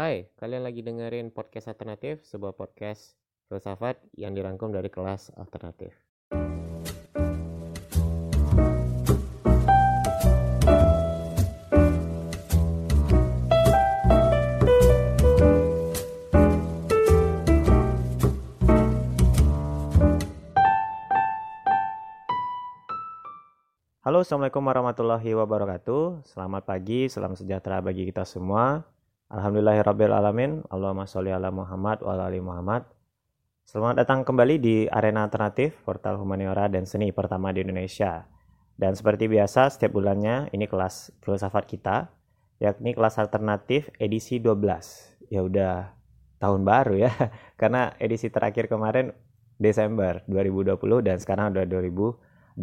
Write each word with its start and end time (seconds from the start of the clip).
Hai, 0.00 0.32
kalian 0.40 0.64
lagi 0.64 0.80
dengerin 0.80 1.28
podcast 1.28 1.68
alternatif, 1.68 2.24
sebuah 2.24 2.56
podcast 2.56 3.20
filsafat 3.52 4.00
yang 4.16 4.32
dirangkum 4.32 4.72
dari 4.72 4.88
kelas 4.88 5.28
alternatif. 5.36 5.92
Halo, 24.00 24.24
Assalamualaikum 24.24 24.64
warahmatullahi 24.64 25.36
wabarakatuh. 25.36 26.24
Selamat 26.24 26.64
pagi, 26.64 27.12
salam 27.12 27.36
sejahtera 27.36 27.84
bagi 27.84 28.08
kita 28.08 28.24
semua. 28.24 28.80
Alhamdulillahirrabbilalamin. 29.30 30.66
Allahumma 30.74 31.06
sholli 31.06 31.30
ala 31.30 31.54
Muhammad 31.54 32.02
wa 32.02 32.18
ala 32.18 32.34
Muhammad. 32.42 32.82
Selamat 33.62 34.02
datang 34.02 34.26
kembali 34.26 34.58
di 34.58 34.76
Arena 34.90 35.22
Alternatif, 35.22 35.78
portal 35.86 36.18
humaniora 36.18 36.66
dan 36.66 36.82
seni 36.82 37.14
pertama 37.14 37.54
di 37.54 37.62
Indonesia. 37.62 38.26
Dan 38.74 38.98
seperti 38.98 39.30
biasa, 39.30 39.70
setiap 39.70 39.94
bulannya 39.94 40.50
ini 40.50 40.66
kelas 40.66 41.14
filsafat 41.22 41.70
kita, 41.70 42.10
yakni 42.58 42.90
kelas 42.90 43.22
alternatif 43.22 43.94
edisi 44.02 44.42
12. 44.42 45.30
Ya 45.30 45.46
udah 45.46 45.94
tahun 46.42 46.66
baru 46.66 46.98
ya, 46.98 47.14
karena 47.60 47.94
edisi 48.02 48.34
terakhir 48.34 48.66
kemarin 48.66 49.14
Desember 49.62 50.26
2020 50.26 51.06
dan 51.06 51.22
sekarang 51.22 51.54
udah 51.54 51.70
2021. 51.70 52.58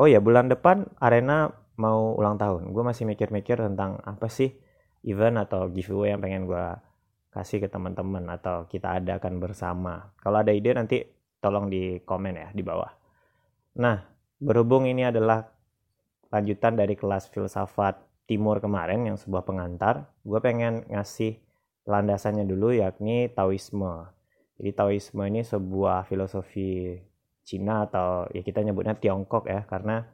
Oh 0.00 0.08
ya, 0.08 0.24
bulan 0.24 0.48
depan 0.48 0.88
Arena 1.04 1.52
mau 1.76 2.16
ulang 2.16 2.40
tahun. 2.40 2.72
Gue 2.72 2.80
masih 2.80 3.04
mikir-mikir 3.04 3.60
tentang 3.60 4.00
apa 4.08 4.32
sih 4.32 4.56
event 5.06 5.42
atau 5.42 5.70
giveaway 5.70 6.14
yang 6.14 6.22
pengen 6.22 6.46
gue 6.46 6.66
kasih 7.32 7.64
ke 7.64 7.68
teman-teman 7.68 8.28
atau 8.28 8.68
kita 8.68 9.00
adakan 9.00 9.40
bersama. 9.40 10.12
Kalau 10.20 10.44
ada 10.44 10.52
ide 10.52 10.76
nanti 10.76 11.02
tolong 11.40 11.72
di 11.72 11.98
komen 12.04 12.34
ya 12.36 12.48
di 12.52 12.62
bawah. 12.62 12.92
Nah, 13.80 14.04
berhubung 14.36 14.84
ini 14.84 15.08
adalah 15.08 15.48
lanjutan 16.28 16.76
dari 16.76 16.92
kelas 16.94 17.32
filsafat 17.32 17.98
timur 18.28 18.62
kemarin 18.62 19.04
yang 19.04 19.18
sebuah 19.18 19.44
pengantar, 19.44 20.08
gue 20.22 20.40
pengen 20.40 20.86
ngasih 20.88 21.40
landasannya 21.84 22.46
dulu 22.46 22.72
yakni 22.72 23.28
Taoisme. 23.32 24.08
Jadi 24.56 24.70
Taoisme 24.72 25.22
ini 25.26 25.42
sebuah 25.42 26.06
filosofi 26.06 26.94
Cina 27.42 27.90
atau 27.90 28.30
ya 28.30 28.40
kita 28.46 28.62
nyebutnya 28.62 28.94
Tiongkok 28.94 29.50
ya 29.50 29.66
karena 29.66 30.06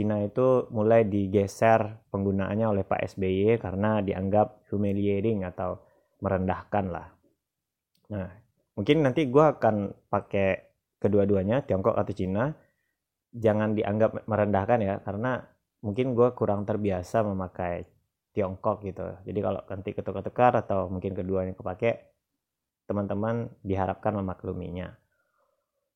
Cina 0.00 0.16
itu 0.24 0.64
mulai 0.72 1.04
digeser 1.04 2.08
penggunaannya 2.08 2.64
oleh 2.72 2.88
Pak 2.88 3.04
SBY 3.04 3.60
karena 3.60 4.00
dianggap 4.00 4.64
humiliating 4.72 5.44
atau 5.44 5.76
merendahkan 6.24 6.88
lah. 6.88 7.12
Nah, 8.08 8.32
mungkin 8.80 9.04
nanti 9.04 9.28
gue 9.28 9.44
akan 9.44 10.08
pakai 10.08 10.56
kedua-duanya, 10.96 11.68
Tiongkok 11.68 12.00
atau 12.00 12.16
Cina. 12.16 12.48
Jangan 13.36 13.76
dianggap 13.76 14.24
merendahkan 14.24 14.80
ya, 14.80 15.04
karena 15.04 15.44
mungkin 15.84 16.16
gue 16.16 16.32
kurang 16.32 16.64
terbiasa 16.64 17.20
memakai 17.20 17.84
Tiongkok 18.32 18.80
gitu. 18.80 19.04
Jadi 19.28 19.38
kalau 19.44 19.60
nanti 19.68 19.92
ketukar-tukar 19.92 20.64
atau 20.64 20.88
mungkin 20.88 21.12
keduanya 21.12 21.52
kepake, 21.52 22.08
teman-teman 22.88 23.52
diharapkan 23.60 24.16
memakluminya. 24.16 24.96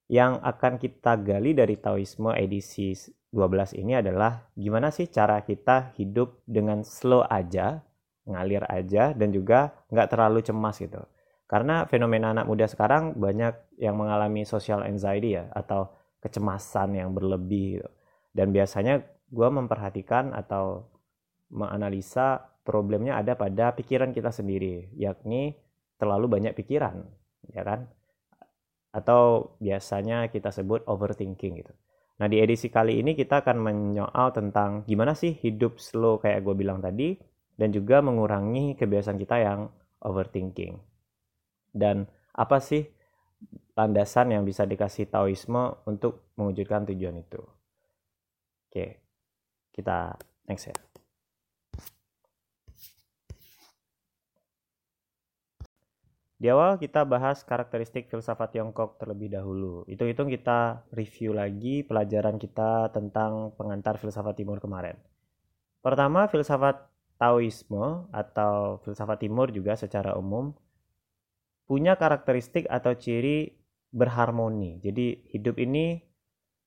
Yang 0.05 0.33
akan 0.45 0.73
kita 0.77 1.17
gali 1.25 1.57
dari 1.57 1.81
Taoisme 1.81 2.37
edisi 2.37 2.93
12 3.33 3.81
ini 3.81 3.99
adalah 3.99 4.47
gimana 4.55 4.93
sih 4.93 5.09
cara 5.09 5.41
kita 5.43 5.97
hidup 5.97 6.45
dengan 6.45 6.85
slow 6.85 7.25
aja, 7.27 7.83
ngalir 8.29 8.63
aja, 8.69 9.17
dan 9.17 9.33
juga 9.33 9.73
nggak 9.89 10.09
terlalu 10.13 10.45
cemas 10.45 10.79
gitu. 10.79 11.01
Karena 11.49 11.85
fenomena 11.89 12.31
anak 12.37 12.47
muda 12.47 12.69
sekarang 12.69 13.17
banyak 13.17 13.81
yang 13.81 13.97
mengalami 13.97 14.45
social 14.45 14.85
anxiety 14.85 15.41
ya, 15.41 15.49
atau 15.57 15.93
kecemasan 16.21 16.97
yang 17.01 17.11
berlebih 17.13 17.81
gitu. 17.81 17.91
Dan 18.35 18.53
biasanya 18.53 19.03
gue 19.29 19.49
memperhatikan 19.51 20.37
atau 20.37 20.89
menganalisa 21.51 22.55
problemnya 22.65 23.21
ada 23.21 23.37
pada 23.37 23.75
pikiran 23.77 24.11
kita 24.15 24.33
sendiri, 24.33 24.89
yakni 24.97 25.59
terlalu 26.01 26.27
banyak 26.27 26.53
pikiran, 26.57 27.05
ya 27.53 27.63
kan? 27.63 27.87
Atau 28.95 29.59
biasanya 29.59 30.31
kita 30.31 30.55
sebut 30.55 30.87
overthinking 30.87 31.59
gitu. 31.59 31.75
Nah, 32.23 32.31
di 32.31 32.39
edisi 32.39 32.71
kali 32.71 33.03
ini 33.03 33.19
kita 33.19 33.43
akan 33.43 33.59
menyoal 33.59 34.31
tentang 34.31 34.87
gimana 34.87 35.19
sih 35.19 35.35
hidup 35.35 35.83
slow 35.83 36.23
kayak 36.23 36.47
gue 36.47 36.55
bilang 36.55 36.79
tadi, 36.79 37.19
dan 37.59 37.75
juga 37.75 37.99
mengurangi 37.99 38.79
kebiasaan 38.79 39.19
kita 39.19 39.37
yang 39.43 39.67
overthinking. 39.99 40.79
Dan 41.75 42.07
apa 42.39 42.63
sih 42.63 42.87
landasan 43.75 44.31
yang 44.31 44.47
bisa 44.47 44.63
dikasih 44.63 45.11
Taoisme 45.11 45.75
untuk 45.91 46.31
mewujudkan 46.39 46.87
tujuan 46.87 47.19
itu? 47.19 47.43
Oke, 48.71 49.03
kita 49.75 50.15
next 50.47 50.71
ya. 50.71 50.94
Di 56.35 56.51
awal 56.51 56.83
kita 56.83 57.07
bahas 57.07 57.47
karakteristik 57.47 58.11
filsafat 58.11 58.59
Tiongkok 58.59 58.99
terlebih 58.99 59.31
dahulu. 59.31 59.87
Hitung-hitung 59.87 60.27
kita 60.27 60.83
review 60.91 61.31
lagi 61.31 61.87
pelajaran 61.87 62.37
kita 62.43 62.91
tentang 62.91 63.55
pengantar 63.55 63.97
filsafat 64.03 64.35
timur 64.35 64.59
kemarin. 64.59 64.99
Pertama, 65.79 66.27
filsafat 66.27 66.91
Taoisme 67.15 68.11
atau 68.11 68.83
filsafat 68.83 69.23
timur 69.23 69.55
juga 69.55 69.79
secara 69.79 70.19
umum 70.19 70.51
punya 71.65 71.97
karakteristik 71.97 72.67
atau 72.69 72.93
ciri 72.99 73.55
berharmoni. 73.95 74.83
Jadi 74.83 75.31
hidup 75.33 75.57
ini 75.63 76.03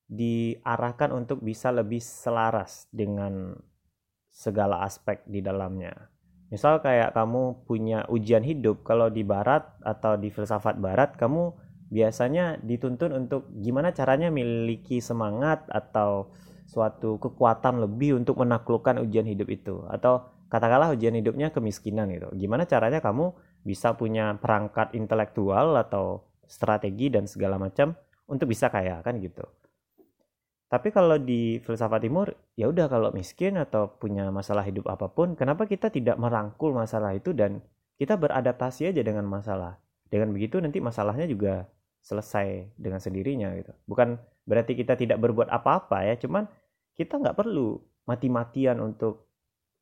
diarahkan 0.07 1.11
untuk 1.11 1.43
bisa 1.43 1.69
lebih 1.75 1.99
selaras 1.99 2.87
dengan 2.89 3.59
segala 4.31 4.87
aspek 4.87 5.21
di 5.27 5.43
dalamnya. 5.43 6.16
Misal 6.47 6.79
kayak 6.79 7.11
kamu 7.11 7.67
punya 7.67 8.07
ujian 8.07 8.43
hidup, 8.43 8.87
kalau 8.87 9.11
di 9.11 9.27
barat 9.27 9.67
atau 9.83 10.15
di 10.15 10.31
filsafat 10.31 10.79
barat, 10.79 11.19
kamu 11.19 11.51
biasanya 11.91 12.59
dituntun 12.63 13.15
untuk 13.15 13.51
gimana 13.59 13.91
caranya 13.91 14.31
memiliki 14.31 15.03
semangat 15.03 15.67
atau 15.67 16.31
suatu 16.67 17.15
kekuatan 17.19 17.83
lebih 17.83 18.19
untuk 18.19 18.39
menaklukkan 18.39 18.99
ujian 19.03 19.27
hidup 19.27 19.47
itu. 19.51 19.83
Atau 19.91 20.27
katakanlah 20.47 20.95
ujian 20.95 21.15
hidupnya 21.15 21.51
kemiskinan 21.51 22.11
gitu. 22.15 22.31
Gimana 22.35 22.63
caranya 22.63 23.03
kamu 23.03 23.35
bisa 23.67 23.95
punya 23.99 24.35
perangkat 24.39 24.95
intelektual 24.95 25.75
atau 25.75 26.23
strategi 26.47 27.11
dan 27.11 27.27
segala 27.27 27.59
macam 27.59 27.91
untuk 28.27 28.47
bisa 28.51 28.71
kaya 28.71 29.03
kan 29.03 29.19
gitu. 29.19 29.43
Tapi 30.67 30.91
kalau 30.91 31.15
di 31.15 31.63
filsafat 31.63 32.03
timur, 32.03 32.35
ya 32.59 32.67
udah 32.67 32.91
kalau 32.91 33.15
miskin 33.15 33.55
atau 33.55 33.87
punya 33.87 34.27
masalah 34.35 34.67
hidup 34.67 34.91
apa 34.91 35.07
pun, 35.07 35.39
kenapa 35.39 35.63
kita 35.63 35.87
tidak 35.87 36.19
merangkul 36.19 36.75
masalah 36.75 37.15
itu 37.15 37.31
dan 37.31 37.63
kita 37.95 38.19
beradaptasi 38.19 38.91
aja 38.91 38.99
dengan 38.99 39.23
masalah. 39.23 39.79
Dengan 40.11 40.35
begitu 40.35 40.59
nanti 40.59 40.83
masalahnya 40.83 41.23
juga 41.23 41.71
selesai 42.03 42.67
dengan 42.75 42.99
sendirinya 42.99 43.55
gitu. 43.55 43.71
Bukan 43.87 44.19
berarti 44.43 44.75
kita 44.75 44.99
tidak 44.99 45.23
berbuat 45.23 45.47
apa-apa 45.47 46.03
ya, 46.03 46.19
cuman 46.19 46.51
kita 46.99 47.15
nggak 47.15 47.39
perlu 47.39 47.79
mati-matian 48.03 48.83
untuk 48.83 49.23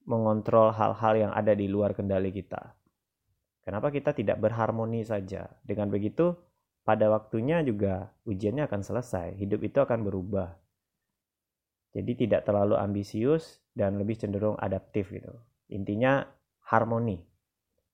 mengontrol 0.06 0.69
hal-hal 0.69 1.13
yang 1.17 1.31
ada 1.34 1.57
di 1.57 1.66
luar 1.66 1.97
kendali 1.97 2.29
kita. 2.29 2.78
Kenapa 3.66 3.90
kita 3.90 4.13
tidak 4.13 4.38
berharmoni 4.38 5.02
saja? 5.02 5.50
Dengan 5.66 5.90
begitu, 5.90 6.38
pada 6.85 7.09
waktunya 7.09 7.66
juga 7.66 8.13
ujiannya 8.29 8.69
akan 8.69 8.81
selesai, 8.85 9.34
hidup 9.41 9.66
itu 9.66 9.81
akan 9.81 10.06
berubah 10.06 10.64
jadi 11.95 12.11
tidak 12.28 12.41
terlalu 12.44 12.75
ambisius 12.75 13.63
dan 13.72 13.95
lebih 13.95 14.19
cenderung 14.19 14.59
adaptif 14.59 15.16
gitu. 15.16 15.31
Intinya 15.72 16.28
harmoni. 16.67 17.23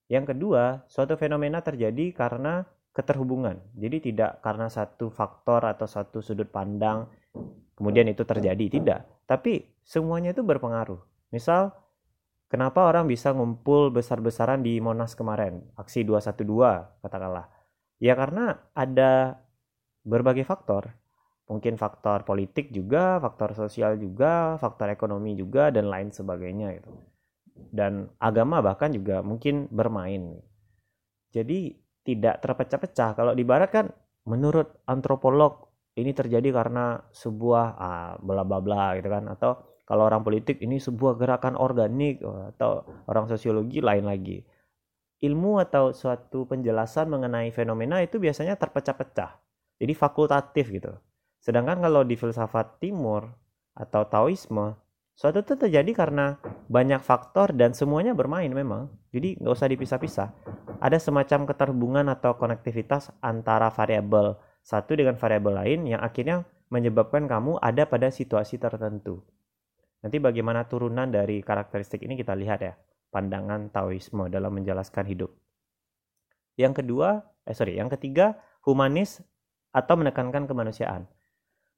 Yang 0.09 0.33
kedua, 0.33 0.81
suatu 0.89 1.13
fenomena 1.21 1.61
terjadi 1.61 2.09
karena 2.09 2.65
keterhubungan. 2.97 3.61
Jadi 3.77 4.11
tidak 4.11 4.41
karena 4.41 4.73
satu 4.73 5.13
faktor 5.13 5.69
atau 5.69 5.85
satu 5.85 6.19
sudut 6.19 6.49
pandang 6.49 7.05
kemudian 7.77 8.09
itu 8.09 8.25
terjadi, 8.25 8.65
tidak. 8.67 9.05
Tapi 9.29 9.69
semuanya 9.85 10.33
itu 10.33 10.41
berpengaruh. 10.41 10.99
Misal, 11.29 11.71
kenapa 12.49 12.89
orang 12.89 13.05
bisa 13.05 13.31
ngumpul 13.31 13.93
besar-besaran 13.93 14.65
di 14.65 14.81
Monas 14.81 15.13
kemarin, 15.13 15.61
aksi 15.77 16.03
212 16.03 17.05
katakanlah. 17.05 17.47
Ya 18.01 18.17
karena 18.17 18.57
ada 18.73 19.37
berbagai 20.01 20.41
faktor 20.43 20.89
mungkin 21.51 21.75
faktor 21.75 22.23
politik 22.23 22.71
juga, 22.71 23.19
faktor 23.19 23.51
sosial 23.51 23.99
juga, 23.99 24.55
faktor 24.55 24.87
ekonomi 24.87 25.35
juga 25.35 25.67
dan 25.67 25.91
lain 25.91 26.07
sebagainya 26.07 26.79
itu. 26.79 26.91
Dan 27.67 28.07
agama 28.23 28.63
bahkan 28.63 28.95
juga 28.95 29.19
mungkin 29.19 29.67
bermain. 29.67 30.39
Jadi 31.35 31.75
tidak 32.07 32.39
terpecah-pecah. 32.39 33.11
Kalau 33.19 33.35
di 33.35 33.43
barat 33.43 33.67
kan 33.67 33.85
menurut 34.23 34.79
antropolog 34.87 35.67
ini 35.99 36.15
terjadi 36.15 36.55
karena 36.55 37.03
sebuah 37.11 37.65
ah, 37.75 38.11
bla 38.23 38.47
bla 38.47 38.63
bla 38.63 38.95
gitu 38.95 39.11
kan 39.11 39.27
atau 39.27 39.59
kalau 39.83 40.07
orang 40.07 40.23
politik 40.23 40.63
ini 40.63 40.79
sebuah 40.79 41.19
gerakan 41.19 41.59
organik 41.59 42.23
atau 42.23 42.87
orang 43.11 43.27
sosiologi 43.27 43.83
lain 43.83 44.07
lagi. 44.07 44.39
ilmu 45.21 45.61
atau 45.61 45.93
suatu 45.93 46.49
penjelasan 46.49 47.05
mengenai 47.05 47.53
fenomena 47.53 48.01
itu 48.01 48.17
biasanya 48.17 48.57
terpecah-pecah. 48.57 49.37
Jadi 49.77 49.93
fakultatif 49.93 50.73
gitu. 50.73 50.97
Sedangkan 51.41 51.81
kalau 51.81 52.05
di 52.05 52.13
filsafat 52.13 52.77
timur 52.77 53.33
atau 53.73 54.05
Taoisme, 54.05 54.77
suatu 55.17 55.41
itu 55.41 55.57
terjadi 55.57 55.89
karena 55.97 56.37
banyak 56.69 57.01
faktor 57.01 57.49
dan 57.57 57.73
semuanya 57.73 58.13
bermain 58.13 58.53
memang. 58.53 58.93
Jadi 59.09 59.41
nggak 59.41 59.53
usah 59.57 59.69
dipisah-pisah. 59.73 60.29
Ada 60.77 61.01
semacam 61.01 61.49
keterhubungan 61.49 62.05
atau 62.13 62.37
konektivitas 62.37 63.09
antara 63.25 63.73
variabel 63.73 64.37
satu 64.61 64.93
dengan 64.93 65.17
variabel 65.17 65.57
lain 65.57 65.79
yang 65.89 66.01
akhirnya 66.05 66.45
menyebabkan 66.69 67.25
kamu 67.25 67.57
ada 67.57 67.89
pada 67.89 68.13
situasi 68.13 68.61
tertentu. 68.61 69.25
Nanti 70.05 70.17
bagaimana 70.21 70.69
turunan 70.69 71.09
dari 71.09 71.41
karakteristik 71.41 72.05
ini 72.05 72.17
kita 72.17 72.37
lihat 72.37 72.59
ya 72.61 72.73
pandangan 73.09 73.73
Taoisme 73.73 74.29
dalam 74.29 74.53
menjelaskan 74.53 75.09
hidup. 75.09 75.33
Yang 76.55 76.85
kedua, 76.85 77.25
eh 77.49 77.57
sorry, 77.57 77.81
yang 77.81 77.89
ketiga 77.89 78.37
humanis 78.61 79.25
atau 79.73 79.97
menekankan 79.97 80.45
kemanusiaan. 80.45 81.09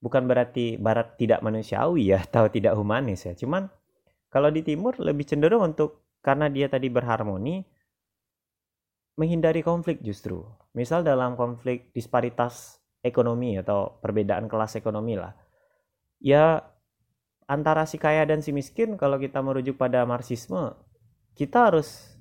Bukan 0.03 0.27
berarti 0.27 0.75
Barat 0.75 1.15
tidak 1.15 1.39
manusiawi 1.39 2.11
ya 2.11 2.19
atau 2.27 2.51
tidak 2.51 2.75
humanis 2.75 3.23
ya. 3.23 3.33
Cuman 3.39 3.71
kalau 4.27 4.51
di 4.51 4.59
Timur 4.65 5.00
lebih 5.00 5.23
cenderung 5.23 5.63
untuk 5.63 6.19
karena 6.19 6.51
dia 6.51 6.67
tadi 6.67 6.91
berharmoni 6.91 7.63
menghindari 9.15 9.63
konflik 9.63 10.03
justru. 10.03 10.44
Misal 10.75 11.05
dalam 11.05 11.39
konflik 11.39 11.94
disparitas 11.95 12.81
ekonomi 13.05 13.55
atau 13.59 14.00
perbedaan 14.01 14.50
kelas 14.51 14.75
ekonomi 14.75 15.15
lah. 15.15 15.31
Ya 16.19 16.65
antara 17.45 17.83
si 17.88 17.99
kaya 17.99 18.23
dan 18.23 18.39
si 18.39 18.56
miskin 18.56 18.95
kalau 18.95 19.19
kita 19.19 19.44
merujuk 19.44 19.75
pada 19.75 20.07
marxisme 20.07 20.73
kita 21.35 21.69
harus 21.69 22.13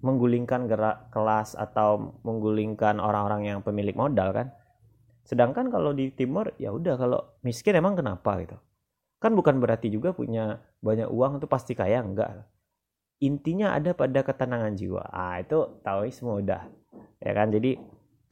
menggulingkan 0.00 0.64
gerak 0.64 1.12
kelas 1.12 1.52
atau 1.56 2.16
menggulingkan 2.24 2.96
orang-orang 3.02 3.52
yang 3.52 3.58
pemilik 3.60 3.92
modal 3.92 4.32
kan. 4.32 4.48
Sedangkan 5.24 5.68
kalau 5.68 5.94
di 5.94 6.10
timur 6.10 6.54
ya 6.56 6.74
udah 6.74 6.94
kalau 6.96 7.20
miskin 7.44 7.76
emang 7.76 7.94
kenapa 7.94 8.40
gitu. 8.42 8.56
Kan 9.20 9.36
bukan 9.36 9.60
berarti 9.60 9.92
juga 9.92 10.16
punya 10.16 10.58
banyak 10.80 11.08
uang 11.08 11.38
itu 11.38 11.46
pasti 11.46 11.76
kaya 11.76 12.00
enggak. 12.00 12.48
Intinya 13.20 13.76
ada 13.76 13.92
pada 13.92 14.24
ketenangan 14.24 14.72
jiwa. 14.80 15.04
Ah 15.12 15.36
itu 15.36 15.80
Taoisme 15.84 16.40
udah. 16.40 16.64
Ya 17.20 17.32
kan 17.36 17.52
jadi 17.52 17.76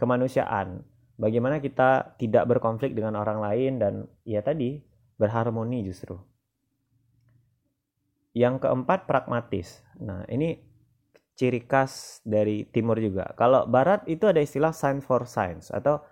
kemanusiaan. 0.00 0.80
Bagaimana 1.18 1.58
kita 1.58 2.16
tidak 2.16 2.46
berkonflik 2.48 2.94
dengan 2.94 3.18
orang 3.18 3.42
lain 3.42 3.82
dan 3.82 3.94
ya 4.24 4.40
tadi 4.40 4.80
berharmoni 5.18 5.84
justru. 5.84 6.16
Yang 8.32 8.64
keempat 8.64 9.10
pragmatis. 9.10 9.82
Nah, 9.98 10.22
ini 10.30 10.62
ciri 11.34 11.66
khas 11.66 12.22
dari 12.22 12.66
timur 12.70 13.02
juga. 13.02 13.34
Kalau 13.34 13.66
barat 13.66 14.06
itu 14.06 14.30
ada 14.30 14.38
istilah 14.38 14.70
science 14.70 15.02
for 15.02 15.26
science 15.26 15.74
atau 15.74 16.02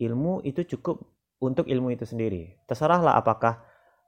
ilmu 0.00 0.40
itu 0.48 0.64
cukup 0.76 1.04
untuk 1.40 1.68
ilmu 1.68 1.92
itu 1.92 2.08
sendiri. 2.08 2.56
Terserahlah 2.64 3.20
apakah 3.20 3.60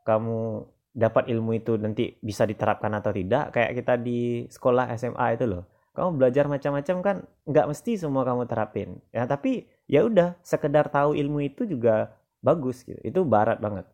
kamu 0.09 0.67
dapat 0.93 1.29
ilmu 1.33 1.57
itu 1.57 1.77
nanti 1.81 2.17
bisa 2.21 2.45
diterapkan 2.45 2.93
atau 2.97 3.13
tidak. 3.13 3.53
Kayak 3.53 3.71
kita 3.85 3.95
di 4.01 4.49
sekolah 4.49 4.93
SMA 4.97 5.27
itu 5.37 5.45
loh. 5.49 5.65
Kamu 5.93 6.17
belajar 6.17 6.49
macam-macam 6.49 6.97
kan 7.05 7.17
nggak 7.45 7.67
mesti 7.69 8.01
semua 8.01 8.25
kamu 8.25 8.49
terapin. 8.49 8.97
Ya 9.13 9.29
tapi 9.29 9.69
ya 9.85 10.09
udah 10.09 10.41
sekedar 10.41 10.89
tahu 10.89 11.13
ilmu 11.13 11.45
itu 11.45 11.69
juga 11.69 12.17
bagus 12.41 12.85
gitu. 12.85 13.01
Itu 13.05 13.29
barat 13.29 13.61
banget. 13.61 13.85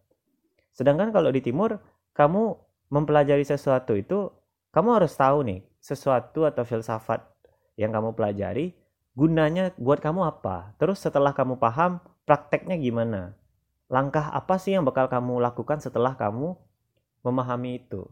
Sedangkan 0.70 1.10
kalau 1.10 1.34
di 1.34 1.42
timur 1.42 1.82
kamu 2.14 2.54
mempelajari 2.94 3.42
sesuatu 3.42 3.98
itu 3.98 4.30
kamu 4.70 5.02
harus 5.02 5.14
tahu 5.18 5.42
nih 5.42 5.60
sesuatu 5.82 6.46
atau 6.46 6.62
filsafat 6.62 7.22
yang 7.78 7.90
kamu 7.90 8.14
pelajari 8.14 8.77
gunanya 9.18 9.74
buat 9.74 9.98
kamu 9.98 10.22
apa? 10.22 10.78
Terus 10.78 11.02
setelah 11.02 11.34
kamu 11.34 11.58
paham 11.58 11.98
prakteknya 12.22 12.78
gimana? 12.78 13.34
Langkah 13.90 14.30
apa 14.30 14.62
sih 14.62 14.78
yang 14.78 14.86
bakal 14.86 15.10
kamu 15.10 15.42
lakukan 15.42 15.82
setelah 15.82 16.14
kamu 16.14 16.54
memahami 17.26 17.82
itu? 17.82 18.06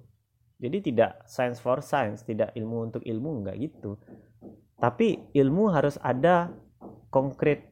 Jadi 0.58 0.90
tidak 0.90 1.22
science 1.30 1.62
for 1.62 1.78
science 1.78 2.26
tidak 2.26 2.50
ilmu 2.58 2.90
untuk 2.90 3.06
ilmu 3.06 3.44
enggak 3.44 3.54
gitu. 3.62 4.02
Tapi 4.82 5.30
ilmu 5.30 5.70
harus 5.70 5.94
ada 6.02 6.50
konkret 7.14 7.70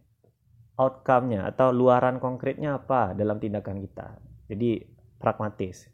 outcome-nya 0.78 1.50
atau 1.50 1.75
luaran 1.75 2.22
konkretnya 2.22 2.78
apa 2.78 3.19
dalam 3.19 3.42
tindakan 3.42 3.82
kita. 3.82 4.14
Jadi 4.46 4.78
pragmatis. 5.19 5.90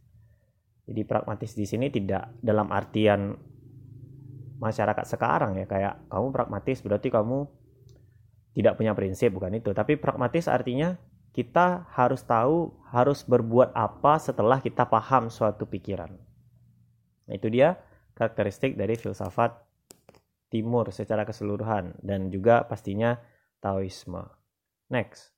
Jadi 0.84 1.06
pragmatis 1.06 1.54
di 1.56 1.64
sini 1.64 1.88
tidak 1.88 2.36
dalam 2.42 2.68
artian 2.74 3.32
masyarakat 4.60 5.08
sekarang 5.08 5.56
ya 5.56 5.64
kayak 5.64 6.06
kamu 6.12 6.26
pragmatis 6.30 6.84
berarti 6.84 7.08
kamu 7.08 7.48
tidak 8.52 8.76
punya 8.76 8.92
prinsip 8.92 9.32
bukan 9.32 9.56
itu. 9.56 9.72
Tapi 9.72 9.96
pragmatis 9.96 10.46
artinya 10.46 11.00
kita 11.32 11.88
harus 11.96 12.20
tahu 12.26 12.74
harus 12.92 13.24
berbuat 13.24 13.72
apa 13.72 14.20
setelah 14.20 14.60
kita 14.60 14.84
paham 14.86 15.32
suatu 15.32 15.64
pikiran. 15.64 16.12
Nah, 17.30 17.34
itu 17.38 17.46
dia 17.48 17.78
karakteristik 18.18 18.74
dari 18.74 18.98
filsafat 18.98 19.54
timur 20.50 20.90
secara 20.90 21.22
keseluruhan 21.22 21.94
dan 22.02 22.28
juga 22.28 22.66
pastinya 22.66 23.16
Taoisme. 23.62 24.26
Next. 24.90 25.30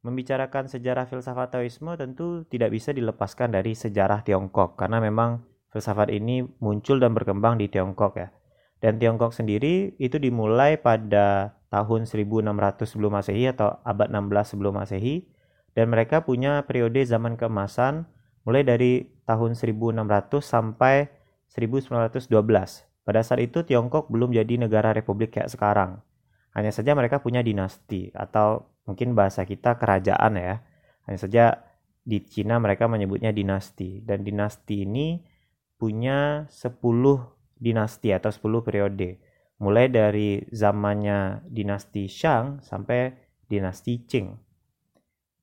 Membicarakan 0.00 0.72
sejarah 0.72 1.04
filsafat 1.04 1.52
Taoisme 1.52 1.92
tentu 2.00 2.48
tidak 2.48 2.72
bisa 2.72 2.96
dilepaskan 2.96 3.52
dari 3.52 3.76
sejarah 3.76 4.24
Tiongkok 4.24 4.80
karena 4.80 5.04
memang 5.04 5.44
filsafat 5.72 6.12
ini 6.12 6.44
muncul 6.60 7.00
dan 7.00 7.12
berkembang 7.12 7.60
di 7.60 7.68
Tiongkok 7.68 8.16
ya. 8.16 8.28
Dan 8.78 9.02
Tiongkok 9.02 9.34
sendiri 9.34 9.98
itu 9.98 10.16
dimulai 10.22 10.78
pada 10.78 11.58
tahun 11.68 12.06
1600 12.06 12.86
sebelum 12.86 13.12
Masehi 13.12 13.50
atau 13.50 13.76
abad 13.82 14.08
16 14.08 14.54
sebelum 14.56 14.78
Masehi 14.78 15.28
dan 15.76 15.92
mereka 15.92 16.24
punya 16.24 16.64
periode 16.64 17.04
zaman 17.04 17.36
keemasan 17.36 18.08
mulai 18.46 18.64
dari 18.64 19.06
tahun 19.28 19.54
1600 19.54 20.40
sampai 20.40 21.12
1912. 21.52 22.32
Pada 23.04 23.20
saat 23.24 23.40
itu 23.40 23.64
Tiongkok 23.64 24.08
belum 24.12 24.32
jadi 24.32 24.60
negara 24.60 24.92
republik 24.92 25.36
kayak 25.36 25.52
sekarang. 25.52 26.00
Hanya 26.52 26.72
saja 26.72 26.96
mereka 26.96 27.20
punya 27.20 27.44
dinasti 27.44 28.12
atau 28.16 28.68
mungkin 28.88 29.12
bahasa 29.12 29.44
kita 29.44 29.76
kerajaan 29.76 30.36
ya. 30.40 30.64
Hanya 31.04 31.18
saja 31.20 31.44
di 32.04 32.24
Cina 32.24 32.56
mereka 32.56 32.88
menyebutnya 32.88 33.32
dinasti 33.32 34.00
dan 34.00 34.24
dinasti 34.24 34.88
ini 34.88 35.20
punya 35.78 36.50
10 36.50 36.82
dinasti 37.56 38.10
atau 38.10 38.30
10 38.30 38.66
periode. 38.66 39.22
Mulai 39.58 39.90
dari 39.90 40.42
zamannya 40.50 41.46
dinasti 41.50 42.06
Shang 42.06 42.62
sampai 42.62 43.14
dinasti 43.50 44.06
Qing. 44.06 44.38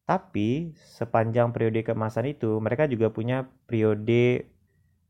Tapi 0.05 0.75
sepanjang 0.77 1.49
periode 1.49 1.81
keemasan 1.81 2.29
itu 2.29 2.61
mereka 2.61 2.85
juga 2.85 3.09
punya 3.09 3.49
periode 3.65 4.53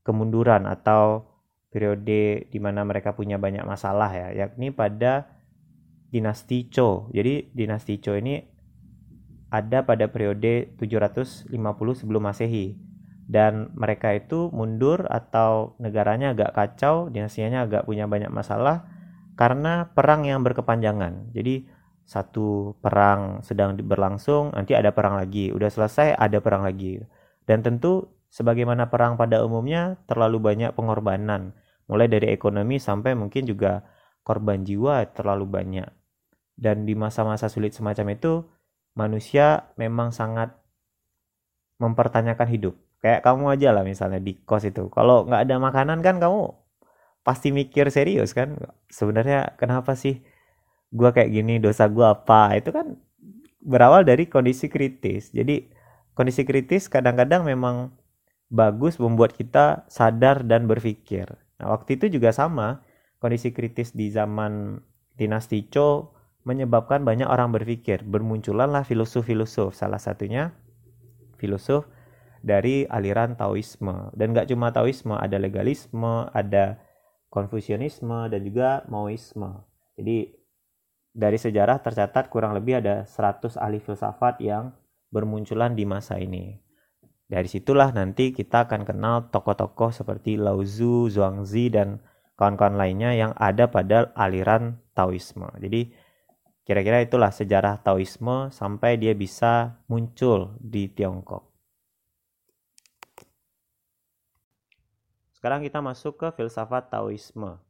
kemunduran 0.07 0.63
atau 0.69 1.27
periode 1.67 2.47
di 2.47 2.59
mana 2.63 2.87
mereka 2.87 3.11
punya 3.11 3.35
banyak 3.35 3.67
masalah 3.67 4.07
ya, 4.15 4.31
yakni 4.31 4.71
pada 4.71 5.27
dinasti 6.15 6.71
Zhou. 6.71 7.11
Jadi 7.11 7.51
dinasti 7.51 7.99
Zhou 7.99 8.15
ini 8.15 8.39
ada 9.51 9.83
pada 9.83 10.07
periode 10.07 10.71
750 10.79 11.51
sebelum 11.99 12.23
Masehi 12.23 12.79
dan 13.25 13.73
mereka 13.73 14.13
itu 14.13 14.53
mundur 14.53 15.09
atau 15.09 15.73
negaranya 15.81 16.37
agak 16.37 16.53
kacau, 16.53 17.09
dinastinya 17.09 17.65
agak 17.65 17.89
punya 17.89 18.05
banyak 18.05 18.29
masalah 18.29 18.85
karena 19.33 19.89
perang 19.91 20.23
yang 20.23 20.45
berkepanjangan. 20.45 21.33
Jadi 21.33 21.65
satu 22.05 22.77
perang 22.79 23.41
sedang 23.41 23.73
berlangsung, 23.81 24.53
nanti 24.53 24.77
ada 24.77 24.93
perang 24.93 25.17
lagi, 25.17 25.49
udah 25.49 25.69
selesai 25.73 26.13
ada 26.13 26.37
perang 26.37 26.61
lagi. 26.61 27.01
Dan 27.49 27.65
tentu 27.65 28.05
sebagaimana 28.29 28.93
perang 28.93 29.17
pada 29.17 29.41
umumnya 29.41 29.97
terlalu 30.05 30.37
banyak 30.37 30.71
pengorbanan, 30.77 31.57
mulai 31.89 32.05
dari 32.05 32.29
ekonomi 32.29 32.77
sampai 32.77 33.17
mungkin 33.17 33.49
juga 33.49 33.81
korban 34.21 34.61
jiwa 34.61 35.05
terlalu 35.13 35.45
banyak 35.49 35.89
dan 36.55 36.87
di 36.87 36.95
masa-masa 36.95 37.51
sulit 37.51 37.75
semacam 37.75 38.15
itu 38.15 38.47
manusia 38.95 39.75
memang 39.75 40.15
sangat 40.15 40.55
mempertanyakan 41.77 42.47
hidup 42.47 42.75
kayak 43.05 43.21
kamu 43.21 43.53
aja 43.53 43.69
lah 43.69 43.85
misalnya 43.85 44.17
di 44.17 44.33
kos 44.33 44.65
itu. 44.65 44.89
Kalau 44.89 45.29
nggak 45.29 45.45
ada 45.45 45.61
makanan 45.61 46.01
kan 46.01 46.17
kamu 46.17 46.57
pasti 47.21 47.53
mikir 47.53 47.93
serius 47.93 48.33
kan. 48.33 48.57
Sebenarnya 48.89 49.53
kenapa 49.61 49.93
sih 49.93 50.25
gua 50.89 51.13
kayak 51.13 51.29
gini 51.29 51.61
dosa 51.61 51.85
gua 51.85 52.17
apa? 52.17 52.57
Itu 52.57 52.73
kan 52.73 52.97
berawal 53.61 54.09
dari 54.09 54.25
kondisi 54.25 54.73
kritis. 54.73 55.29
Jadi 55.29 55.69
kondisi 56.17 56.49
kritis 56.49 56.89
kadang-kadang 56.89 57.45
memang 57.45 57.93
bagus 58.49 58.97
membuat 58.97 59.37
kita 59.37 59.85
sadar 59.85 60.41
dan 60.41 60.65
berpikir. 60.65 61.29
Nah 61.61 61.77
waktu 61.77 62.01
itu 62.01 62.09
juga 62.09 62.33
sama. 62.33 62.81
Kondisi 63.21 63.53
kritis 63.53 63.93
di 63.93 64.09
zaman 64.09 64.81
dinasti 65.13 65.69
Cho 65.69 66.13
menyebabkan 66.41 67.05
banyak 67.05 67.29
orang 67.29 67.53
berpikir. 67.53 68.01
Bermunculanlah 68.01 68.81
filosof-filosof, 68.81 69.77
salah 69.77 70.01
satunya 70.01 70.53
filosof 71.37 71.85
dari 72.45 72.85
aliran 72.85 73.33
Taoisme. 73.33 74.13
Dan 74.13 74.37
gak 74.37 74.53
cuma 74.53 74.69
Taoisme, 74.69 75.17
ada 75.17 75.41
legalisme, 75.41 76.29
ada 76.29 76.77
Konfusianisme 77.33 78.29
dan 78.29 78.41
juga 78.45 78.85
Maoisme. 78.85 79.65
Jadi 79.97 80.29
dari 81.09 81.41
sejarah 81.41 81.81
tercatat 81.81 82.29
kurang 82.29 82.53
lebih 82.53 82.79
ada 82.85 83.03
100 83.03 83.57
ahli 83.57 83.81
filsafat 83.81 84.39
yang 84.45 84.71
bermunculan 85.09 85.73
di 85.73 85.83
masa 85.89 86.21
ini. 86.21 86.61
Dari 87.25 87.49
situlah 87.49 87.89
nanti 87.89 88.29
kita 88.29 88.69
akan 88.69 88.85
kenal 88.85 89.33
tokoh-tokoh 89.33 89.89
seperti 89.89 90.37
Lao 90.37 90.61
Tzu, 90.61 91.09
Zhuangzi, 91.09 91.73
dan 91.73 91.97
kawan-kawan 92.37 92.77
lainnya 92.77 93.17
yang 93.17 93.33
ada 93.33 93.65
pada 93.71 94.13
aliran 94.13 94.77
Taoisme. 94.93 95.49
Jadi 95.57 95.89
kira-kira 96.61 97.01
itulah 97.01 97.33
sejarah 97.33 97.81
Taoisme 97.81 98.53
sampai 98.53 99.01
dia 99.01 99.17
bisa 99.17 99.81
muncul 99.89 100.53
di 100.61 100.91
Tiongkok. 100.93 101.54
Sekarang 105.45 105.61
kita 105.61 105.77
masuk 105.77 106.17
ke 106.17 106.27
filsafat 106.41 106.89
Taoisme. 106.89 107.61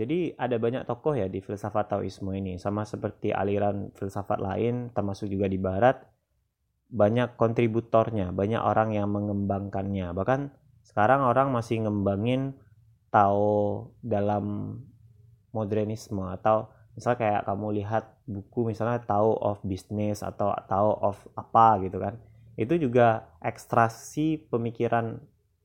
Jadi 0.00 0.32
ada 0.40 0.56
banyak 0.56 0.88
tokoh 0.88 1.12
ya 1.12 1.28
di 1.28 1.44
filsafat 1.44 1.92
Taoisme 1.92 2.32
ini, 2.32 2.56
sama 2.56 2.88
seperti 2.88 3.28
aliran 3.28 3.92
filsafat 3.92 4.40
lain, 4.40 4.88
termasuk 4.96 5.28
juga 5.28 5.44
di 5.44 5.60
Barat, 5.60 6.00
banyak 6.88 7.36
kontributornya, 7.36 8.32
banyak 8.32 8.64
orang 8.64 8.96
yang 8.96 9.12
mengembangkannya. 9.12 10.16
Bahkan 10.16 10.40
sekarang 10.80 11.20
orang 11.28 11.52
masih 11.52 11.84
ngembangin 11.84 12.56
Tao 13.12 13.92
dalam 14.00 14.80
modernisme 15.52 16.24
atau 16.24 16.72
misal 16.96 17.20
kayak 17.20 17.44
kamu 17.44 17.84
lihat 17.84 18.16
buku 18.24 18.72
misalnya 18.72 18.96
Tao 19.04 19.36
of 19.36 19.60
Business 19.60 20.24
atau 20.24 20.56
Tao 20.64 20.96
of 21.04 21.20
apa 21.36 21.84
gitu 21.84 22.00
kan. 22.00 22.16
Itu 22.56 22.80
juga 22.80 23.28
ekstraksi 23.44 24.40
pemikiran 24.48 25.20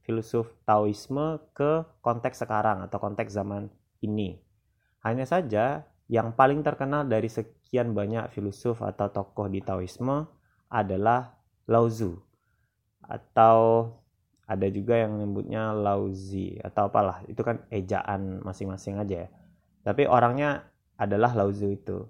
filsuf 0.05 0.53
Taoisme 0.63 1.41
ke 1.57 1.83
konteks 2.05 2.45
sekarang 2.45 2.85
atau 2.85 3.01
konteks 3.01 3.33
zaman 3.33 3.67
ini. 4.05 4.38
Hanya 5.01 5.25
saja 5.25 5.83
yang 6.05 6.38
paling 6.38 6.62
terkenal 6.62 7.09
dari 7.09 7.25
sekian 7.25 7.97
banyak 7.97 8.29
filsuf 8.29 8.85
atau 8.85 9.09
tokoh 9.09 9.50
di 9.50 9.65
Taoisme 9.65 10.29
adalah 10.69 11.33
Lao 11.65 11.89
Tzu. 11.89 12.13
Atau 13.05 13.89
ada 14.45 14.67
juga 14.69 15.01
yang 15.01 15.17
menyebutnya 15.17 15.74
Lauzi 15.74 16.62
atau 16.62 16.89
apalah 16.89 17.25
itu 17.25 17.41
kan 17.41 17.65
ejaan 17.74 18.45
masing-masing 18.45 19.01
aja 19.01 19.25
ya. 19.25 19.29
Tapi 19.81 20.05
orangnya 20.05 20.69
adalah 21.01 21.33
Lauzu 21.33 21.74
itu. 21.74 22.05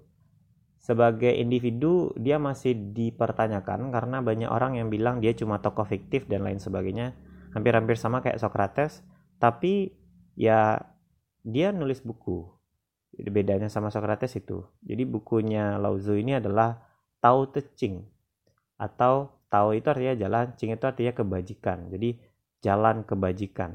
Sebagai 0.76 1.32
individu 1.32 2.12
dia 2.14 2.36
masih 2.36 2.76
dipertanyakan 2.92 3.90
karena 3.90 4.20
banyak 4.20 4.46
orang 4.52 4.76
yang 4.78 4.92
bilang 4.92 5.18
dia 5.18 5.32
cuma 5.32 5.58
tokoh 5.58 5.88
fiktif 5.88 6.28
dan 6.28 6.44
lain 6.46 6.60
sebagainya 6.60 7.16
hampir-hampir 7.54 7.94
sama 8.00 8.24
kayak 8.24 8.40
Socrates 8.40 9.04
tapi 9.36 9.92
ya 10.36 10.80
dia 11.46 11.70
nulis 11.70 12.02
buku. 12.02 12.44
Bedanya 13.16 13.72
sama 13.72 13.88
Socrates 13.88 14.36
itu. 14.36 14.66
Jadi 14.84 15.08
bukunya 15.08 15.80
Lao 15.80 15.96
Tzu 15.96 16.20
ini 16.20 16.36
adalah 16.36 16.76
Tao 17.22 17.48
Te 17.48 17.64
Ching 17.72 18.04
atau 18.76 19.32
Tao 19.48 19.72
itu 19.72 19.88
artinya 19.88 20.12
jalan 20.18 20.52
Ching 20.60 20.76
itu 20.76 20.84
artinya 20.84 21.16
kebajikan. 21.16 21.88
Jadi 21.88 22.20
jalan 22.60 23.08
kebajikan. 23.08 23.72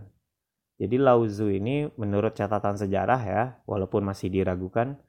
Jadi 0.78 0.96
Lao 1.02 1.26
Tzu 1.26 1.50
ini 1.50 1.90
menurut 1.98 2.38
catatan 2.38 2.78
sejarah 2.78 3.22
ya 3.26 3.44
walaupun 3.66 4.06
masih 4.06 4.30
diragukan 4.30 5.00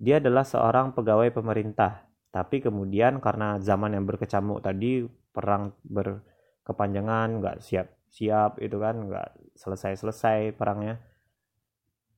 dia 0.00 0.20
adalah 0.20 0.44
seorang 0.44 0.92
pegawai 0.92 1.32
pemerintah. 1.32 2.04
Tapi 2.30 2.60
kemudian 2.60 3.20
karena 3.20 3.56
zaman 3.60 3.96
yang 3.96 4.04
berkecamuk 4.04 4.60
tadi 4.60 5.08
perang 5.32 5.72
berkepanjangan 5.82 7.42
nggak 7.42 7.58
siap 7.62 7.99
siap 8.10 8.58
itu 8.58 8.76
kan 8.82 9.06
nggak 9.06 9.54
selesai-selesai 9.54 10.58
perangnya 10.58 10.98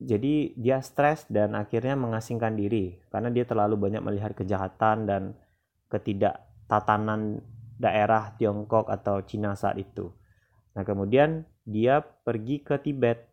jadi 0.02 0.56
dia 0.58 0.82
stres 0.82 1.30
dan 1.30 1.54
akhirnya 1.54 1.94
mengasingkan 1.94 2.58
diri 2.58 2.98
karena 3.14 3.30
dia 3.30 3.46
terlalu 3.46 3.78
banyak 3.78 4.02
melihat 4.02 4.34
kejahatan 4.34 5.06
dan 5.06 5.22
ketidaktatanan 5.86 7.38
daerah 7.78 8.34
Tiongkok 8.34 8.90
atau 8.90 9.22
Cina 9.22 9.54
saat 9.54 9.78
itu. 9.78 10.10
Nah 10.74 10.82
kemudian 10.82 11.46
dia 11.62 12.02
pergi 12.02 12.66
ke 12.66 12.82
Tibet 12.82 13.30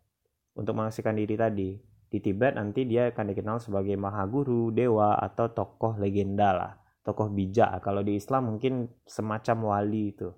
untuk 0.53 0.77
mengasingkan 0.77 1.17
diri 1.17 1.35
tadi. 1.39 1.69
Di 2.09 2.17
Tibet 2.21 2.57
nanti 2.57 2.85
dia 2.89 3.13
akan 3.13 3.25
dikenal 3.33 3.57
sebagai 3.61 3.93
Mahaguru, 3.93 4.73
Dewa, 4.73 5.17
atau 5.17 5.53
tokoh 5.53 5.97
legenda 6.01 6.53
lah. 6.53 6.73
Tokoh 7.05 7.29
bijak. 7.29 7.69
Kalau 7.85 8.01
di 8.01 8.17
Islam 8.17 8.53
mungkin 8.53 8.89
semacam 9.05 9.77
wali 9.77 10.13
itu. 10.17 10.33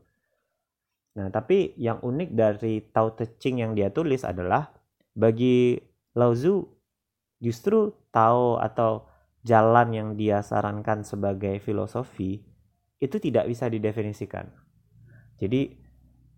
Nah, 1.12 1.28
tapi 1.28 1.76
yang 1.76 2.00
unik 2.00 2.30
dari 2.32 2.80
Tao 2.88 3.12
Te 3.12 3.36
Ching 3.36 3.60
yang 3.60 3.76
dia 3.76 3.92
tulis 3.92 4.24
adalah 4.24 4.72
bagi 5.12 5.76
Lao 6.16 6.32
Tzu 6.32 6.64
justru 7.44 7.92
Tao 8.16 8.56
atau 8.62 9.08
jalan 9.44 9.92
yang 9.92 10.10
dia 10.16 10.40
sarankan 10.46 11.02
sebagai 11.04 11.58
filosofi 11.60 12.40
itu 13.02 13.18
tidak 13.18 13.50
bisa 13.50 13.68
didefinisikan. 13.68 14.48
Jadi 15.42 15.82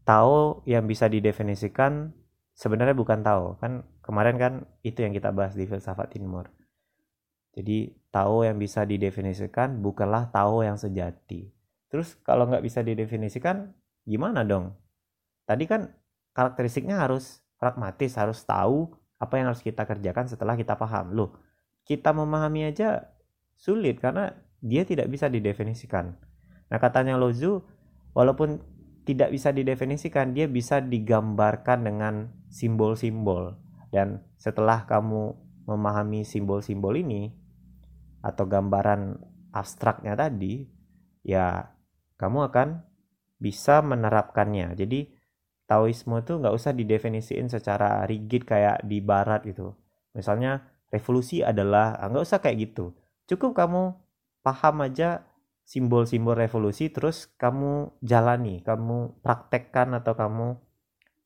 Tao 0.03 0.63
yang 0.67 0.83
bisa 0.87 1.07
didefinisikan 1.07 2.11
sebenarnya 2.55 2.95
bukan 2.95 3.19
Tao. 3.21 3.59
Kan 3.59 3.83
kemarin 4.01 4.35
kan 4.39 4.53
itu 4.81 5.03
yang 5.03 5.13
kita 5.13 5.29
bahas 5.35 5.53
di 5.53 5.67
filsafat 5.67 6.15
timur. 6.15 6.49
Jadi 7.53 7.93
Tao 8.09 8.41
yang 8.41 8.57
bisa 8.57 8.87
didefinisikan 8.87 9.83
bukanlah 9.83 10.33
Tao 10.33 10.65
yang 10.65 10.79
sejati. 10.79 11.51
Terus 11.91 12.17
kalau 12.25 12.49
nggak 12.49 12.65
bisa 12.65 12.81
didefinisikan, 12.81 13.69
gimana 14.03 14.43
dong? 14.43 14.75
Tadi 15.43 15.63
kan 15.67 15.91
karakteristiknya 16.31 16.99
harus 16.99 17.43
pragmatis, 17.59 18.15
harus 18.19 18.43
tahu 18.43 18.91
apa 19.19 19.39
yang 19.39 19.51
harus 19.51 19.63
kita 19.63 19.87
kerjakan 19.87 20.27
setelah 20.27 20.59
kita 20.59 20.75
paham. 20.75 21.15
Loh, 21.15 21.31
kita 21.87 22.11
memahami 22.11 22.67
aja 22.67 23.07
sulit 23.55 23.99
karena 24.03 24.35
dia 24.59 24.83
tidak 24.83 25.07
bisa 25.07 25.27
didefinisikan. 25.31 26.15
Nah, 26.71 26.77
katanya 26.79 27.19
Lozu, 27.19 27.63
walaupun 28.15 28.59
tidak 29.03 29.35
bisa 29.35 29.51
didefinisikan, 29.51 30.31
dia 30.31 30.47
bisa 30.47 30.79
digambarkan 30.79 31.83
dengan 31.83 32.31
simbol-simbol. 32.47 33.59
Dan 33.91 34.23
setelah 34.39 34.87
kamu 34.87 35.35
memahami 35.67 36.23
simbol-simbol 36.23 36.95
ini 36.95 37.31
atau 38.23 38.47
gambaran 38.47 39.19
abstraknya 39.51 40.15
tadi, 40.15 40.63
ya 41.23 41.67
kamu 42.15 42.47
akan 42.47 42.67
bisa 43.37 43.81
menerapkannya. 43.83 44.73
Jadi 44.77 45.09
Taoisme 45.63 46.19
itu 46.19 46.37
nggak 46.37 46.53
usah 46.53 46.75
didefinisikan 46.75 47.47
secara 47.47 48.03
rigid 48.03 48.43
kayak 48.43 48.83
di 48.83 48.99
Barat 48.99 49.47
gitu. 49.47 49.73
Misalnya 50.11 50.67
revolusi 50.91 51.41
adalah 51.41 51.97
ah, 51.97 52.11
nggak 52.11 52.23
usah 52.23 52.39
kayak 52.43 52.57
gitu. 52.69 52.93
Cukup 53.25 53.55
kamu 53.55 53.95
paham 54.43 54.83
aja 54.83 55.23
simbol-simbol 55.63 56.35
revolusi 56.35 56.91
terus 56.91 57.31
kamu 57.39 57.95
jalani, 58.03 58.59
kamu 58.61 59.23
praktekkan 59.23 59.95
atau 59.95 60.13
kamu 60.13 60.59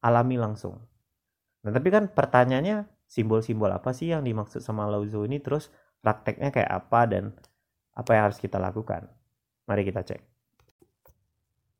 alami 0.05 0.37
langsung. 0.37 0.85
Nah 1.65 1.73
tapi 1.73 1.89
kan 1.89 2.13
pertanyaannya 2.13 2.85
simbol-simbol 3.09 3.73
apa 3.73 3.91
sih 3.91 4.13
yang 4.13 4.21
dimaksud 4.21 4.61
sama 4.61 4.85
Lao 4.85 5.01
Tzu 5.03 5.25
ini 5.25 5.41
terus 5.41 5.73
prakteknya 6.05 6.53
kayak 6.53 6.71
apa 6.71 7.01
dan 7.09 7.23
apa 7.97 8.09
yang 8.13 8.29
harus 8.29 8.37
kita 8.37 8.61
lakukan. 8.61 9.09
Mari 9.65 9.83
kita 9.83 10.05
cek. 10.05 10.36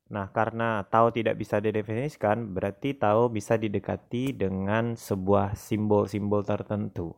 Nah, 0.08 0.32
karena 0.32 0.88
tahu 0.88 1.12
tidak 1.12 1.36
bisa 1.36 1.60
didefinisikan, 1.60 2.56
berarti 2.56 2.96
tahu 2.96 3.28
bisa 3.28 3.60
didekati 3.60 4.32
dengan 4.32 4.96
sebuah 4.96 5.60
simbol-simbol 5.60 6.48
tertentu. 6.48 7.12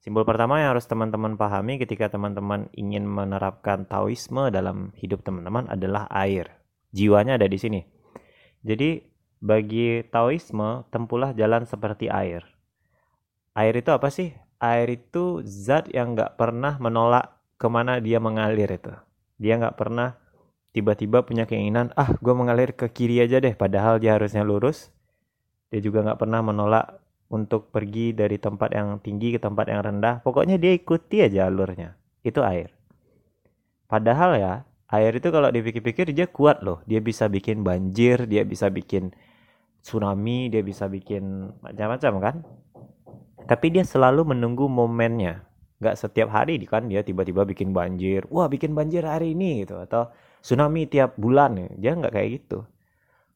Simbol 0.00 0.24
pertama 0.24 0.58
yang 0.58 0.74
harus 0.74 0.88
teman-teman 0.88 1.36
pahami 1.36 1.76
ketika 1.76 2.08
teman-teman 2.08 2.72
ingin 2.72 3.04
menerapkan 3.04 3.84
Taoisme 3.84 4.48
dalam 4.48 4.90
hidup 4.96 5.22
teman-teman 5.22 5.68
adalah 5.68 6.08
air. 6.10 6.48
Jiwanya 6.96 7.36
ada 7.36 7.46
di 7.46 7.60
sini. 7.60 7.80
Jadi, 8.64 9.04
bagi 9.38 10.00
Taoisme, 10.08 10.88
tempuhlah 10.88 11.36
jalan 11.36 11.68
seperti 11.68 12.08
air. 12.08 12.42
Air 13.52 13.74
itu 13.76 13.92
apa 13.92 14.08
sih? 14.08 14.32
Air 14.56 14.88
itu 14.88 15.44
zat 15.44 15.92
yang 15.92 16.16
nggak 16.16 16.40
pernah 16.40 16.80
menolak 16.80 17.36
ke 17.60 17.68
mana 17.68 18.00
dia 18.00 18.16
mengalir 18.18 18.72
itu. 18.72 18.94
Dia 19.36 19.60
nggak 19.60 19.76
pernah 19.76 20.21
tiba-tiba 20.72 21.22
punya 21.22 21.44
keinginan 21.44 21.92
ah 21.94 22.16
gue 22.16 22.34
mengalir 22.34 22.72
ke 22.72 22.88
kiri 22.88 23.20
aja 23.20 23.38
deh 23.38 23.52
padahal 23.52 24.00
dia 24.00 24.16
harusnya 24.16 24.42
lurus. 24.42 24.88
Dia 25.72 25.80
juga 25.80 26.04
nggak 26.04 26.20
pernah 26.20 26.40
menolak 26.44 27.00
untuk 27.32 27.72
pergi 27.72 28.12
dari 28.12 28.36
tempat 28.36 28.76
yang 28.76 29.00
tinggi 29.00 29.32
ke 29.36 29.40
tempat 29.40 29.72
yang 29.72 29.80
rendah. 29.80 30.20
Pokoknya 30.20 30.60
dia 30.60 30.76
ikuti 30.76 31.24
aja 31.24 31.48
alurnya. 31.48 31.96
Itu 32.20 32.44
air. 32.44 32.72
Padahal 33.88 34.36
ya 34.36 34.52
air 34.92 35.12
itu 35.16 35.28
kalau 35.32 35.48
dipikir-pikir 35.48 36.12
dia 36.12 36.28
kuat 36.28 36.60
loh. 36.60 36.84
Dia 36.84 37.00
bisa 37.00 37.28
bikin 37.28 37.64
banjir 37.64 38.28
dia 38.28 38.44
bisa 38.44 38.68
bikin 38.68 39.12
tsunami 39.80 40.52
dia 40.52 40.60
bisa 40.60 40.88
bikin 40.88 41.52
macam-macam 41.64 42.12
kan. 42.20 42.36
Tapi 43.48 43.66
dia 43.72 43.84
selalu 43.84 44.36
menunggu 44.36 44.68
momennya. 44.68 45.44
Nggak 45.80 45.96
setiap 45.98 46.28
hari 46.30 46.60
kan 46.68 46.88
dia 46.88 47.00
tiba-tiba 47.00 47.48
bikin 47.48 47.72
banjir. 47.72 48.28
Wah 48.28 48.46
bikin 48.48 48.76
banjir 48.76 49.08
hari 49.08 49.32
ini 49.32 49.64
gitu. 49.64 49.80
Atau 49.80 50.12
tsunami 50.42 50.90
tiap 50.90 51.14
bulan 51.16 51.56
ya. 51.56 51.68
Dia 51.78 51.92
nggak 51.96 52.12
kayak 52.12 52.30
gitu. 52.42 52.58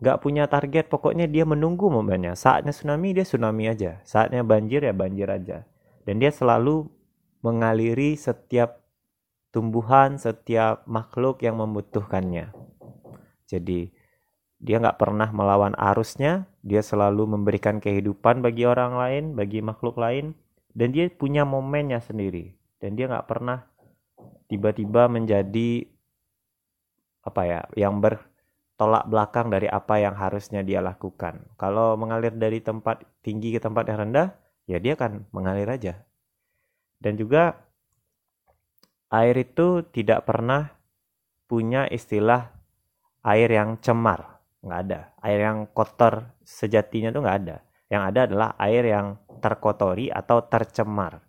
Nggak 0.03 0.19
punya 0.21 0.45
target. 0.51 0.91
Pokoknya 0.91 1.31
dia 1.31 1.47
menunggu 1.47 1.89
momennya. 1.89 2.35
Saatnya 2.35 2.75
tsunami 2.75 3.17
dia 3.17 3.25
tsunami 3.25 3.71
aja. 3.71 4.03
Saatnya 4.03 4.43
banjir 4.43 4.85
ya 4.85 4.93
banjir 4.93 5.31
aja. 5.31 5.65
Dan 6.03 6.19
dia 6.19 6.35
selalu 6.35 6.91
mengaliri 7.41 8.19
setiap 8.19 8.87
tumbuhan 9.57 10.21
setiap 10.21 10.85
makhluk 10.85 11.41
yang 11.41 11.57
membutuhkannya. 11.57 12.53
Jadi 13.49 13.89
dia 14.61 14.77
nggak 14.77 15.01
pernah 15.01 15.33
melawan 15.33 15.73
arusnya. 15.81 16.45
Dia 16.61 16.85
selalu 16.85 17.25
memberikan 17.25 17.81
kehidupan 17.81 18.45
bagi 18.45 18.69
orang 18.69 19.01
lain 19.01 19.25
bagi 19.33 19.65
makhluk 19.65 19.97
lain. 19.97 20.37
Dan 20.77 20.93
dia 20.93 21.09
punya 21.09 21.49
momennya 21.49 22.05
sendiri. 22.05 22.53
Dan 22.77 23.01
dia 23.01 23.09
nggak 23.09 23.25
pernah 23.25 23.65
tiba-tiba 24.53 25.09
menjadi 25.09 25.89
apa 27.27 27.43
ya 27.43 27.61
yang 27.75 27.99
ber 27.99 28.23
tolak 28.77 29.09
belakang 29.09 29.49
dari 29.49 29.67
apa 29.67 29.99
yang 29.99 30.15
harusnya 30.15 30.61
dia 30.61 30.85
lakukan. 30.85 31.41
Kalau 31.57 31.97
mengalir 31.97 32.37
dari 32.37 32.61
tempat 32.61 33.03
tinggi 33.25 33.57
ke 33.57 33.61
tempat 33.61 33.89
yang 33.89 34.09
rendah, 34.09 34.37
ya 34.69 34.77
dia 34.77 34.95
akan 34.95 35.25
mengalir 35.33 35.67
aja. 35.67 36.05
Dan 37.01 37.17
juga 37.17 37.57
air 39.09 39.37
itu 39.41 39.81
tidak 39.91 40.29
pernah 40.29 40.77
punya 41.49 41.89
istilah 41.89 42.53
air 43.25 43.49
yang 43.49 43.81
cemar, 43.81 44.45
nggak 44.61 44.81
ada. 44.87 45.01
Air 45.25 45.41
yang 45.41 45.59
kotor 45.73 46.37
sejatinya 46.45 47.09
tuh 47.11 47.25
nggak 47.25 47.39
ada. 47.49 47.57
Yang 47.89 48.03
ada 48.13 48.21
adalah 48.29 48.49
air 48.61 48.85
yang 48.85 49.17
terkotori 49.41 50.13
atau 50.13 50.45
tercemar. 50.45 51.25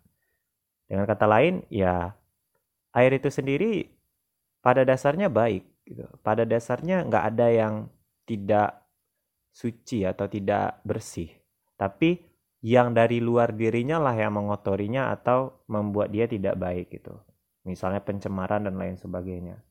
Dengan 0.84 1.04
kata 1.08 1.24
lain, 1.24 1.64
ya 1.72 2.12
air 2.92 3.12
itu 3.16 3.32
sendiri 3.32 3.88
pada 4.60 4.84
dasarnya 4.84 5.32
baik 5.32 5.64
gitu. 5.88 6.04
Pada 6.20 6.44
dasarnya 6.44 7.08
nggak 7.08 7.24
ada 7.34 7.46
yang 7.48 7.74
tidak 8.28 8.84
suci 9.48 10.04
atau 10.04 10.28
tidak 10.28 10.84
bersih. 10.84 11.32
Tapi 11.74 12.20
yang 12.62 12.90
dari 12.90 13.22
luar 13.22 13.54
dirinya 13.54 14.02
lah 14.02 14.14
yang 14.18 14.34
mengotorinya 14.34 15.14
atau 15.14 15.62
membuat 15.70 16.10
dia 16.10 16.26
tidak 16.26 16.58
baik 16.58 16.90
gitu. 16.90 17.14
Misalnya 17.64 18.02
pencemaran 18.02 18.66
dan 18.66 18.74
lain 18.76 18.98
sebagainya. 18.98 19.62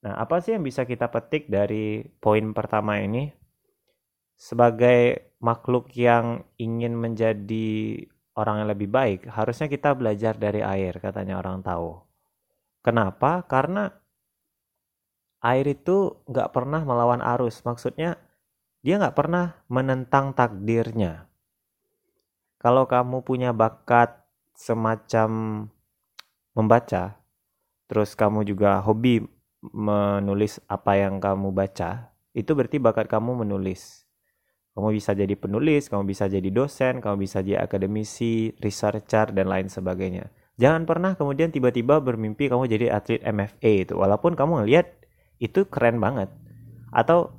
Nah, 0.00 0.16
apa 0.16 0.40
sih 0.40 0.56
yang 0.56 0.64
bisa 0.64 0.88
kita 0.88 1.12
petik 1.12 1.52
dari 1.52 2.00
poin 2.00 2.56
pertama 2.56 2.96
ini? 2.96 3.28
Sebagai 4.40 5.36
makhluk 5.44 5.92
yang 5.92 6.40
ingin 6.56 6.96
menjadi 6.96 8.00
orang 8.32 8.64
yang 8.64 8.70
lebih 8.72 8.88
baik, 8.88 9.28
harusnya 9.28 9.68
kita 9.68 9.92
belajar 9.92 10.40
dari 10.40 10.64
air, 10.64 10.96
katanya 10.96 11.36
orang 11.36 11.60
tahu. 11.60 12.00
Kenapa? 12.80 13.44
Karena 13.44 13.92
air 15.40 15.66
itu 15.66 16.20
nggak 16.28 16.52
pernah 16.52 16.84
melawan 16.84 17.24
arus. 17.36 17.64
Maksudnya 17.64 18.20
dia 18.80 18.96
nggak 18.96 19.16
pernah 19.16 19.60
menentang 19.68 20.32
takdirnya. 20.32 21.28
Kalau 22.60 22.84
kamu 22.84 23.24
punya 23.24 23.56
bakat 23.56 24.20
semacam 24.52 25.30
membaca, 26.52 27.16
terus 27.88 28.12
kamu 28.12 28.44
juga 28.44 28.84
hobi 28.84 29.24
menulis 29.64 30.60
apa 30.68 31.00
yang 31.00 31.20
kamu 31.20 31.52
baca, 31.56 32.12
itu 32.36 32.52
berarti 32.52 32.76
bakat 32.76 33.08
kamu 33.08 33.44
menulis. 33.44 34.04
Kamu 34.76 34.92
bisa 34.92 35.16
jadi 35.16 35.32
penulis, 35.34 35.88
kamu 35.88 36.04
bisa 36.04 36.28
jadi 36.28 36.46
dosen, 36.52 37.00
kamu 37.00 37.26
bisa 37.26 37.40
jadi 37.40 37.64
akademisi, 37.64 38.54
researcher, 38.60 39.32
dan 39.32 39.50
lain 39.50 39.66
sebagainya. 39.66 40.30
Jangan 40.60 40.84
pernah 40.84 41.16
kemudian 41.16 41.48
tiba-tiba 41.48 41.98
bermimpi 42.04 42.52
kamu 42.52 42.68
jadi 42.68 42.92
atlet 42.92 43.24
MFA 43.24 43.88
itu. 43.88 43.96
Walaupun 43.96 44.36
kamu 44.36 44.62
ngelihat 44.62 44.99
itu 45.40 45.66
keren 45.66 45.98
banget. 45.98 46.28
Atau 46.92 47.32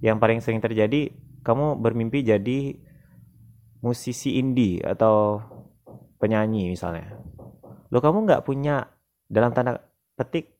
yang 0.00 0.22
paling 0.22 0.38
sering 0.38 0.62
terjadi 0.62 1.10
kamu 1.42 1.82
bermimpi 1.82 2.22
jadi 2.22 2.78
musisi 3.82 4.38
indie 4.38 4.80
atau 4.82 5.42
penyanyi 6.22 6.70
misalnya. 6.70 7.18
Lo 7.90 7.98
kamu 7.98 8.26
nggak 8.26 8.44
punya 8.46 8.86
dalam 9.26 9.52
tanda 9.52 9.82
petik 10.14 10.54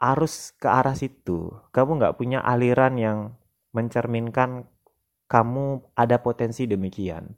arus 0.00 0.54
ke 0.56 0.68
arah 0.68 0.96
situ. 0.96 1.52
Kamu 1.74 2.00
nggak 2.00 2.16
punya 2.16 2.40
aliran 2.40 2.94
yang 2.96 3.18
mencerminkan 3.74 4.64
kamu 5.28 5.84
ada 5.92 6.16
potensi 6.24 6.64
demikian. 6.64 7.36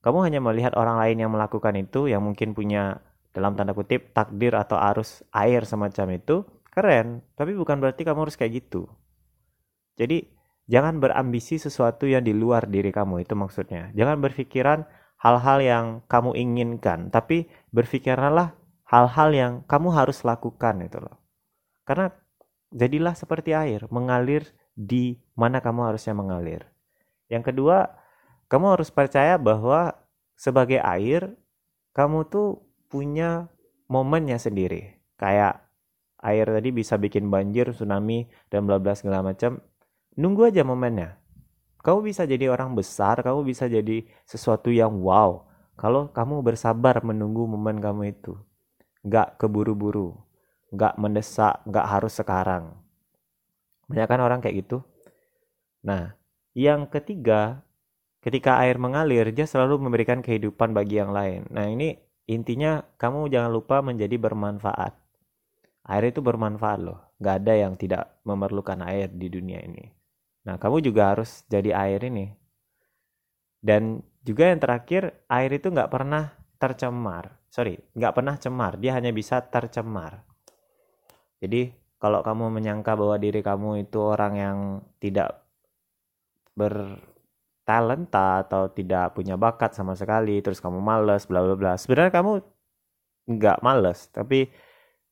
Kamu 0.00 0.24
hanya 0.24 0.40
melihat 0.40 0.72
orang 0.80 0.96
lain 0.96 1.20
yang 1.20 1.32
melakukan 1.32 1.76
itu 1.76 2.08
yang 2.08 2.24
mungkin 2.24 2.56
punya 2.56 3.04
dalam 3.36 3.52
tanda 3.54 3.76
kutip 3.76 4.16
takdir 4.16 4.56
atau 4.56 4.80
arus 4.80 5.20
air 5.30 5.68
semacam 5.68 6.16
itu 6.16 6.42
keren, 6.70 7.26
tapi 7.34 7.52
bukan 7.58 7.82
berarti 7.82 8.06
kamu 8.06 8.30
harus 8.30 8.38
kayak 8.38 8.64
gitu. 8.64 8.86
Jadi 9.98 10.30
jangan 10.70 11.02
berambisi 11.02 11.58
sesuatu 11.58 12.06
yang 12.06 12.22
di 12.24 12.32
luar 12.32 12.70
diri 12.70 12.94
kamu 12.94 13.26
itu 13.26 13.34
maksudnya. 13.34 13.90
Jangan 13.92 14.22
berpikiran 14.22 14.86
hal-hal 15.20 15.58
yang 15.60 15.84
kamu 16.08 16.32
inginkan, 16.38 17.12
tapi 17.12 17.50
berpikirlah 17.74 18.56
hal-hal 18.88 19.28
yang 19.30 19.52
kamu 19.68 19.92
harus 19.92 20.24
lakukan 20.24 20.80
itu 20.80 20.98
loh. 20.98 21.20
Karena 21.84 22.10
jadilah 22.72 23.14
seperti 23.18 23.52
air, 23.52 23.84
mengalir 23.90 24.46
di 24.72 25.18
mana 25.36 25.60
kamu 25.60 25.92
harusnya 25.92 26.14
mengalir. 26.16 26.64
Yang 27.28 27.52
kedua, 27.54 27.98
kamu 28.50 28.78
harus 28.78 28.90
percaya 28.90 29.38
bahwa 29.38 29.94
sebagai 30.34 30.82
air, 30.82 31.38
kamu 31.94 32.26
tuh 32.26 32.64
punya 32.90 33.46
momennya 33.86 34.38
sendiri. 34.40 34.98
Kayak 35.14 35.69
air 36.20 36.46
tadi 36.46 36.68
bisa 36.70 37.00
bikin 37.00 37.32
banjir, 37.32 37.72
tsunami, 37.72 38.28
dan 38.52 38.68
bla 38.68 38.76
bla 38.76 38.92
segala 38.92 39.24
macam. 39.24 39.60
Nunggu 40.20 40.52
aja 40.52 40.62
momennya. 40.62 41.16
Kamu 41.80 42.04
bisa 42.04 42.28
jadi 42.28 42.52
orang 42.52 42.76
besar, 42.76 43.24
kamu 43.24 43.40
bisa 43.48 43.64
jadi 43.64 44.04
sesuatu 44.28 44.68
yang 44.68 45.00
wow. 45.00 45.48
Kalau 45.80 46.12
kamu 46.12 46.44
bersabar 46.44 47.00
menunggu 47.00 47.48
momen 47.48 47.80
kamu 47.80 48.12
itu. 48.12 48.36
Gak 49.00 49.40
keburu-buru. 49.40 50.12
Gak 50.76 51.00
mendesak, 51.00 51.64
gak 51.64 51.88
harus 51.88 52.12
sekarang. 52.12 52.76
Banyak 53.88 54.06
kan 54.06 54.20
orang 54.20 54.44
kayak 54.44 54.68
gitu. 54.68 54.84
Nah, 55.80 56.12
yang 56.52 56.84
ketiga, 56.84 57.64
ketika 58.20 58.60
air 58.60 58.76
mengalir, 58.76 59.32
dia 59.32 59.48
selalu 59.48 59.88
memberikan 59.88 60.20
kehidupan 60.20 60.76
bagi 60.76 61.00
yang 61.00 61.16
lain. 61.16 61.48
Nah, 61.48 61.64
ini 61.64 61.96
intinya 62.28 62.84
kamu 63.00 63.32
jangan 63.32 63.48
lupa 63.48 63.80
menjadi 63.80 64.20
bermanfaat 64.20 64.99
air 65.86 66.04
itu 66.12 66.20
bermanfaat 66.20 66.80
loh. 66.80 67.00
Gak 67.20 67.44
ada 67.44 67.54
yang 67.56 67.76
tidak 67.76 68.20
memerlukan 68.24 68.80
air 68.84 69.08
di 69.12 69.28
dunia 69.28 69.60
ini. 69.64 69.88
Nah, 70.48 70.56
kamu 70.56 70.80
juga 70.80 71.12
harus 71.16 71.44
jadi 71.48 71.76
air 71.76 72.00
ini. 72.04 72.32
Dan 73.60 74.00
juga 74.24 74.48
yang 74.48 74.60
terakhir, 74.60 75.24
air 75.28 75.50
itu 75.52 75.68
gak 75.68 75.92
pernah 75.92 76.32
tercemar. 76.56 77.40
Sorry, 77.52 77.76
gak 77.96 78.16
pernah 78.16 78.40
cemar. 78.40 78.80
Dia 78.80 78.96
hanya 78.96 79.12
bisa 79.12 79.40
tercemar. 79.44 80.24
Jadi, 81.40 81.72
kalau 82.00 82.24
kamu 82.24 82.48
menyangka 82.48 82.96
bahwa 82.96 83.20
diri 83.20 83.44
kamu 83.44 83.84
itu 83.84 84.00
orang 84.00 84.32
yang 84.40 84.58
tidak 84.96 85.44
bertalenta 86.56 88.40
atau 88.48 88.72
tidak 88.72 89.12
punya 89.12 89.36
bakat 89.36 89.76
sama 89.76 89.92
sekali, 89.92 90.40
terus 90.40 90.64
kamu 90.64 90.80
males, 90.80 91.28
bla 91.28 91.44
bla 91.44 91.56
bla. 91.56 91.72
Sebenarnya 91.76 92.12
kamu 92.12 92.40
nggak 93.36 93.58
males, 93.60 94.08
tapi 94.08 94.48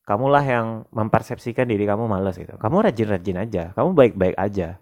kamulah 0.08 0.40
yang 0.40 0.88
mempersepsikan 0.88 1.68
diri 1.68 1.84
kamu 1.84 2.08
malas 2.08 2.40
gitu. 2.40 2.56
Kamu 2.56 2.80
rajin-rajin 2.80 3.44
aja, 3.44 3.76
kamu 3.76 3.92
baik-baik 3.92 4.40
aja. 4.40 4.80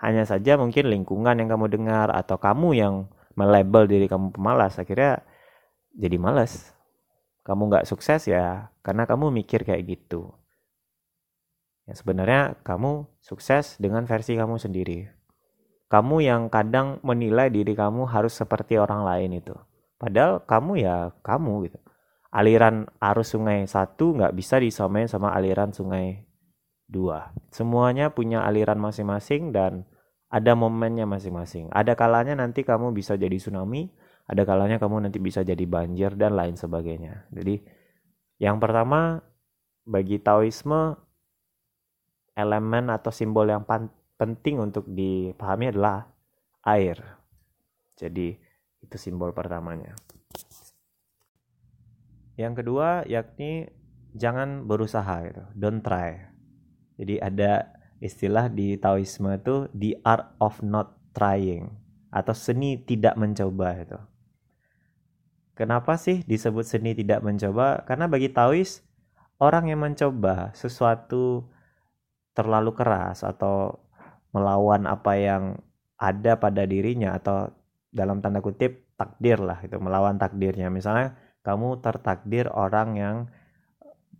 Hanya 0.00 0.24
saja 0.24 0.56
mungkin 0.56 0.88
lingkungan 0.88 1.36
yang 1.36 1.52
kamu 1.52 1.68
dengar 1.68 2.08
atau 2.08 2.40
kamu 2.40 2.68
yang 2.72 2.94
melabel 3.36 3.84
diri 3.84 4.08
kamu 4.08 4.32
pemalas 4.32 4.80
akhirnya 4.80 5.20
jadi 5.92 6.16
malas. 6.16 6.72
Kamu 7.44 7.68
nggak 7.68 7.84
sukses 7.84 8.24
ya 8.24 8.72
karena 8.80 9.04
kamu 9.04 9.28
mikir 9.28 9.68
kayak 9.68 9.84
gitu. 9.84 10.32
Ya 11.84 11.92
sebenarnya 11.92 12.56
kamu 12.64 13.04
sukses 13.20 13.76
dengan 13.76 14.08
versi 14.08 14.32
kamu 14.32 14.56
sendiri. 14.56 15.12
Kamu 15.92 16.24
yang 16.24 16.48
kadang 16.48 17.04
menilai 17.04 17.52
diri 17.52 17.76
kamu 17.76 18.08
harus 18.08 18.32
seperti 18.32 18.80
orang 18.80 19.04
lain 19.04 19.44
itu. 19.44 19.56
Padahal 20.00 20.40
kamu 20.44 20.72
ya 20.80 21.12
kamu 21.20 21.68
gitu 21.68 21.80
aliran 22.28 22.84
arus 23.00 23.32
sungai 23.32 23.64
satu 23.64 24.16
nggak 24.16 24.36
bisa 24.36 24.60
disamain 24.60 25.08
sama 25.08 25.32
aliran 25.32 25.72
sungai 25.72 26.28
dua. 26.88 27.32
Semuanya 27.52 28.12
punya 28.12 28.44
aliran 28.44 28.80
masing-masing 28.80 29.52
dan 29.52 29.84
ada 30.28 30.52
momennya 30.52 31.08
masing-masing. 31.08 31.72
Ada 31.72 31.96
kalanya 31.96 32.36
nanti 32.36 32.64
kamu 32.64 32.92
bisa 32.92 33.16
jadi 33.16 33.36
tsunami, 33.36 33.88
ada 34.28 34.44
kalanya 34.44 34.76
kamu 34.76 35.08
nanti 35.08 35.20
bisa 35.20 35.40
jadi 35.40 35.64
banjir 35.64 36.16
dan 36.16 36.36
lain 36.36 36.56
sebagainya. 36.56 37.28
Jadi 37.32 37.64
yang 38.40 38.60
pertama 38.60 39.24
bagi 39.88 40.20
Taoisme 40.20 40.96
elemen 42.36 42.92
atau 42.92 43.08
simbol 43.08 43.48
yang 43.48 43.64
penting 44.20 44.60
untuk 44.60 44.84
dipahami 44.86 45.72
adalah 45.72 46.06
air. 46.68 47.00
Jadi 47.96 48.36
itu 48.84 48.96
simbol 49.00 49.32
pertamanya. 49.32 49.96
Yang 52.38 52.62
kedua 52.62 53.02
yakni 53.10 53.66
jangan 54.14 54.70
berusaha 54.70 55.26
gitu. 55.26 55.42
Don't 55.58 55.82
try. 55.82 56.30
Jadi 56.94 57.18
ada 57.18 57.74
istilah 57.98 58.46
di 58.46 58.78
Taoisme 58.78 59.34
itu 59.34 59.66
the 59.74 59.98
art 60.06 60.38
of 60.38 60.62
not 60.62 60.94
trying 61.10 61.74
atau 62.14 62.30
seni 62.32 62.78
tidak 62.78 63.18
mencoba 63.18 63.74
itu. 63.82 63.98
Kenapa 65.58 65.98
sih 65.98 66.22
disebut 66.22 66.62
seni 66.62 66.94
tidak 66.94 67.26
mencoba? 67.26 67.82
Karena 67.82 68.06
bagi 68.06 68.30
Taois 68.30 68.86
orang 69.42 69.74
yang 69.74 69.82
mencoba 69.82 70.54
sesuatu 70.54 71.50
terlalu 72.38 72.70
keras 72.78 73.26
atau 73.26 73.82
melawan 74.30 74.86
apa 74.86 75.18
yang 75.18 75.58
ada 75.98 76.38
pada 76.38 76.62
dirinya 76.62 77.18
atau 77.18 77.50
dalam 77.90 78.22
tanda 78.22 78.38
kutip 78.38 78.94
takdir 78.94 79.42
lah 79.42 79.58
itu 79.66 79.74
melawan 79.82 80.14
takdirnya 80.14 80.70
misalnya 80.70 81.18
kamu 81.48 81.80
tertakdir 81.80 82.52
orang 82.52 82.88
yang 83.00 83.16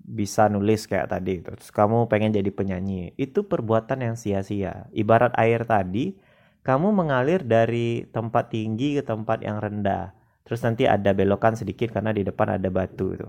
bisa 0.09 0.49
nulis 0.49 0.89
kayak 0.89 1.13
tadi 1.13 1.45
terus 1.45 1.69
kamu 1.69 2.09
pengen 2.09 2.33
jadi 2.33 2.49
penyanyi. 2.49 3.13
Itu 3.21 3.45
perbuatan 3.45 4.01
yang 4.01 4.17
sia-sia. 4.17 4.89
Ibarat 4.97 5.37
air 5.37 5.69
tadi 5.69 6.17
kamu 6.65 6.97
mengalir 6.97 7.45
dari 7.45 8.09
tempat 8.09 8.49
tinggi 8.49 8.97
ke 8.97 9.05
tempat 9.05 9.45
yang 9.45 9.61
rendah. 9.61 10.17
Terus 10.49 10.65
nanti 10.65 10.89
ada 10.89 11.13
belokan 11.13 11.61
sedikit 11.61 11.93
karena 11.93 12.17
di 12.17 12.25
depan 12.25 12.57
ada 12.57 12.73
batu 12.73 13.13
itu. 13.13 13.29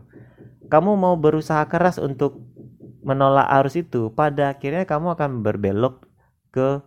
Kamu 0.72 0.96
mau 0.96 1.20
berusaha 1.20 1.68
keras 1.68 2.00
untuk 2.00 2.40
menolak 3.04 3.48
arus 3.60 3.76
itu 3.76 4.12
pada 4.16 4.56
akhirnya 4.56 4.88
kamu 4.88 5.20
akan 5.20 5.44
berbelok 5.44 6.08
ke 6.56 6.80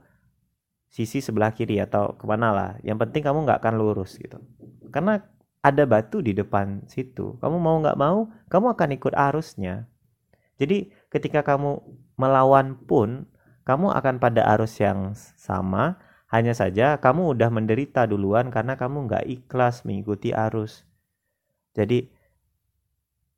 sisi 0.92 1.25
sebelah 1.25 1.53
kiri 1.57 1.81
atau 1.81 2.16
ke 2.16 2.25
mana 2.25 2.48
lah. 2.53 2.70
Yang 2.81 3.09
penting 3.09 3.22
kamu 3.29 3.38
nggak 3.44 3.61
akan 3.61 3.75
lurus 3.77 4.16
gitu. 4.16 4.40
Karena 4.92 5.25
ada 5.62 5.87
batu 5.87 6.18
di 6.18 6.35
depan 6.35 6.83
situ. 6.90 7.38
Kamu 7.38 7.57
mau 7.62 7.79
nggak 7.79 7.98
mau, 7.98 8.27
kamu 8.51 8.75
akan 8.75 8.88
ikut 8.98 9.14
arusnya. 9.14 9.87
Jadi 10.59 10.90
ketika 11.09 11.46
kamu 11.46 11.79
melawan 12.18 12.75
pun, 12.75 13.31
kamu 13.62 13.94
akan 13.94 14.18
pada 14.18 14.42
arus 14.59 14.83
yang 14.83 15.14
sama. 15.38 16.03
Hanya 16.33 16.57
saja 16.57 16.96
kamu 16.96 17.37
udah 17.37 17.53
menderita 17.53 18.09
duluan 18.09 18.48
karena 18.48 18.75
kamu 18.75 19.07
nggak 19.07 19.25
ikhlas 19.29 19.85
mengikuti 19.85 20.33
arus. 20.33 20.88
Jadi 21.77 22.09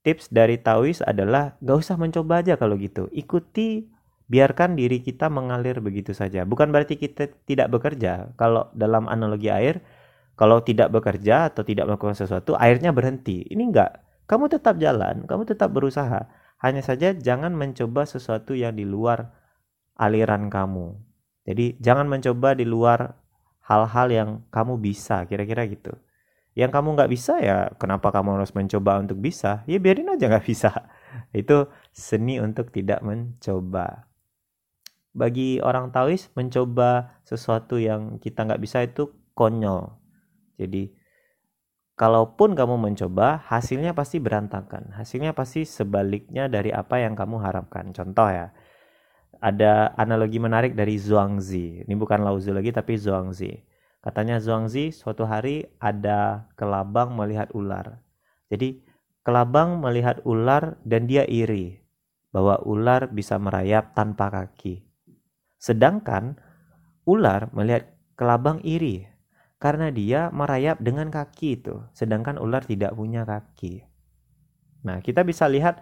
tips 0.06 0.30
dari 0.30 0.62
Taois 0.62 1.02
adalah 1.02 1.58
gak 1.58 1.78
usah 1.80 1.96
mencoba 1.98 2.44
aja 2.44 2.54
kalau 2.54 2.78
gitu. 2.78 3.10
Ikuti 3.10 3.90
biarkan 4.30 4.78
diri 4.78 5.02
kita 5.02 5.26
mengalir 5.26 5.82
begitu 5.82 6.14
saja. 6.14 6.46
Bukan 6.46 6.70
berarti 6.70 6.94
kita 6.94 7.34
tidak 7.50 7.72
bekerja. 7.74 8.30
Kalau 8.38 8.70
dalam 8.78 9.10
analogi 9.10 9.50
air, 9.50 9.82
kalau 10.34 10.62
tidak 10.62 10.90
bekerja 10.90 11.50
atau 11.52 11.62
tidak 11.62 11.86
melakukan 11.86 12.18
sesuatu, 12.18 12.58
airnya 12.58 12.90
berhenti. 12.90 13.46
Ini 13.46 13.62
enggak. 13.70 14.02
Kamu 14.26 14.50
tetap 14.50 14.80
jalan, 14.80 15.28
kamu 15.28 15.42
tetap 15.46 15.70
berusaha. 15.70 16.26
Hanya 16.62 16.80
saja 16.80 17.12
jangan 17.12 17.52
mencoba 17.52 18.08
sesuatu 18.08 18.56
yang 18.56 18.74
di 18.74 18.88
luar 18.88 19.30
aliran 20.00 20.48
kamu. 20.48 20.96
Jadi 21.44 21.76
jangan 21.78 22.08
mencoba 22.08 22.56
di 22.56 22.64
luar 22.64 23.14
hal-hal 23.68 24.08
yang 24.08 24.28
kamu 24.48 24.80
bisa, 24.80 25.28
kira-kira 25.28 25.68
gitu. 25.68 25.92
Yang 26.56 26.70
kamu 26.72 26.88
nggak 26.94 27.10
bisa 27.10 27.42
ya 27.42 27.68
kenapa 27.76 28.14
kamu 28.14 28.40
harus 28.40 28.54
mencoba 28.56 29.02
untuk 29.02 29.20
bisa? 29.20 29.66
Ya 29.68 29.76
biarin 29.76 30.08
aja 30.08 30.30
nggak 30.30 30.46
bisa. 30.46 30.70
Itu 31.36 31.68
seni 31.92 32.40
untuk 32.40 32.72
tidak 32.72 33.04
mencoba 33.04 34.08
bagi 35.14 35.62
orang 35.62 35.94
Taois 35.94 36.28
mencoba 36.34 37.22
sesuatu 37.22 37.78
yang 37.78 38.18
kita 38.18 38.44
nggak 38.44 38.60
bisa 38.60 38.82
itu 38.82 39.14
konyol. 39.38 39.94
Jadi 40.58 40.90
kalaupun 41.94 42.54
kamu 42.58 42.78
mencoba, 42.78 43.42
hasilnya 43.46 43.94
pasti 43.94 44.18
berantakan. 44.18 44.94
Hasilnya 44.94 45.34
pasti 45.34 45.62
sebaliknya 45.66 46.50
dari 46.50 46.74
apa 46.74 47.02
yang 47.02 47.14
kamu 47.14 47.38
harapkan. 47.42 47.94
Contoh 47.94 48.28
ya, 48.30 48.50
ada 49.44 49.92
analogi 50.00 50.40
menarik 50.40 50.72
dari 50.72 50.96
Zhuangzi. 50.96 51.84
Ini 51.84 51.94
bukan 51.94 52.24
Lao 52.24 52.40
lagi 52.40 52.70
tapi 52.72 52.96
Zhuangzi. 52.96 53.52
Katanya 54.00 54.40
Zhuangzi 54.40 54.92
suatu 54.92 55.24
hari 55.24 55.64
ada 55.80 56.48
kelabang 56.60 57.16
melihat 57.16 57.48
ular. 57.56 58.00
Jadi 58.52 58.84
kelabang 59.24 59.80
melihat 59.80 60.20
ular 60.28 60.76
dan 60.84 61.08
dia 61.08 61.24
iri 61.24 61.80
bahwa 62.28 62.60
ular 62.66 63.08
bisa 63.08 63.40
merayap 63.40 63.96
tanpa 63.96 64.28
kaki. 64.28 64.84
Sedangkan 65.56 66.36
ular 67.08 67.48
melihat 67.56 67.88
kelabang 68.16 68.60
iri 68.60 69.08
karena 69.64 69.88
dia 69.88 70.28
merayap 70.28 70.76
dengan 70.84 71.08
kaki 71.08 71.56
itu, 71.56 71.80
sedangkan 71.96 72.36
ular 72.36 72.60
tidak 72.68 72.92
punya 72.92 73.24
kaki. 73.24 73.80
Nah, 74.84 75.00
kita 75.00 75.24
bisa 75.24 75.48
lihat 75.48 75.80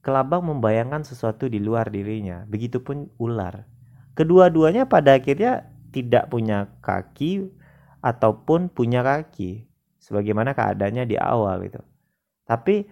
kelabang 0.00 0.40
membayangkan 0.40 1.04
sesuatu 1.04 1.44
di 1.44 1.60
luar 1.60 1.92
dirinya, 1.92 2.48
begitupun 2.48 3.12
ular. 3.20 3.68
Kedua-duanya 4.16 4.88
pada 4.88 5.20
akhirnya 5.20 5.68
tidak 5.92 6.32
punya 6.32 6.72
kaki 6.80 7.52
ataupun 8.00 8.72
punya 8.72 9.04
kaki, 9.04 9.68
sebagaimana 10.00 10.56
keadaannya 10.56 11.04
di 11.04 11.20
awal 11.20 11.60
itu. 11.60 11.84
Tapi 12.48 12.88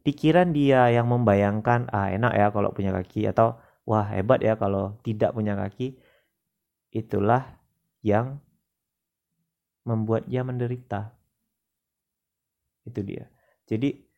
pikiran 0.00 0.56
dia 0.56 0.88
yang 0.88 1.04
membayangkan 1.12 1.92
ah 1.92 2.08
enak 2.08 2.32
ya 2.32 2.48
kalau 2.48 2.72
punya 2.72 2.96
kaki 2.96 3.28
atau 3.28 3.60
wah 3.84 4.08
hebat 4.08 4.40
ya 4.40 4.56
kalau 4.56 4.96
tidak 5.04 5.36
punya 5.36 5.52
kaki 5.52 6.00
itulah 6.96 7.60
yang 8.00 8.40
membuat 9.84 10.28
dia 10.28 10.44
menderita. 10.44 11.14
Itu 12.84 13.00
dia. 13.04 13.28
Jadi 13.68 14.10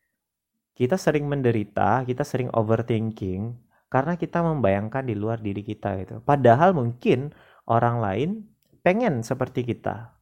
kita 0.73 0.97
sering 0.97 1.29
menderita 1.29 2.01
kita 2.01 2.25
sering 2.25 2.49
overthinking 2.49 3.53
karena 3.93 4.17
kita 4.17 4.41
membayangkan 4.41 5.05
di 5.05 5.13
luar 5.13 5.37
diri 5.37 5.61
kita 5.61 6.01
itu 6.01 6.17
padahal 6.25 6.73
mungkin 6.73 7.29
orang 7.69 8.01
lain 8.01 8.29
pengen 8.81 9.21
seperti 9.21 9.63
kita. 9.63 10.17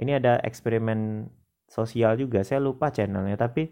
Ini 0.00 0.20
ada 0.20 0.40
eksperimen 0.40 1.28
sosial 1.68 2.16
juga 2.16 2.40
saya 2.46 2.64
lupa 2.64 2.88
channelnya 2.88 3.36
tapi 3.36 3.70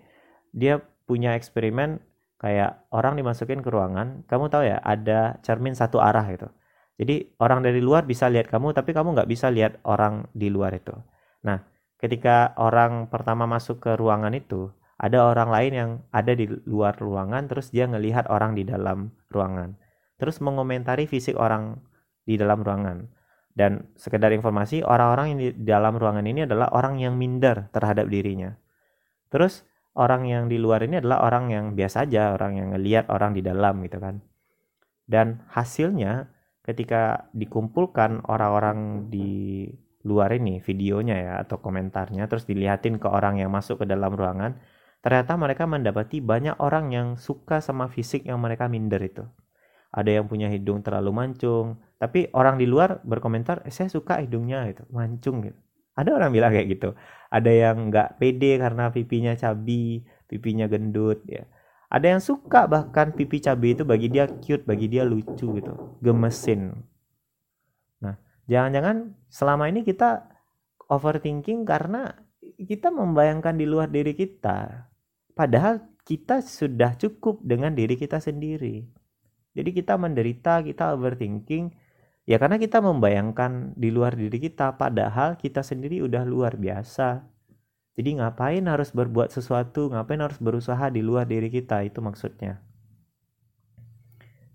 dia 0.52 0.82
punya 1.08 1.32
eksperimen 1.36 2.00
kayak 2.38 2.84
orang 2.92 3.16
dimasukin 3.16 3.64
ke 3.64 3.68
ruangan 3.70 4.26
kamu 4.28 4.50
tahu 4.50 4.62
ya 4.66 4.78
ada 4.82 5.38
cermin 5.40 5.72
satu 5.72 6.02
arah 6.02 6.26
gitu 6.28 6.48
jadi 6.94 7.26
orang 7.42 7.66
dari 7.66 7.82
luar 7.82 8.06
bisa 8.06 8.30
lihat 8.30 8.46
kamu 8.46 8.70
tapi 8.70 8.94
kamu 8.94 9.18
nggak 9.18 9.30
bisa 9.30 9.50
lihat 9.50 9.82
orang 9.82 10.30
di 10.30 10.46
luar 10.46 10.74
itu. 10.78 10.94
Nah 11.42 11.58
ketika 11.98 12.54
orang 12.54 13.10
pertama 13.10 13.50
masuk 13.50 13.82
ke 13.82 13.98
ruangan 13.98 14.30
itu 14.34 14.70
ada 14.94 15.26
orang 15.26 15.50
lain 15.50 15.72
yang 15.74 15.90
ada 16.14 16.32
di 16.38 16.46
luar 16.70 16.94
ruangan 16.94 17.50
terus 17.50 17.74
dia 17.74 17.90
ngelihat 17.90 18.30
orang 18.30 18.54
di 18.54 18.62
dalam 18.62 19.10
ruangan. 19.34 19.74
Terus 20.22 20.38
mengomentari 20.38 21.10
fisik 21.10 21.34
orang 21.34 21.82
di 22.22 22.38
dalam 22.38 22.62
ruangan. 22.62 23.10
Dan 23.54 23.86
sekedar 23.94 24.34
informasi 24.34 24.82
orang-orang 24.82 25.26
yang 25.34 25.38
di 25.38 25.48
dalam 25.62 25.94
ruangan 25.94 26.26
ini 26.26 26.42
adalah 26.42 26.74
orang 26.74 26.98
yang 26.98 27.14
minder 27.14 27.70
terhadap 27.70 28.10
dirinya. 28.10 28.54
Terus 29.30 29.62
orang 29.94 30.26
yang 30.26 30.50
di 30.50 30.58
luar 30.58 30.82
ini 30.82 30.98
adalah 30.98 31.22
orang 31.22 31.54
yang 31.54 31.64
biasa 31.78 32.06
aja, 32.06 32.34
orang 32.34 32.58
yang 32.58 32.68
ngelihat 32.74 33.06
orang 33.10 33.30
di 33.34 33.42
dalam 33.46 33.78
gitu 33.86 34.02
kan. 34.02 34.22
Dan 35.06 35.46
hasilnya 35.54 36.33
ketika 36.64 37.28
dikumpulkan 37.36 38.24
orang-orang 38.24 39.12
di 39.12 39.68
luar 40.04 40.32
ini 40.36 40.60
videonya 40.60 41.16
ya 41.16 41.32
atau 41.44 41.60
komentarnya 41.60 42.28
terus 42.28 42.44
dilihatin 42.44 43.00
ke 43.00 43.08
orang 43.08 43.40
yang 43.40 43.52
masuk 43.52 43.84
ke 43.84 43.86
dalam 43.88 44.12
ruangan, 44.16 44.56
ternyata 45.04 45.36
mereka 45.36 45.64
mendapati 45.68 46.24
banyak 46.24 46.56
orang 46.60 46.92
yang 46.92 47.08
suka 47.20 47.60
sama 47.60 47.88
fisik 47.92 48.24
yang 48.24 48.40
mereka 48.40 48.68
minder 48.68 49.00
itu. 49.00 49.24
Ada 49.94 50.20
yang 50.20 50.26
punya 50.26 50.50
hidung 50.50 50.82
terlalu 50.82 51.12
mancung, 51.14 51.78
tapi 52.00 52.28
orang 52.34 52.58
di 52.58 52.66
luar 52.66 52.98
berkomentar, 53.06 53.62
eh, 53.62 53.72
saya 53.72 53.86
suka 53.92 54.18
hidungnya 54.18 54.66
itu 54.66 54.82
mancung 54.90 55.44
gitu. 55.46 55.56
Ada 55.94 56.10
orang 56.10 56.34
bilang 56.34 56.50
kayak 56.50 56.68
gitu. 56.74 56.90
Ada 57.30 57.50
yang 57.54 57.76
nggak 57.88 58.18
pede 58.18 58.58
karena 58.58 58.90
pipinya 58.90 59.32
cabi, 59.38 60.02
pipinya 60.26 60.66
gendut 60.66 61.22
ya. 61.30 61.46
Ada 61.92 62.16
yang 62.16 62.22
suka 62.22 62.66
bahkan 62.66 63.14
pipi 63.14 63.38
cabi 63.38 63.76
itu 63.76 63.86
bagi 63.86 64.08
dia 64.10 64.26
cute, 64.26 64.66
bagi 64.66 64.90
dia 64.90 65.06
lucu 65.06 65.46
gitu, 65.58 65.74
gemesin. 66.00 66.74
Nah, 68.02 68.16
jangan-jangan 68.50 69.14
selama 69.30 69.70
ini 69.70 69.86
kita 69.86 70.26
overthinking 70.90 71.64
karena 71.64 72.12
kita 72.60 72.92
membayangkan 72.92 73.54
di 73.54 73.66
luar 73.68 73.88
diri 73.88 74.12
kita. 74.16 74.90
Padahal 75.34 75.82
kita 76.04 76.44
sudah 76.44 76.98
cukup 76.98 77.40
dengan 77.40 77.72
diri 77.72 77.96
kita 77.96 78.20
sendiri. 78.20 78.84
Jadi 79.54 79.70
kita 79.70 79.94
menderita, 79.94 80.66
kita 80.66 80.98
overthinking 80.98 81.72
Ya 82.24 82.40
karena 82.40 82.56
kita 82.56 82.80
membayangkan 82.80 83.76
di 83.76 83.92
luar 83.92 84.16
diri 84.16 84.40
kita 84.40 84.80
padahal 84.80 85.36
kita 85.36 85.60
sendiri 85.60 86.00
udah 86.00 86.24
luar 86.24 86.56
biasa. 86.56 87.20
Jadi 87.94 88.18
ngapain 88.18 88.64
harus 88.66 88.90
berbuat 88.90 89.30
sesuatu, 89.30 89.86
ngapain 89.90 90.18
harus 90.18 90.38
berusaha 90.42 90.90
di 90.90 90.98
luar 90.98 91.30
diri 91.30 91.46
kita 91.46 91.86
itu 91.86 92.02
maksudnya. 92.02 92.58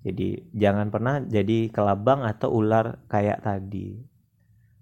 Jadi 0.04 0.52
jangan 0.56 0.92
pernah 0.92 1.24
jadi 1.24 1.72
kelabang 1.72 2.24
atau 2.28 2.52
ular 2.52 3.00
kayak 3.08 3.44
tadi. 3.44 4.00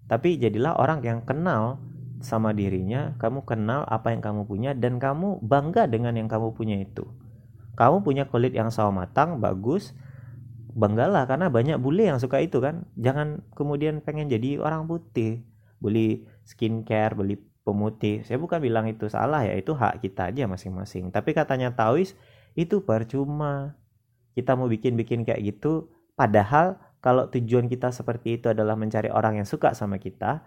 Tapi 0.10 0.42
jadilah 0.42 0.78
orang 0.78 1.06
yang 1.06 1.22
kenal 1.22 1.82
sama 2.22 2.54
dirinya, 2.54 3.14
kamu 3.22 3.46
kenal 3.46 3.86
apa 3.86 4.10
yang 4.10 4.26
kamu 4.26 4.50
punya 4.50 4.72
dan 4.74 4.98
kamu 4.98 5.38
bangga 5.46 5.86
dengan 5.86 6.18
yang 6.18 6.26
kamu 6.26 6.58
punya 6.58 6.82
itu. 6.82 7.06
Kamu 7.78 8.02
punya 8.02 8.26
kulit 8.26 8.58
yang 8.58 8.74
sawo 8.74 8.90
matang, 8.90 9.38
bagus, 9.38 9.94
banggalah 10.78 11.26
karena 11.26 11.50
banyak 11.50 11.78
bule 11.82 12.06
yang 12.06 12.22
suka 12.22 12.38
itu 12.38 12.62
kan 12.62 12.86
jangan 12.94 13.42
kemudian 13.58 14.06
pengen 14.06 14.30
jadi 14.30 14.62
orang 14.62 14.86
putih 14.86 15.42
beli 15.82 16.30
skincare 16.46 17.18
beli 17.18 17.42
pemutih. 17.68 18.24
Saya 18.24 18.40
bukan 18.40 18.64
bilang 18.64 18.88
itu 18.88 19.12
salah 19.12 19.44
ya 19.44 19.60
itu 19.60 19.76
hak 19.76 20.00
kita 20.00 20.32
aja 20.32 20.48
masing-masing. 20.48 21.12
Tapi 21.12 21.36
katanya 21.36 21.76
Taois 21.76 22.16
itu 22.56 22.80
percuma. 22.80 23.76
Kita 24.32 24.56
mau 24.56 24.72
bikin-bikin 24.72 25.28
kayak 25.28 25.44
gitu 25.44 25.92
padahal 26.16 26.80
kalau 27.04 27.28
tujuan 27.28 27.68
kita 27.68 27.92
seperti 27.92 28.40
itu 28.40 28.48
adalah 28.48 28.80
mencari 28.80 29.12
orang 29.12 29.44
yang 29.44 29.48
suka 29.50 29.76
sama 29.76 30.00
kita 30.00 30.46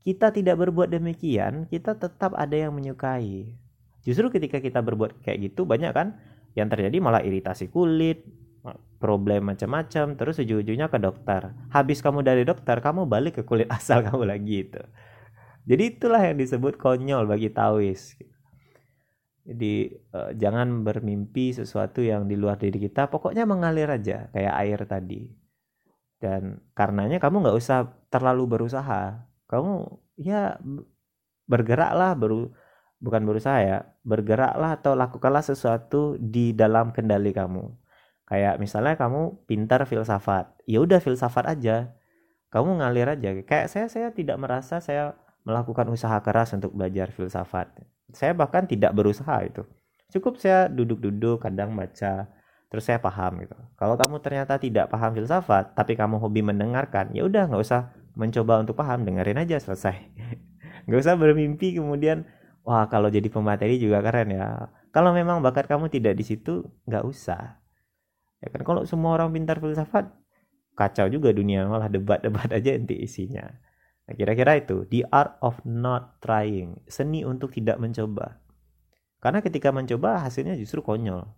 kita 0.00 0.32
tidak 0.32 0.56
berbuat 0.56 0.88
demikian 0.88 1.68
kita 1.70 1.94
tetap 1.94 2.34
ada 2.34 2.56
yang 2.56 2.74
menyukai. 2.74 3.54
Justru 4.02 4.32
ketika 4.32 4.58
kita 4.58 4.80
berbuat 4.82 5.22
kayak 5.22 5.52
gitu 5.52 5.68
banyak 5.68 5.92
kan 5.94 6.18
yang 6.58 6.66
terjadi 6.66 6.98
malah 6.98 7.22
iritasi 7.22 7.70
kulit 7.70 8.24
problem 9.00 9.52
macam-macam 9.52 10.16
terus 10.16 10.40
ujung-ujungnya 10.40 10.88
ke 10.88 10.98
dokter. 11.00 11.52
Habis 11.72 12.00
kamu 12.00 12.24
dari 12.24 12.48
dokter 12.48 12.80
kamu 12.80 13.04
balik 13.04 13.40
ke 13.40 13.42
kulit 13.44 13.68
asal 13.76 14.00
kamu 14.00 14.24
lagi 14.26 14.66
itu 14.66 14.80
jadi 15.64 15.96
itulah 15.96 16.22
yang 16.22 16.36
disebut 16.40 16.76
konyol 16.76 17.28
bagi 17.28 17.52
Taois 17.52 18.16
jadi 19.44 19.74
uh, 20.14 20.30
jangan 20.36 20.84
bermimpi 20.84 21.56
sesuatu 21.56 22.04
yang 22.04 22.28
di 22.28 22.36
luar 22.36 22.60
diri 22.60 22.76
kita 22.76 23.08
pokoknya 23.08 23.48
mengalir 23.48 23.88
aja 23.88 24.28
kayak 24.30 24.54
air 24.60 24.80
tadi 24.86 25.32
dan 26.20 26.60
karenanya 26.76 27.16
kamu 27.16 27.48
nggak 27.48 27.56
usah 27.56 27.88
terlalu 28.12 28.58
berusaha 28.58 29.24
kamu 29.48 29.88
ya 30.20 30.60
bergeraklah 31.48 32.12
baru 32.14 32.52
bukan 33.00 33.22
berusaha 33.24 33.58
ya 33.64 33.78
bergeraklah 34.04 34.76
atau 34.76 34.92
lakukanlah 34.92 35.40
sesuatu 35.40 36.20
di 36.20 36.52
dalam 36.52 36.92
kendali 36.92 37.32
kamu 37.32 37.80
Kayak 38.30 38.62
misalnya 38.62 38.94
kamu 38.94 39.42
pintar 39.50 39.82
filsafat, 39.90 40.54
ya 40.62 40.78
udah 40.78 41.02
filsafat 41.02 41.50
aja. 41.50 41.90
Kamu 42.54 42.78
ngalir 42.78 43.10
aja. 43.10 43.34
Kayak 43.42 43.66
saya 43.66 43.90
saya 43.90 44.14
tidak 44.14 44.38
merasa 44.38 44.78
saya 44.78 45.18
melakukan 45.50 45.90
usaha 45.90 46.14
keras 46.22 46.54
untuk 46.54 46.70
belajar 46.70 47.10
filsafat. 47.10 47.74
Saya 48.14 48.30
bahkan 48.38 48.70
tidak 48.70 48.94
berusaha 48.94 49.42
itu. 49.42 49.66
Cukup 50.14 50.38
saya 50.38 50.70
duduk-duduk, 50.70 51.42
kadang 51.42 51.74
baca, 51.74 52.30
terus 52.70 52.86
saya 52.86 53.02
paham 53.02 53.42
gitu. 53.42 53.54
Kalau 53.74 53.98
kamu 53.98 54.22
ternyata 54.22 54.58
tidak 54.62 54.86
paham 54.90 55.14
filsafat, 55.18 55.74
tapi 55.74 55.98
kamu 55.98 56.22
hobi 56.22 56.46
mendengarkan, 56.46 57.10
ya 57.10 57.26
udah 57.26 57.50
nggak 57.50 57.62
usah 57.62 57.90
mencoba 58.14 58.62
untuk 58.62 58.78
paham, 58.78 59.02
dengerin 59.02 59.42
aja 59.42 59.58
selesai. 59.58 59.98
nggak 60.86 61.00
usah 61.02 61.14
bermimpi 61.18 61.74
kemudian, 61.78 62.26
wah 62.62 62.86
kalau 62.86 63.10
jadi 63.10 63.26
pemateri 63.26 63.78
juga 63.78 64.02
keren 64.02 64.30
ya. 64.34 64.70
Kalau 64.90 65.14
memang 65.14 65.42
bakat 65.42 65.66
kamu 65.66 65.90
tidak 65.90 66.18
di 66.18 66.26
situ, 66.26 66.66
nggak 66.86 67.06
usah 67.06 67.60
ya 68.40 68.48
kan 68.48 68.62
kalau 68.64 68.82
semua 68.88 69.20
orang 69.20 69.30
pintar 69.30 69.60
filsafat 69.60 70.08
kacau 70.74 71.06
juga 71.12 71.30
dunia 71.30 71.68
malah 71.68 71.92
debat-debat 71.92 72.48
aja 72.56 72.72
nanti 72.74 72.96
isinya 72.96 73.44
nah, 74.10 74.18
kira-kira 74.18 74.58
itu 74.58 74.82
the 74.90 75.06
art 75.14 75.38
of 75.38 75.62
not 75.62 76.18
trying 76.18 76.82
seni 76.90 77.22
untuk 77.22 77.54
tidak 77.54 77.78
mencoba. 77.78 78.42
Karena 79.22 79.38
ketika 79.38 79.70
mencoba 79.70 80.26
hasilnya 80.26 80.58
justru 80.58 80.82
konyol. 80.82 81.28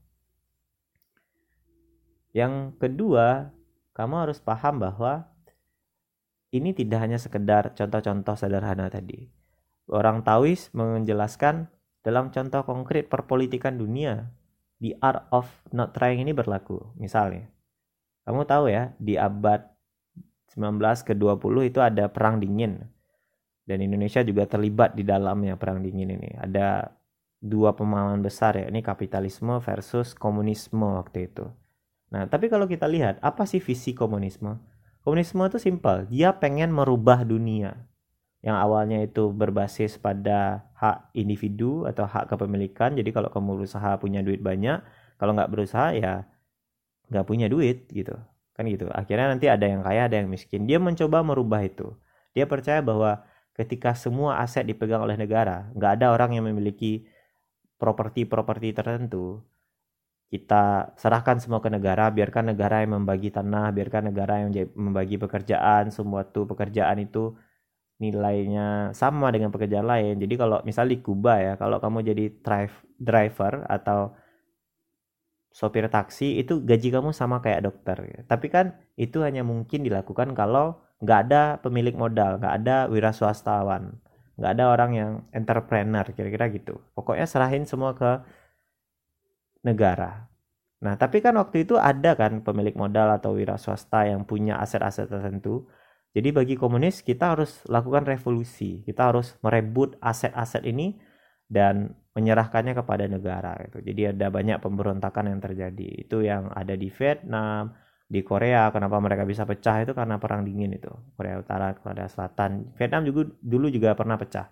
Yang 2.33 2.81
kedua 2.81 3.53
kamu 3.93 4.25
harus 4.25 4.41
paham 4.41 4.81
bahwa 4.81 5.29
ini 6.53 6.73
tidak 6.73 7.05
hanya 7.05 7.21
sekedar 7.21 7.77
contoh-contoh 7.77 8.37
sederhana 8.37 8.89
tadi. 8.93 9.29
Orang 9.89 10.25
Taois 10.25 10.69
menjelaskan 10.73 11.69
dalam 12.05 12.29
contoh 12.29 12.63
konkret 12.65 13.09
perpolitikan 13.09 13.81
dunia 13.81 14.29
the 14.83 14.99
art 15.01 15.25
of 15.33 15.49
not 15.73 15.97
trying 15.97 16.21
ini 16.21 16.37
berlaku. 16.37 16.93
Misalnya, 16.99 17.49
kamu 18.29 18.45
tahu 18.45 18.69
ya, 18.69 18.93
di 19.01 19.17
abad 19.17 19.72
19 20.53 21.09
ke 21.09 21.17
20 21.17 21.71
itu 21.73 21.81
ada 21.81 22.13
perang 22.13 22.37
dingin. 22.37 22.85
Dan 23.65 23.79
Indonesia 23.81 24.21
juga 24.21 24.45
terlibat 24.45 24.93
di 24.93 25.07
dalamnya 25.07 25.57
perang 25.57 25.81
dingin 25.81 26.13
ini. 26.13 26.35
Ada 26.37 26.93
dua 27.43 27.73
pemahaman 27.73 28.21
besar 28.21 28.59
ya, 28.59 28.69
ini 28.69 28.85
kapitalisme 28.85 29.59
versus 29.65 30.13
komunisme 30.13 30.83
waktu 30.83 31.33
itu. 31.33 31.49
Nah, 32.13 32.29
tapi 32.29 32.53
kalau 32.53 32.69
kita 32.69 32.85
lihat, 32.85 33.17
apa 33.25 33.49
sih 33.49 33.59
visi 33.59 33.97
komunisme? 33.97 34.61
Komunisme 35.03 35.43
itu 35.49 35.59
simpel, 35.59 36.07
dia 36.07 36.37
pengen 36.37 36.71
merubah 36.71 37.25
dunia 37.25 37.89
yang 38.43 38.59
awalnya 38.59 38.99
itu 39.07 39.31
berbasis 39.31 39.97
pada 40.03 40.67
hak 40.75 41.15
individu 41.15 41.87
atau 41.87 42.05
hak 42.05 42.27
kepemilikan. 42.27 42.99
Jadi 42.99 43.15
kalau 43.15 43.31
kamu 43.31 43.63
berusaha 43.63 43.95
punya 44.03 44.21
duit 44.21 44.43
banyak, 44.43 44.83
kalau 45.17 45.33
nggak 45.39 45.51
berusaha 45.51 45.95
ya 45.95 46.27
nggak 47.07 47.27
punya 47.27 47.47
duit 47.47 47.87
gitu. 47.95 48.19
Kan 48.53 48.69
gitu. 48.69 48.89
Akhirnya 48.93 49.33
nanti 49.33 49.49
ada 49.49 49.65
yang 49.65 49.81
kaya, 49.81 50.09
ada 50.09 50.17
yang 50.21 50.29
miskin. 50.29 50.69
Dia 50.69 50.77
mencoba 50.77 51.25
merubah 51.25 51.65
itu. 51.65 51.97
Dia 52.37 52.45
percaya 52.49 52.81
bahwa 52.85 53.25
ketika 53.57 53.93
semua 53.93 54.41
aset 54.41 54.65
dipegang 54.65 55.05
oleh 55.05 55.17
negara, 55.17 55.69
nggak 55.77 56.01
ada 56.01 56.07
orang 56.13 56.37
yang 56.37 56.45
memiliki 56.49 57.05
properti-properti 57.77 58.73
tertentu, 58.73 59.45
kita 60.33 60.97
serahkan 60.97 61.37
semua 61.45 61.61
ke 61.61 61.69
negara, 61.69 62.09
biarkan 62.09 62.57
negara 62.57 62.81
yang 62.81 62.97
membagi 62.97 63.29
tanah, 63.29 63.69
biarkan 63.69 64.09
negara 64.09 64.41
yang 64.41 64.51
membagi 64.73 65.21
pekerjaan, 65.21 65.93
semua 65.93 66.25
tuh 66.25 66.49
pekerjaan 66.49 67.05
itu 67.05 67.37
nilainya 68.01 68.97
sama 68.97 69.29
dengan 69.29 69.53
pekerjaan 69.53 69.85
lain. 69.85 70.17
Jadi 70.17 70.35
kalau 70.41 70.65
misalnya 70.65 70.97
di 70.97 71.01
Kuba 71.05 71.35
ya, 71.37 71.53
kalau 71.61 71.77
kamu 71.85 72.01
jadi 72.01 72.25
drive, 72.41 72.73
driver 72.97 73.69
atau 73.69 74.17
sopir 75.53 75.87
taksi 75.93 76.41
itu 76.41 76.65
gaji 76.65 76.89
kamu 76.89 77.13
sama 77.13 77.45
kayak 77.45 77.69
dokter. 77.69 78.25
Tapi 78.27 78.47
kan 78.49 78.77
itu 78.97 79.21
hanya 79.21 79.45
mungkin 79.45 79.85
dilakukan 79.85 80.33
kalau 80.33 80.81
nggak 81.05 81.19
ada 81.29 81.43
pemilik 81.61 81.95
modal, 81.95 82.41
nggak 82.41 82.55
ada 82.65 82.77
wira 82.89 83.13
swastawan, 83.13 83.95
nggak 84.41 84.53
ada 84.59 84.65
orang 84.73 84.91
yang 84.97 85.11
entrepreneur 85.37 86.05
kira-kira 86.11 86.49
gitu. 86.51 86.81
Pokoknya 86.97 87.29
serahin 87.29 87.69
semua 87.69 87.93
ke 87.95 88.25
negara. 89.63 90.27
Nah, 90.83 90.99
tapi 90.99 91.23
kan 91.23 91.39
waktu 91.39 91.63
itu 91.63 91.79
ada 91.79 92.19
kan 92.19 92.43
pemilik 92.43 92.75
modal 92.75 93.15
atau 93.15 93.39
wira 93.39 93.55
swasta 93.55 94.11
yang 94.11 94.27
punya 94.27 94.59
aset-aset 94.59 95.07
tertentu 95.07 95.71
jadi 96.13 96.29
bagi 96.29 96.55
komunis 96.61 97.01
kita 97.01 97.33
harus 97.37 97.65
lakukan 97.73 98.05
revolusi, 98.05 98.85
kita 98.85 99.13
harus 99.13 99.33
merebut 99.41 99.97
aset-aset 100.05 100.61
ini 100.69 101.01
dan 101.53 101.93
menyerahkannya 102.17 102.73
kepada 102.73 103.05
negara 103.05 103.53
gitu. 103.69 103.85
Jadi 103.85 104.17
ada 104.17 104.33
banyak 104.33 104.57
pemberontakan 104.65 105.37
yang 105.37 105.41
terjadi. 105.45 105.89
Itu 106.09 106.25
yang 106.25 106.49
ada 106.49 106.73
di 106.73 106.89
Vietnam, 106.89 107.77
di 108.09 108.21
Korea 108.25 108.73
kenapa 108.73 108.97
mereka 109.01 109.29
bisa 109.29 109.45
pecah 109.45 109.85
itu 109.85 109.93
karena 109.93 110.17
perang 110.17 110.49
dingin 110.49 110.73
itu. 110.73 110.93
Korea 111.13 111.41
Utara, 111.41 111.77
Korea 111.77 112.09
Selatan. 112.09 112.73
Vietnam 112.77 113.05
juga 113.05 113.29
dulu 113.41 113.69
juga 113.69 113.93
pernah 113.93 114.17
pecah. 114.17 114.49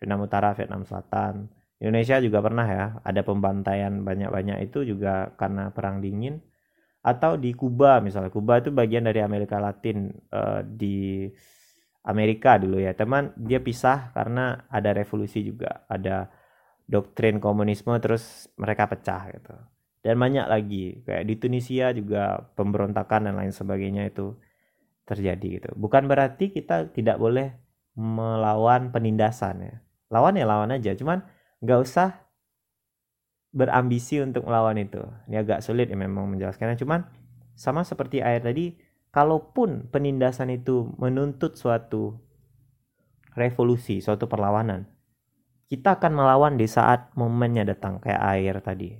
Vietnam 0.00 0.24
Utara, 0.24 0.56
Vietnam 0.56 0.88
Selatan. 0.88 1.52
Indonesia 1.78 2.16
juga 2.18 2.42
pernah 2.42 2.66
ya, 2.66 2.84
ada 3.06 3.20
pembantaian 3.22 4.02
banyak-banyak 4.02 4.66
itu 4.66 4.82
juga 4.82 5.30
karena 5.38 5.70
perang 5.70 6.02
dingin 6.02 6.42
atau 6.98 7.38
di 7.38 7.54
Kuba 7.54 8.02
misalnya 8.02 8.28
Kuba 8.28 8.58
itu 8.58 8.74
bagian 8.74 9.06
dari 9.06 9.22
Amerika 9.22 9.62
Latin 9.62 10.10
uh, 10.34 10.60
di 10.66 11.24
Amerika 12.04 12.58
dulu 12.58 12.82
ya 12.82 12.92
teman 12.92 13.32
dia 13.38 13.62
pisah 13.62 14.10
karena 14.12 14.66
ada 14.68 14.90
revolusi 14.92 15.46
juga 15.46 15.86
ada 15.86 16.28
doktrin 16.88 17.38
komunisme 17.38 17.92
terus 18.00 18.48
mereka 18.56 18.88
pecah 18.88 19.28
gitu 19.30 19.54
dan 20.02 20.16
banyak 20.16 20.46
lagi 20.48 21.04
kayak 21.04 21.24
di 21.28 21.34
Tunisia 21.36 21.92
juga 21.92 22.48
pemberontakan 22.56 23.28
dan 23.28 23.34
lain 23.36 23.52
sebagainya 23.52 24.08
itu 24.08 24.34
terjadi 25.04 25.46
gitu 25.60 25.70
bukan 25.76 26.08
berarti 26.08 26.48
kita 26.48 26.90
tidak 26.96 27.20
boleh 27.20 27.52
melawan 27.94 28.88
penindasan 28.88 29.56
ya 29.62 29.76
lawan 30.08 30.40
ya 30.40 30.48
lawan 30.48 30.72
aja 30.72 30.96
cuman 30.96 31.22
nggak 31.60 31.80
usah 31.84 32.28
berambisi 33.52 34.20
untuk 34.20 34.44
melawan 34.44 34.76
itu. 34.76 35.00
Ini 35.28 35.42
agak 35.44 35.64
sulit 35.64 35.88
ya 35.88 35.96
memang 35.96 36.28
menjelaskannya. 36.36 36.76
Cuman 36.80 37.08
sama 37.56 37.82
seperti 37.82 38.20
air 38.20 38.44
tadi, 38.44 38.76
kalaupun 39.10 39.88
penindasan 39.88 40.52
itu 40.52 40.92
menuntut 41.00 41.56
suatu 41.56 42.20
revolusi, 43.34 43.98
suatu 44.04 44.28
perlawanan, 44.28 44.86
kita 45.68 46.00
akan 46.00 46.12
melawan 46.16 46.56
di 46.56 46.64
saat 46.64 47.12
momennya 47.12 47.68
datang 47.68 48.00
kayak 48.00 48.22
air 48.34 48.56
tadi. 48.64 48.96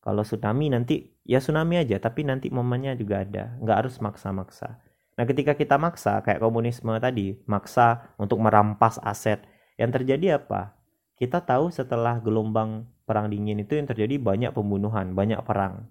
Kalau 0.00 0.24
tsunami 0.24 0.72
nanti 0.72 1.12
ya 1.28 1.44
tsunami 1.44 1.76
aja, 1.76 2.00
tapi 2.00 2.24
nanti 2.24 2.48
momennya 2.48 2.96
juga 2.96 3.20
ada. 3.20 3.52
Nggak 3.60 3.76
harus 3.84 3.94
maksa-maksa. 4.00 4.80
Nah 5.20 5.24
ketika 5.28 5.52
kita 5.52 5.76
maksa 5.76 6.24
kayak 6.24 6.40
komunisme 6.40 6.96
tadi, 6.96 7.36
maksa 7.44 8.16
untuk 8.16 8.40
merampas 8.40 8.96
aset, 9.04 9.44
yang 9.76 9.92
terjadi 9.92 10.40
apa? 10.40 10.72
Kita 11.20 11.44
tahu 11.44 11.68
setelah 11.68 12.16
gelombang 12.16 12.88
perang 13.04 13.28
dingin 13.28 13.60
itu 13.60 13.76
yang 13.76 13.84
terjadi 13.84 14.16
banyak 14.16 14.56
pembunuhan, 14.56 15.12
banyak 15.12 15.44
perang. 15.44 15.84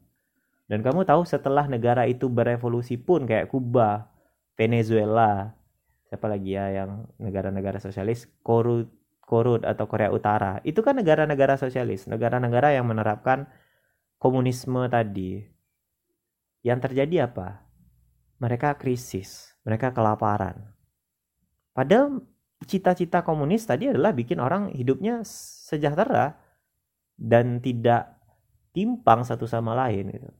Dan 0.65 0.81
kamu 0.81 1.05
tahu 1.05 1.21
setelah 1.25 1.69
negara 1.69 2.09
itu 2.09 2.25
berevolusi 2.25 2.97
pun 2.97 3.29
kayak 3.29 3.53
Kuba, 3.53 4.09
Venezuela, 4.57 5.53
siapa 6.09 6.25
lagi 6.25 6.57
ya 6.57 6.65
yang 6.73 7.05
negara-negara 7.21 7.77
sosialis, 7.77 8.25
Korut, 8.41 8.89
Korut 9.29 9.61
atau 9.61 9.85
Korea 9.85 10.09
Utara. 10.09 10.57
Itu 10.65 10.81
kan 10.81 10.97
negara-negara 10.97 11.61
sosialis, 11.61 12.09
negara-negara 12.09 12.73
yang 12.73 12.89
menerapkan 12.89 13.45
komunisme 14.17 14.89
tadi. 14.89 15.45
yang 16.59 16.83
terjadi 16.83 17.31
apa? 17.31 17.63
Mereka 18.43 18.75
krisis, 18.75 19.55
mereka 19.63 19.95
kelaparan. 19.95 20.75
Padahal 21.71 22.19
cita-cita 22.67 23.23
komunis 23.23 23.63
tadi 23.63 23.87
adalah 23.87 24.11
bikin 24.11 24.43
orang 24.43 24.75
hidupnya 24.75 25.23
sejahtera 25.23 26.35
dan 27.15 27.63
tidak 27.63 28.19
timpang 28.75 29.23
satu 29.23 29.47
sama 29.47 29.71
lain 29.71 30.11
gitu. 30.11 30.31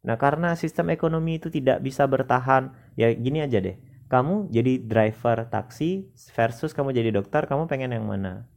Nah, 0.00 0.16
karena 0.16 0.56
sistem 0.56 0.90
ekonomi 0.90 1.36
itu 1.36 1.52
tidak 1.52 1.84
bisa 1.84 2.08
bertahan, 2.08 2.72
ya 2.96 3.12
gini 3.12 3.44
aja 3.44 3.60
deh. 3.60 3.76
Kamu 4.10 4.50
jadi 4.50 4.82
driver 4.82 5.46
taksi 5.46 6.10
versus 6.34 6.74
kamu 6.74 6.90
jadi 6.90 7.14
dokter, 7.14 7.46
kamu 7.46 7.70
pengen 7.70 7.94
yang 7.94 8.10
mana? 8.10 8.50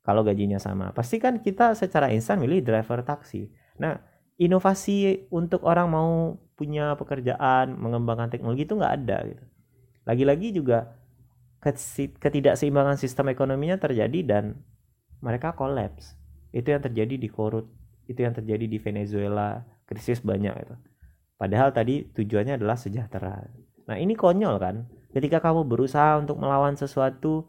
Kalau 0.00 0.24
gajinya 0.24 0.56
sama. 0.56 0.96
Pasti 0.96 1.20
kan 1.20 1.44
kita 1.44 1.76
secara 1.76 2.08
instan 2.08 2.40
milih 2.40 2.64
driver 2.64 3.04
taksi. 3.04 3.52
Nah, 3.76 4.00
inovasi 4.40 5.28
untuk 5.28 5.60
orang 5.68 5.92
mau 5.92 6.40
punya 6.56 6.96
pekerjaan, 6.96 7.76
mengembangkan 7.76 8.32
teknologi 8.32 8.64
itu 8.64 8.80
nggak 8.80 8.94
ada 9.04 9.18
gitu. 9.28 9.44
Lagi-lagi 10.08 10.48
juga 10.56 10.96
ketidakseimbangan 12.20 13.00
sistem 13.00 13.32
ekonominya 13.32 13.80
terjadi 13.80 14.20
dan 14.24 14.60
mereka 15.24 15.56
kolaps. 15.56 16.16
Itu 16.52 16.72
yang 16.72 16.84
terjadi 16.84 17.16
di 17.16 17.28
Korut, 17.28 17.68
itu 18.04 18.20
yang 18.20 18.36
terjadi 18.36 18.68
di 18.68 18.76
Venezuela, 18.76 19.64
krisis 19.88 20.20
banyak 20.20 20.54
itu. 20.64 20.76
Padahal 21.40 21.72
tadi 21.72 22.04
tujuannya 22.12 22.60
adalah 22.60 22.76
sejahtera. 22.76 23.63
Nah 23.84 23.96
ini 24.00 24.16
konyol 24.16 24.56
kan, 24.56 24.88
ketika 25.12 25.40
kamu 25.44 25.68
berusaha 25.68 26.16
untuk 26.20 26.40
melawan 26.40 26.74
sesuatu, 26.74 27.48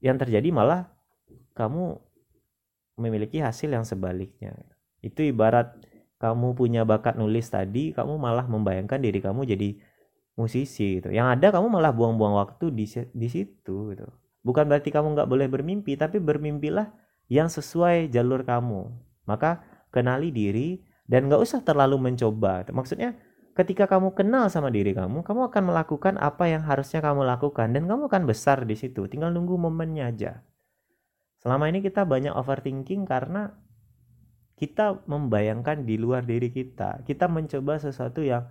yang 0.00 0.16
terjadi 0.16 0.48
malah 0.50 0.88
kamu 1.54 2.00
memiliki 2.96 3.40
hasil 3.40 3.72
yang 3.72 3.84
sebaliknya. 3.84 4.56
Itu 5.00 5.24
ibarat 5.24 5.76
kamu 6.20 6.52
punya 6.52 6.84
bakat 6.84 7.16
nulis 7.16 7.48
tadi, 7.48 7.96
kamu 7.96 8.20
malah 8.20 8.44
membayangkan 8.44 9.00
diri 9.00 9.20
kamu 9.24 9.48
jadi 9.48 9.76
musisi 10.36 11.00
gitu. 11.00 11.12
Yang 11.12 11.40
ada 11.40 11.46
kamu 11.60 11.72
malah 11.72 11.92
buang-buang 11.92 12.36
waktu 12.36 12.72
di 12.72 12.84
di 13.12 13.28
situ 13.28 13.92
gitu. 13.92 14.08
Bukan 14.40 14.68
berarti 14.68 14.88
kamu 14.88 15.16
nggak 15.16 15.28
boleh 15.28 15.46
bermimpi, 15.48 15.96
tapi 16.00 16.16
bermimpilah 16.16 16.92
yang 17.28 17.48
sesuai 17.48 18.08
jalur 18.08 18.44
kamu. 18.44 18.88
Maka 19.28 19.64
kenali 19.92 20.32
diri 20.32 20.80
dan 21.04 21.28
nggak 21.28 21.40
usah 21.40 21.60
terlalu 21.60 22.00
mencoba. 22.00 22.64
Maksudnya 22.72 23.16
ketika 23.60 23.84
kamu 23.84 24.16
kenal 24.16 24.48
sama 24.48 24.72
diri 24.72 24.96
kamu, 24.96 25.20
kamu 25.20 25.52
akan 25.52 25.62
melakukan 25.68 26.14
apa 26.16 26.48
yang 26.48 26.64
harusnya 26.64 27.04
kamu 27.04 27.28
lakukan 27.28 27.76
dan 27.76 27.84
kamu 27.84 28.08
akan 28.08 28.24
besar 28.24 28.64
di 28.64 28.72
situ. 28.72 29.04
Tinggal 29.04 29.36
nunggu 29.36 29.60
momennya 29.60 30.08
aja. 30.08 30.32
Selama 31.44 31.68
ini 31.68 31.84
kita 31.84 32.08
banyak 32.08 32.32
overthinking 32.32 33.04
karena 33.04 33.52
kita 34.56 35.04
membayangkan 35.04 35.84
di 35.84 36.00
luar 36.00 36.24
diri 36.24 36.48
kita. 36.48 37.04
Kita 37.04 37.28
mencoba 37.28 37.76
sesuatu 37.76 38.24
yang 38.24 38.48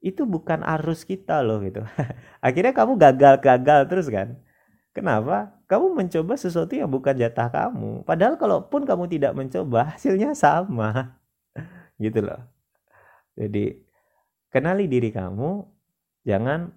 itu 0.00 0.24
bukan 0.24 0.64
arus 0.64 1.04
kita 1.04 1.44
loh 1.44 1.60
gitu. 1.60 1.84
Akhirnya 2.44 2.72
kamu 2.72 2.96
gagal-gagal 2.96 3.80
terus 3.92 4.08
kan. 4.08 4.40
Kenapa? 4.96 5.54
Kamu 5.68 5.94
mencoba 5.94 6.34
sesuatu 6.34 6.72
yang 6.74 6.88
bukan 6.88 7.14
jatah 7.14 7.52
kamu. 7.52 8.02
Padahal 8.08 8.40
kalaupun 8.40 8.88
kamu 8.88 9.06
tidak 9.06 9.32
mencoba, 9.36 9.94
hasilnya 9.94 10.34
sama. 10.34 11.20
gitu 12.02 12.24
loh. 12.26 12.42
Jadi, 13.38 13.89
kenali 14.50 14.90
diri 14.90 15.14
kamu, 15.14 15.64
jangan 16.26 16.74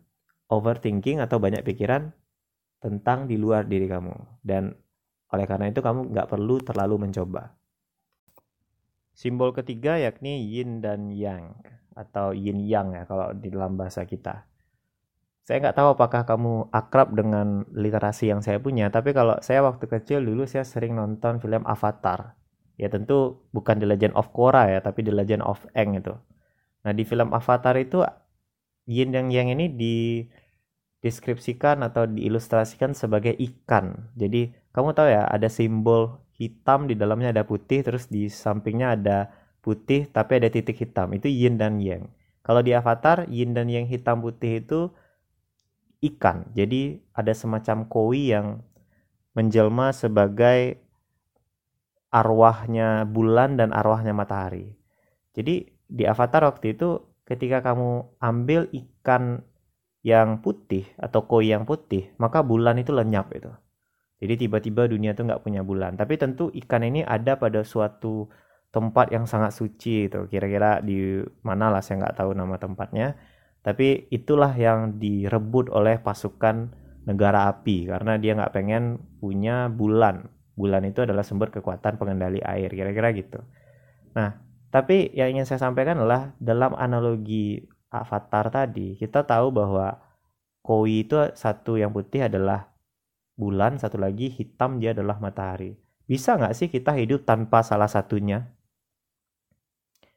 overthinking 0.47 1.19
atau 1.19 1.41
banyak 1.41 1.65
pikiran 1.65 2.13
tentang 2.79 3.25
di 3.25 3.35
luar 3.35 3.65
diri 3.65 3.89
kamu. 3.89 4.13
Dan 4.45 4.71
oleh 5.33 5.45
karena 5.49 5.73
itu 5.73 5.81
kamu 5.81 6.13
nggak 6.13 6.29
perlu 6.29 6.61
terlalu 6.61 7.09
mencoba. 7.09 7.57
Simbol 9.13 9.53
ketiga 9.53 9.97
yakni 9.97 10.45
yin 10.49 10.81
dan 10.81 11.09
yang 11.13 11.57
atau 11.93 12.33
yin 12.33 12.61
yang 12.65 12.97
ya 12.97 13.05
kalau 13.05 13.33
di 13.33 13.53
dalam 13.53 13.77
bahasa 13.77 14.05
kita. 14.09 14.49
Saya 15.43 15.59
nggak 15.59 15.75
tahu 15.75 15.87
apakah 15.99 16.23
kamu 16.23 16.71
akrab 16.71 17.13
dengan 17.13 17.67
literasi 17.75 18.31
yang 18.31 18.39
saya 18.39 18.63
punya, 18.63 18.87
tapi 18.87 19.11
kalau 19.11 19.35
saya 19.43 19.59
waktu 19.59 19.91
kecil 19.91 20.23
dulu 20.23 20.47
saya 20.47 20.63
sering 20.63 20.95
nonton 20.95 21.43
film 21.43 21.67
Avatar. 21.67 22.39
Ya 22.79 22.89
tentu 22.89 23.43
bukan 23.53 23.77
The 23.77 23.85
Legend 23.85 24.15
of 24.17 24.31
Korra 24.33 24.71
ya, 24.71 24.79
tapi 24.79 25.03
The 25.03 25.13
Legend 25.13 25.43
of 25.43 25.61
Aang 25.75 25.99
itu. 25.99 26.15
Nah 26.83 26.91
di 26.91 27.07
film 27.07 27.31
Avatar 27.31 27.79
itu 27.79 28.03
yin 28.83 29.15
dan 29.15 29.31
yang 29.31 29.47
ini 29.47 29.71
dideskripsikan 29.71 31.79
atau 31.83 32.07
diilustrasikan 32.07 32.91
sebagai 32.91 33.31
ikan. 33.31 34.11
Jadi 34.19 34.51
kamu 34.75 34.91
tahu 34.91 35.07
ya 35.07 35.23
ada 35.27 35.47
simbol 35.47 36.19
hitam 36.35 36.91
di 36.91 36.99
dalamnya 36.99 37.31
ada 37.31 37.47
putih, 37.47 37.87
terus 37.87 38.11
di 38.11 38.27
sampingnya 38.27 38.99
ada 38.99 39.31
putih 39.63 40.11
tapi 40.11 40.43
ada 40.43 40.51
titik 40.51 40.75
hitam. 40.75 41.15
Itu 41.15 41.31
yin 41.31 41.55
dan 41.55 41.79
yang. 41.79 42.11
Kalau 42.43 42.59
di 42.59 42.75
avatar 42.75 43.31
yin 43.31 43.55
dan 43.55 43.71
yang 43.71 43.87
hitam 43.87 44.19
putih 44.19 44.59
itu 44.59 44.91
ikan. 46.03 46.51
Jadi 46.51 46.99
ada 47.15 47.31
semacam 47.31 47.87
koi 47.87 48.35
yang 48.35 48.59
menjelma 49.33 49.89
sebagai 49.95 50.83
arwahnya 52.13 53.09
bulan 53.09 53.57
dan 53.57 53.73
arwahnya 53.73 54.13
matahari. 54.13 54.77
Jadi 55.33 55.72
di 55.93 56.09
avatar 56.09 56.49
waktu 56.49 56.73
itu 56.73 56.97
ketika 57.29 57.61
kamu 57.61 58.17
ambil 58.17 58.65
ikan 58.73 59.45
yang 60.01 60.41
putih 60.41 60.89
atau 60.97 61.29
koi 61.29 61.53
yang 61.53 61.63
putih 61.69 62.11
maka 62.17 62.41
bulan 62.41 62.81
itu 62.81 62.91
lenyap 62.91 63.29
itu 63.37 63.53
jadi 64.23 64.39
tiba-tiba 64.39 64.87
dunia 64.87 65.11
itu 65.11 65.27
nggak 65.27 65.43
punya 65.43 65.67
bulan. 65.67 65.99
Tapi 65.99 66.15
tentu 66.15 66.47
ikan 66.47 66.87
ini 66.87 67.03
ada 67.03 67.35
pada 67.35 67.59
suatu 67.67 68.31
tempat 68.71 69.11
yang 69.11 69.27
sangat 69.27 69.51
suci 69.51 70.07
itu 70.07 70.31
kira-kira 70.31 70.79
di 70.79 71.19
mana 71.43 71.67
lah 71.67 71.83
saya 71.83 72.07
nggak 72.07 72.23
tahu 72.23 72.31
nama 72.31 72.55
tempatnya. 72.55 73.19
Tapi 73.59 74.07
itulah 74.15 74.55
yang 74.55 74.95
direbut 74.95 75.67
oleh 75.67 75.99
pasukan 75.99 76.71
negara 77.03 77.51
api. 77.51 77.91
Karena 77.91 78.15
dia 78.15 78.31
nggak 78.39 78.55
pengen 78.55 79.03
punya 79.19 79.67
bulan. 79.67 80.31
Bulan 80.55 80.87
itu 80.87 81.03
adalah 81.03 81.27
sumber 81.27 81.51
kekuatan 81.51 81.99
pengendali 81.99 82.39
air. 82.39 82.71
Kira-kira 82.71 83.11
gitu. 83.11 83.43
Nah 84.15 84.39
tapi 84.73 85.13
yang 85.13 85.37
ingin 85.37 85.45
saya 85.45 85.69
sampaikan 85.69 86.01
adalah 86.01 86.33
dalam 86.41 86.73
analogi 86.73 87.61
avatar 87.93 88.49
tadi 88.49 88.97
kita 88.97 89.21
tahu 89.21 89.53
bahwa 89.53 90.01
koi 90.65 91.05
itu 91.05 91.13
satu 91.37 91.77
yang 91.77 91.93
putih 91.93 92.25
adalah 92.25 92.73
bulan 93.37 93.77
satu 93.77 94.01
lagi 94.01 94.33
hitam 94.33 94.81
dia 94.81 94.97
adalah 94.97 95.21
matahari. 95.21 95.77
Bisa 96.09 96.41
nggak 96.41 96.57
sih 96.57 96.67
kita 96.73 96.89
hidup 96.97 97.21
tanpa 97.21 97.61
salah 97.61 97.85
satunya? 97.85 98.49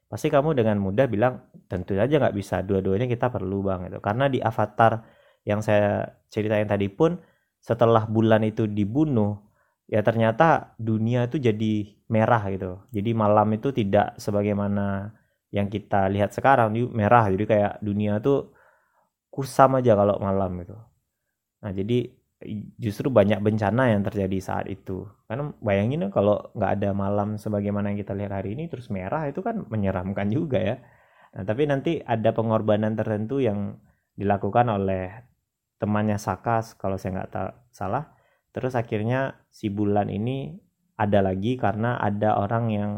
Pasti 0.09 0.33
kamu 0.33 0.57
dengan 0.57 0.81
mudah 0.81 1.05
bilang 1.05 1.53
tentu 1.69 1.93
saja 1.93 2.17
nggak 2.17 2.37
bisa 2.37 2.65
dua-duanya 2.65 3.11
kita 3.11 3.29
perlu 3.29 3.61
bang 3.61 3.91
itu 3.91 3.99
karena 3.99 4.31
di 4.31 4.39
avatar 4.39 5.03
yang 5.43 5.61
saya 5.61 6.17
ceritain 6.31 6.67
tadi 6.67 6.87
pun 6.87 7.19
setelah 7.59 8.07
bulan 8.07 8.47
itu 8.47 8.71
dibunuh 8.71 9.46
ya 9.87 10.03
ternyata 10.03 10.75
dunia 10.79 11.31
itu 11.31 11.39
jadi 11.39 11.75
merah 12.11 12.43
gitu 12.51 12.83
jadi 12.91 13.11
malam 13.15 13.49
itu 13.55 13.71
tidak 13.71 14.19
sebagaimana 14.19 15.15
yang 15.55 15.71
kita 15.71 16.11
lihat 16.11 16.35
sekarang 16.35 16.75
di 16.75 16.87
merah 16.91 17.31
jadi 17.31 17.45
kayak 17.47 17.73
dunia 17.83 18.19
tuh 18.19 18.51
kusam 19.31 19.79
aja 19.79 19.95
kalau 19.95 20.19
malam 20.19 20.59
gitu 20.63 20.77
nah 21.63 21.71
jadi 21.71 22.11
justru 22.77 23.09
banyak 23.09 23.41
bencana 23.41 23.97
yang 23.97 24.05
terjadi 24.05 24.39
saat 24.41 24.67
itu. 24.69 25.09
Karena 25.25 25.51
bayangin 25.65 26.13
kalau 26.13 26.53
nggak 26.53 26.73
ada 26.81 26.91
malam 26.93 27.41
sebagaimana 27.41 27.93
yang 27.93 27.99
kita 28.05 28.13
lihat 28.13 28.33
hari 28.43 28.53
ini 28.53 28.69
terus 28.69 28.93
merah 28.93 29.25
itu 29.25 29.41
kan 29.41 29.65
menyeramkan 29.73 30.29
juga 30.29 30.61
ya. 30.61 30.77
Nah, 31.37 31.45
tapi 31.49 31.65
nanti 31.69 32.01
ada 32.05 32.33
pengorbanan 32.37 32.97
tertentu 32.97 33.41
yang 33.41 33.81
dilakukan 34.17 34.69
oleh 34.69 35.13
temannya 35.81 36.21
Sakas 36.21 36.77
kalau 36.77 37.01
saya 37.01 37.25
nggak 37.25 37.33
salah. 37.73 38.16
Terus 38.57 38.73
akhirnya 38.73 39.45
si 39.53 39.69
bulan 39.69 40.09
ini 40.09 40.57
ada 40.97 41.21
lagi 41.21 41.61
karena 41.61 42.01
ada 42.01 42.41
orang 42.41 42.73
yang 42.73 42.91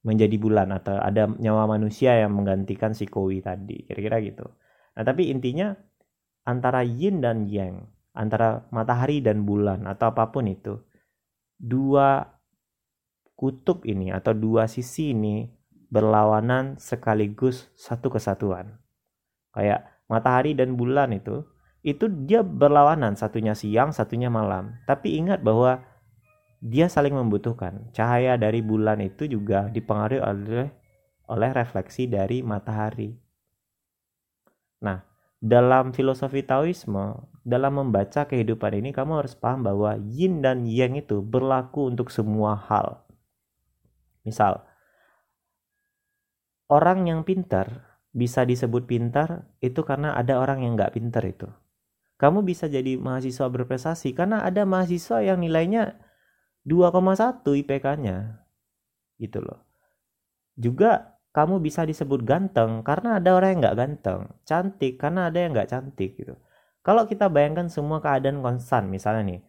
menjadi 0.00 0.36
bulan 0.40 0.72
atau 0.72 0.96
ada 0.96 1.28
nyawa 1.28 1.76
manusia 1.76 2.16
yang 2.16 2.32
menggantikan 2.32 2.96
si 2.96 3.04
Kowi 3.04 3.44
tadi. 3.44 3.84
Kira-kira 3.84 4.24
gitu. 4.24 4.48
Nah, 4.96 5.04
tapi 5.04 5.28
intinya 5.28 5.76
antara 6.48 6.80
yin 6.80 7.20
dan 7.20 7.44
yang 7.44 7.84
antara 8.16 8.64
matahari 8.72 9.20
dan 9.20 9.44
bulan 9.44 9.84
atau 9.90 10.14
apa 10.14 10.30
pun 10.30 10.46
itu 10.46 10.80
dua 11.58 12.30
kutub 13.34 13.82
ini 13.82 14.14
atau 14.14 14.30
dua 14.30 14.70
sisi 14.70 15.10
ini 15.10 15.50
berlawanan 15.90 16.78
sekaligus 16.78 17.70
satu 17.74 18.10
kesatuan 18.10 18.78
kayak 19.54 19.86
matahari 20.06 20.54
dan 20.54 20.78
bulan 20.78 21.10
itu 21.14 21.42
itu 21.84 22.08
dia 22.08 22.40
berlawanan 22.40 23.14
satunya 23.14 23.52
siang 23.52 23.92
satunya 23.92 24.32
malam 24.32 24.80
tapi 24.88 25.20
ingat 25.20 25.44
bahwa 25.44 25.84
dia 26.64 26.88
saling 26.88 27.12
membutuhkan 27.12 27.92
cahaya 27.92 28.40
dari 28.40 28.64
bulan 28.64 29.04
itu 29.04 29.28
juga 29.28 29.68
dipengaruhi 29.68 30.24
oleh 30.24 30.68
oleh 31.28 31.50
refleksi 31.52 32.08
dari 32.08 32.40
matahari 32.40 33.12
nah 34.80 35.14
dalam 35.44 35.92
filosofi 35.92 36.40
Taoisme, 36.40 37.20
dalam 37.44 37.76
membaca 37.76 38.24
kehidupan 38.24 38.80
ini 38.80 38.96
kamu 38.96 39.20
harus 39.20 39.36
paham 39.36 39.60
bahwa 39.60 40.00
yin 40.08 40.40
dan 40.40 40.64
yang 40.64 40.96
itu 40.96 41.20
berlaku 41.20 41.92
untuk 41.92 42.08
semua 42.08 42.56
hal. 42.56 43.04
Misal, 44.24 44.64
orang 46.72 47.04
yang 47.12 47.28
pintar 47.28 48.00
bisa 48.16 48.48
disebut 48.48 48.88
pintar 48.88 49.52
itu 49.60 49.84
karena 49.84 50.16
ada 50.16 50.40
orang 50.40 50.64
yang 50.64 50.80
nggak 50.80 50.96
pintar 50.96 51.28
itu. 51.28 51.52
Kamu 52.24 52.40
bisa 52.40 52.72
jadi 52.72 52.96
mahasiswa 52.96 53.52
berprestasi 53.52 54.16
karena 54.16 54.40
ada 54.40 54.64
mahasiswa 54.64 55.20
yang 55.20 55.44
nilainya 55.44 56.00
2,1 56.64 57.44
IPK-nya. 57.44 58.40
Gitu 59.20 59.44
loh. 59.44 59.60
Juga 60.56 61.20
kamu 61.36 61.60
bisa 61.60 61.84
disebut 61.84 62.24
ganteng 62.24 62.80
karena 62.80 63.20
ada 63.20 63.36
orang 63.36 63.52
yang 63.52 63.60
nggak 63.68 63.76
ganteng. 63.76 64.20
Cantik 64.48 64.96
karena 64.96 65.28
ada 65.28 65.36
yang 65.36 65.52
nggak 65.52 65.68
cantik 65.68 66.16
gitu. 66.16 66.40
Kalau 66.80 67.04
kita 67.04 67.28
bayangkan 67.28 67.68
semua 67.68 68.00
keadaan 68.00 68.40
konstan, 68.40 68.88
misalnya 68.88 69.36
nih, 69.36 69.40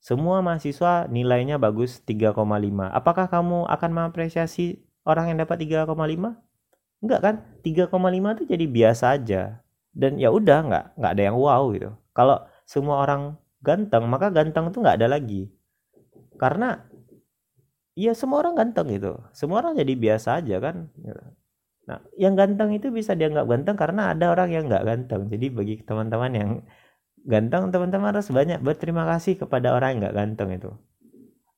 semua 0.00 0.40
mahasiswa 0.40 1.12
nilainya 1.12 1.60
bagus 1.60 2.00
3,5. 2.08 2.88
Apakah 2.88 3.28
kamu 3.28 3.68
akan 3.68 3.90
mengapresiasi 3.92 4.80
orang 5.04 5.36
yang 5.36 5.44
dapat 5.44 5.68
3,5? 5.68 6.40
Enggak 7.04 7.20
kan? 7.20 7.34
3,5 7.60 8.40
itu 8.40 8.42
jadi 8.48 8.66
biasa 8.72 9.04
aja. 9.20 9.61
Dan 9.92 10.16
ya 10.16 10.32
udah 10.32 10.58
nggak 10.66 10.84
nggak 10.96 11.12
ada 11.12 11.22
yang 11.22 11.36
wow 11.36 11.68
gitu. 11.76 11.92
Kalau 12.16 12.40
semua 12.64 13.04
orang 13.04 13.36
ganteng, 13.60 14.08
maka 14.08 14.32
ganteng 14.32 14.72
itu 14.72 14.80
nggak 14.80 14.96
ada 15.00 15.08
lagi. 15.08 15.52
Karena 16.40 16.80
ya 17.92 18.16
semua 18.16 18.40
orang 18.42 18.56
ganteng 18.56 18.88
gitu. 18.88 19.20
Semua 19.36 19.60
orang 19.60 19.76
jadi 19.76 19.92
biasa 19.94 20.40
aja 20.40 20.56
kan. 20.58 20.88
Nah, 21.82 21.98
yang 22.16 22.38
ganteng 22.38 22.72
itu 22.72 22.88
bisa 22.88 23.12
dianggap 23.12 23.44
ganteng 23.46 23.76
karena 23.76 24.14
ada 24.14 24.32
orang 24.32 24.48
yang 24.54 24.64
nggak 24.70 24.84
ganteng. 24.86 25.28
Jadi 25.28 25.46
bagi 25.52 25.74
teman-teman 25.82 26.32
yang 26.32 26.50
ganteng, 27.26 27.70
teman-teman 27.70 28.14
harus 28.14 28.30
banyak 28.30 28.58
berterima 28.62 29.06
kasih 29.06 29.38
kepada 29.38 29.74
orang 29.74 29.98
yang 29.98 30.00
nggak 30.08 30.16
ganteng 30.16 30.50
itu. 30.56 30.70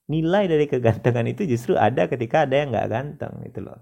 Nilai 0.05 0.45
dari 0.45 0.65
kegantengan 0.69 1.25
itu 1.25 1.49
justru 1.49 1.73
ada 1.77 2.05
ketika 2.05 2.45
ada 2.45 2.55
yang 2.61 2.69
nggak 2.73 2.89
ganteng 2.89 3.33
gitu 3.45 3.65
loh. 3.65 3.79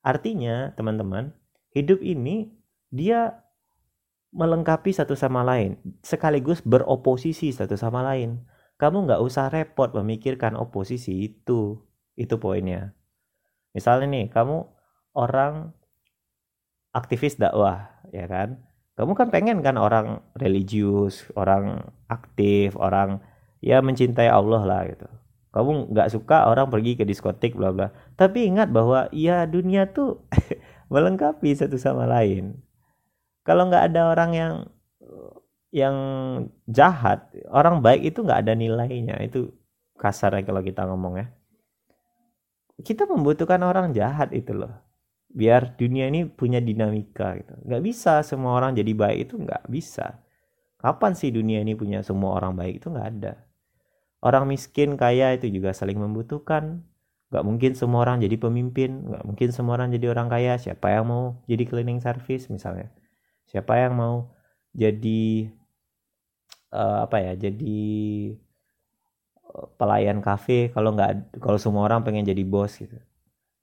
Artinya, 0.00 0.70
teman-teman, 0.78 1.34
hidup 1.74 2.00
ini 2.02 2.54
dia 2.90 3.42
melengkapi 4.30 4.94
satu 4.94 5.18
sama 5.18 5.42
lain, 5.42 5.78
sekaligus 6.00 6.62
beroposisi 6.62 7.50
satu 7.50 7.74
sama 7.74 8.02
lain. 8.06 8.46
Kamu 8.80 9.04
nggak 9.04 9.20
usah 9.20 9.52
repot 9.52 9.92
memikirkan 9.92 10.56
oposisi 10.56 11.26
itu, 11.26 11.76
itu 12.16 12.34
poinnya. 12.40 12.96
Misalnya 13.76 14.06
nih, 14.10 14.26
kamu 14.32 14.66
orang 15.18 15.74
aktivis 16.94 17.36
dakwah, 17.36 18.02
ya 18.10 18.24
kan? 18.30 18.62
Kamu 18.96 19.12
kan 19.14 19.28
pengen 19.28 19.60
kan 19.60 19.76
orang 19.76 20.24
religius, 20.38 21.28
orang 21.36 21.92
aktif, 22.08 22.74
orang 22.78 23.22
ya 23.60 23.84
mencintai 23.84 24.28
Allah 24.28 24.64
lah 24.64 24.82
gitu 24.88 25.08
kamu 25.50 25.90
nggak 25.90 26.10
suka 26.14 26.46
orang 26.46 26.70
pergi 26.70 26.94
ke 26.94 27.04
diskotik 27.04 27.58
bla 27.58 27.74
bla 27.74 27.90
tapi 28.14 28.46
ingat 28.46 28.70
bahwa 28.70 29.10
ya 29.10 29.44
dunia 29.44 29.90
tuh 29.90 30.22
melengkapi 30.92 31.52
satu 31.54 31.76
sama 31.76 32.06
lain 32.06 32.58
kalau 33.44 33.68
nggak 33.68 33.92
ada 33.92 34.12
orang 34.12 34.30
yang 34.36 34.54
yang 35.70 35.96
jahat 36.66 37.30
orang 37.46 37.78
baik 37.78 38.14
itu 38.14 38.26
nggak 38.26 38.46
ada 38.46 38.52
nilainya. 38.58 39.16
Itu 39.22 39.54
kasar 39.96 40.34
ya 40.38 40.42
kalau 40.42 40.60
kita 40.60 40.84
ngomong 40.86 41.14
ya. 41.22 41.26
Kita 42.80 43.06
membutuhkan 43.06 43.60
orang 43.62 43.92
jahat 43.94 44.34
itu 44.34 44.56
loh. 44.56 44.72
Biar 45.30 45.78
dunia 45.78 46.10
ini 46.10 46.26
punya 46.26 46.58
dinamika 46.58 47.38
gitu. 47.38 47.54
Nggak 47.62 47.82
bisa 47.86 48.12
semua 48.26 48.58
orang 48.58 48.74
jadi 48.74 48.92
baik 48.92 49.18
itu 49.30 49.34
nggak 49.38 49.70
bisa. 49.70 50.18
Kapan 50.80 51.12
sih 51.14 51.30
dunia 51.30 51.60
ini 51.62 51.76
punya 51.76 52.02
semua 52.02 52.34
orang 52.40 52.56
baik 52.56 52.82
itu 52.82 52.88
nggak 52.90 53.08
ada? 53.20 53.34
Orang 54.20 54.50
miskin 54.50 54.98
kaya 55.00 55.32
itu 55.38 55.48
juga 55.48 55.72
saling 55.72 55.96
membutuhkan. 55.96 56.84
Gak 57.30 57.46
mungkin 57.46 57.78
semua 57.78 58.02
orang 58.04 58.20
jadi 58.20 58.36
pemimpin. 58.36 59.06
Gak 59.06 59.22
mungkin 59.22 59.48
semua 59.54 59.78
orang 59.78 59.94
jadi 59.94 60.12
orang 60.12 60.28
kaya. 60.28 60.58
Siapa 60.58 60.92
yang 60.92 61.08
mau 61.08 61.40
jadi 61.46 61.62
cleaning 61.64 62.02
service 62.02 62.50
misalnya 62.52 62.90
siapa 63.50 63.74
yang 63.82 63.98
mau 63.98 64.30
jadi 64.70 65.50
uh, 66.70 67.10
apa 67.10 67.16
ya 67.18 67.32
jadi 67.34 67.82
uh, 69.50 69.66
pelayan 69.74 70.22
kafe 70.22 70.70
kalau 70.70 70.94
nggak 70.94 71.34
kalau 71.42 71.58
semua 71.58 71.90
orang 71.90 72.06
pengen 72.06 72.22
jadi 72.22 72.42
bos 72.46 72.78
gitu. 72.78 72.94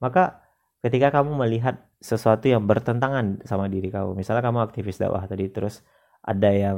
Maka 0.03 0.43
ketika 0.83 1.09
kamu 1.09 1.39
melihat 1.39 1.88
sesuatu 2.03 2.45
yang 2.45 2.67
bertentangan 2.67 3.41
sama 3.47 3.65
diri 3.71 3.89
kamu 3.89 4.13
misalnya 4.13 4.43
kamu 4.45 4.61
aktivis 4.67 5.01
dakwah 5.01 5.25
tadi 5.25 5.49
terus 5.49 5.81
ada 6.21 6.51
yang 6.53 6.77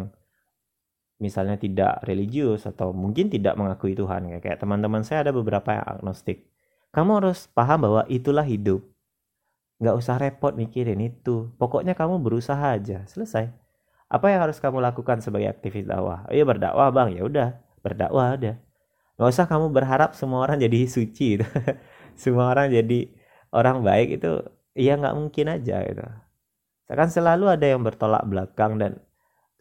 misalnya 1.20 1.60
tidak 1.60 2.00
religius 2.08 2.64
atau 2.64 2.96
mungkin 2.96 3.28
tidak 3.28 3.60
mengakui 3.60 3.92
Tuhan 3.92 4.40
kayak 4.40 4.62
teman-teman 4.62 5.04
saya 5.04 5.28
ada 5.28 5.36
beberapa 5.36 5.76
yang 5.76 5.86
agnostik. 6.00 6.48
Kamu 6.90 7.22
harus 7.22 7.46
paham 7.52 7.86
bahwa 7.86 8.02
itulah 8.10 8.42
hidup 8.42 8.82
nggak 9.80 9.96
usah 9.96 10.16
repot 10.20 10.54
mikirin 10.56 11.00
itu. 11.00 11.52
Pokoknya 11.56 11.96
kamu 11.96 12.20
berusaha 12.20 12.76
aja. 12.76 13.08
Selesai. 13.08 13.52
Apa 14.12 14.32
yang 14.32 14.46
harus 14.46 14.60
kamu 14.60 14.84
lakukan 14.84 15.24
sebagai 15.24 15.50
aktivis 15.50 15.88
dakwah? 15.88 16.28
Iya 16.30 16.44
berdakwah 16.44 16.92
bang. 16.92 17.16
Ya 17.16 17.24
udah 17.26 17.50
berdakwah 17.80 18.36
ada 18.36 18.60
nggak 19.20 19.36
usah 19.36 19.52
kamu 19.52 19.76
berharap 19.76 20.16
semua 20.16 20.48
orang 20.48 20.64
jadi 20.64 20.88
suci 20.88 21.36
itu. 21.36 21.46
Semua 22.22 22.56
orang 22.56 22.72
jadi 22.72 23.12
orang 23.52 23.84
baik 23.84 24.20
itu 24.24 24.32
iya 24.80 24.96
nggak 24.96 25.16
mungkin 25.20 25.46
aja 25.52 25.84
gitu. 25.84 26.04
Kan 26.88 27.12
selalu 27.12 27.52
ada 27.52 27.68
yang 27.68 27.84
bertolak 27.84 28.24
belakang 28.24 28.80
dan 28.80 29.04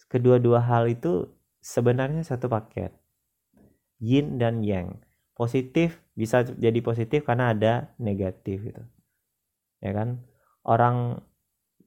kedua-dua 0.07 0.63
hal 0.63 0.87
itu 0.87 1.27
sebenarnya 1.59 2.23
satu 2.23 2.47
paket. 2.47 2.95
Yin 3.99 4.39
dan 4.39 4.63
yang. 4.63 5.03
Positif 5.35 6.03
bisa 6.15 6.47
jadi 6.47 6.79
positif 6.79 7.27
karena 7.27 7.51
ada 7.51 7.91
negatif 7.99 8.63
gitu. 8.63 8.83
Ya 9.85 9.93
kan? 9.95 10.23
Orang 10.67 11.23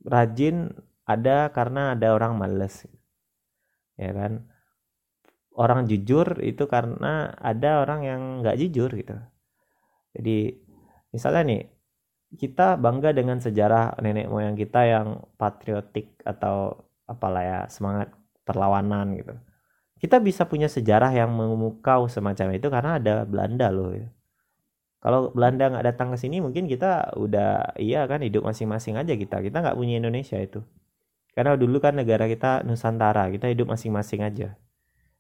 rajin 0.05 0.71
ada 1.05 1.51
karena 1.51 1.93
ada 1.93 2.15
orang 2.15 2.39
males. 2.39 2.87
Ya 3.99 4.11
kan? 4.15 4.47
Orang 5.51 5.85
jujur 5.91 6.39
itu 6.41 6.63
karena 6.65 7.35
ada 7.35 7.83
orang 7.83 8.01
yang 8.07 8.21
nggak 8.41 8.57
jujur 8.57 8.89
gitu. 8.95 9.15
Jadi 10.15 10.55
misalnya 11.11 11.43
nih 11.43 11.61
kita 12.39 12.79
bangga 12.79 13.11
dengan 13.11 13.43
sejarah 13.43 13.99
nenek 13.99 14.31
moyang 14.31 14.55
kita 14.55 14.87
yang 14.87 15.07
patriotik 15.35 16.15
atau 16.23 16.87
apalah 17.03 17.43
ya 17.43 17.59
semangat 17.67 18.15
perlawanan 18.47 19.19
gitu 19.19 19.35
kita 20.01 20.17
bisa 20.17 20.49
punya 20.49 20.65
sejarah 20.65 21.13
yang 21.13 21.29
memukau 21.29 22.09
semacam 22.09 22.57
itu 22.57 22.67
karena 22.73 22.97
ada 22.97 23.21
Belanda 23.21 23.69
loh 23.69 23.93
ya. 23.93 24.09
Kalau 25.01 25.33
Belanda 25.33 25.73
nggak 25.73 25.85
datang 25.91 26.13
ke 26.13 26.17
sini 26.21 26.37
mungkin 26.45 26.69
kita 26.69 27.17
udah 27.17 27.73
iya 27.81 28.05
kan 28.05 28.21
hidup 28.21 28.45
masing-masing 28.45 29.01
aja 29.01 29.17
kita. 29.17 29.41
Kita 29.41 29.65
nggak 29.65 29.73
punya 29.73 29.97
Indonesia 29.97 30.37
itu. 30.37 30.61
Karena 31.33 31.57
dulu 31.57 31.81
kan 31.81 31.97
negara 31.97 32.29
kita 32.29 32.61
Nusantara, 32.61 33.33
kita 33.33 33.49
hidup 33.49 33.73
masing-masing 33.73 34.21
aja. 34.21 34.61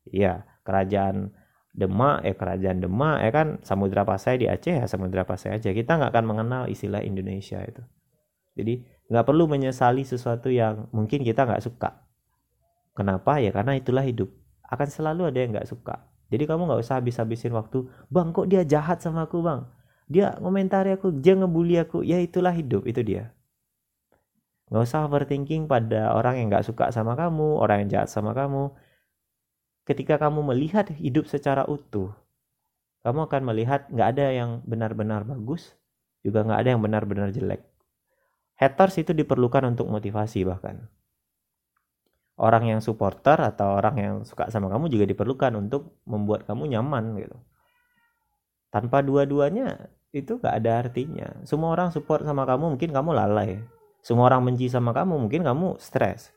Iya, 0.05 0.45
kerajaan 0.61 1.33
Demak 1.71 2.27
ya 2.27 2.35
kerajaan 2.35 2.83
Demak 2.83 3.23
ya 3.23 3.31
kan 3.31 3.47
Samudra 3.63 4.03
Pasai 4.03 4.43
di 4.43 4.45
Aceh 4.51 4.75
ya 4.75 4.85
Samudra 4.91 5.23
Pasai 5.23 5.55
aja. 5.55 5.71
Kita 5.71 5.97
nggak 5.97 6.11
akan 6.11 6.25
mengenal 6.27 6.63
istilah 6.67 6.99
Indonesia 6.99 7.63
itu. 7.63 7.79
Jadi 8.59 8.83
nggak 9.07 9.23
perlu 9.23 9.47
menyesali 9.47 10.03
sesuatu 10.03 10.51
yang 10.51 10.91
mungkin 10.91 11.23
kita 11.23 11.47
nggak 11.47 11.63
suka. 11.63 12.05
Kenapa 12.91 13.39
ya? 13.39 13.55
Karena 13.55 13.79
itulah 13.79 14.03
hidup 14.03 14.27
akan 14.67 14.87
selalu 14.91 15.31
ada 15.31 15.39
yang 15.39 15.55
nggak 15.55 15.71
suka. 15.71 16.10
Jadi 16.31 16.47
kamu 16.47 16.71
nggak 16.71 16.79
usah 16.79 17.03
habis-habisin 17.03 17.51
waktu, 17.51 17.83
bang 18.07 18.31
kok 18.31 18.47
dia 18.47 18.63
jahat 18.63 19.03
sama 19.03 19.27
aku 19.27 19.43
bang, 19.43 19.67
dia 20.07 20.31
komentari 20.39 20.95
aku, 20.95 21.11
dia 21.11 21.35
ngebully 21.35 21.75
aku, 21.75 22.07
ya 22.07 22.23
itulah 22.23 22.55
hidup 22.55 22.87
itu 22.87 23.03
dia. 23.03 23.35
Nggak 24.71 24.83
usah 24.87 25.03
overthinking 25.11 25.67
pada 25.67 26.15
orang 26.15 26.39
yang 26.39 26.47
nggak 26.47 26.63
suka 26.63 26.87
sama 26.95 27.19
kamu, 27.19 27.59
orang 27.59 27.83
yang 27.83 27.89
jahat 27.99 28.07
sama 28.07 28.31
kamu. 28.31 28.71
Ketika 29.83 30.15
kamu 30.15 30.55
melihat 30.55 30.87
hidup 30.95 31.27
secara 31.27 31.67
utuh, 31.67 32.15
kamu 33.03 33.27
akan 33.27 33.41
melihat 33.51 33.91
nggak 33.91 34.07
ada 34.15 34.25
yang 34.31 34.63
benar-benar 34.63 35.27
bagus, 35.27 35.75
juga 36.23 36.47
nggak 36.47 36.59
ada 36.63 36.69
yang 36.71 36.79
benar-benar 36.79 37.35
jelek. 37.35 37.67
Haters 38.55 39.03
itu 39.03 39.11
diperlukan 39.11 39.67
untuk 39.67 39.91
motivasi 39.91 40.47
bahkan 40.47 40.87
orang 42.41 42.73
yang 42.73 42.81
supporter 42.81 43.37
atau 43.37 43.77
orang 43.77 43.95
yang 44.01 44.15
suka 44.25 44.49
sama 44.49 44.65
kamu 44.73 44.89
juga 44.89 45.05
diperlukan 45.05 45.53
untuk 45.61 46.01
membuat 46.09 46.49
kamu 46.49 46.73
nyaman 46.73 47.21
gitu. 47.21 47.37
Tanpa 48.73 49.05
dua-duanya 49.05 49.93
itu 50.09 50.41
gak 50.41 50.57
ada 50.57 50.81
artinya. 50.81 51.29
Semua 51.45 51.77
orang 51.77 51.93
support 51.93 52.25
sama 52.25 52.49
kamu 52.49 52.75
mungkin 52.75 52.89
kamu 52.89 53.13
lalai. 53.13 53.61
Semua 54.01 54.33
orang 54.33 54.41
benci 54.49 54.65
sama 54.73 54.89
kamu 54.91 55.21
mungkin 55.21 55.45
kamu 55.45 55.77
stres. 55.77 56.33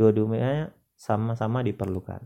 Dua-duanya 0.00 0.72
sama-sama 0.96 1.60
diperlukan. 1.60 2.24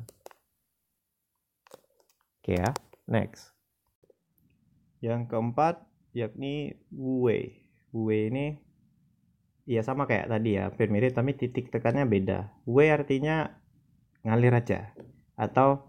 Oke 2.40 2.54
ya, 2.56 2.70
next. 3.10 3.50
Yang 5.02 5.34
keempat 5.34 5.82
yakni 6.14 6.78
gue. 6.94 7.58
Gue 7.90 8.16
ini 8.30 8.69
Iya 9.70 9.86
sama 9.86 10.10
kayak 10.10 10.26
tadi 10.26 10.58
ya, 10.58 10.66
hampir 10.66 10.90
mirip 10.90 11.14
tapi 11.14 11.30
titik 11.38 11.70
tekannya 11.70 12.02
beda. 12.02 12.50
Way 12.66 12.90
artinya 12.90 13.54
ngalir 14.26 14.50
aja 14.50 14.90
atau 15.38 15.86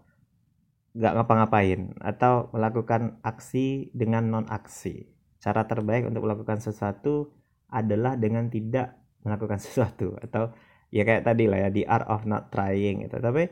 nggak 0.94 1.12
ngapa-ngapain 1.18 1.80
atau 1.98 2.46
melakukan 2.54 3.18
aksi 3.26 3.90
dengan 3.90 4.30
non 4.30 4.46
aksi. 4.46 5.10
Cara 5.42 5.66
terbaik 5.66 6.06
untuk 6.06 6.22
melakukan 6.22 6.62
sesuatu 6.62 7.34
adalah 7.66 8.14
dengan 8.14 8.46
tidak 8.46 9.02
melakukan 9.26 9.58
sesuatu 9.64 10.14
atau 10.22 10.54
ya 10.94 11.02
kayak 11.02 11.26
tadi 11.26 11.50
lah 11.50 11.66
ya 11.66 11.68
the 11.74 11.82
art 11.88 12.06
of 12.06 12.22
not 12.28 12.52
trying 12.52 13.02
itu 13.02 13.16
tapi 13.18 13.48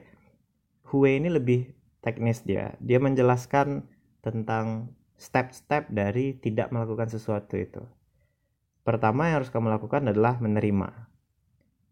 Hue 0.91 1.16
ini 1.16 1.31
lebih 1.31 1.70
teknis 2.05 2.43
dia 2.45 2.74
dia 2.83 2.99
menjelaskan 3.01 3.87
tentang 4.20 4.93
step-step 5.16 5.89
dari 5.89 6.37
tidak 6.37 6.68
melakukan 6.74 7.09
sesuatu 7.09 7.57
itu 7.57 7.81
pertama 8.83 9.28
yang 9.28 9.43
harus 9.43 9.53
kamu 9.53 9.70
lakukan 9.70 10.09
adalah 10.11 10.41
menerima. 10.41 10.89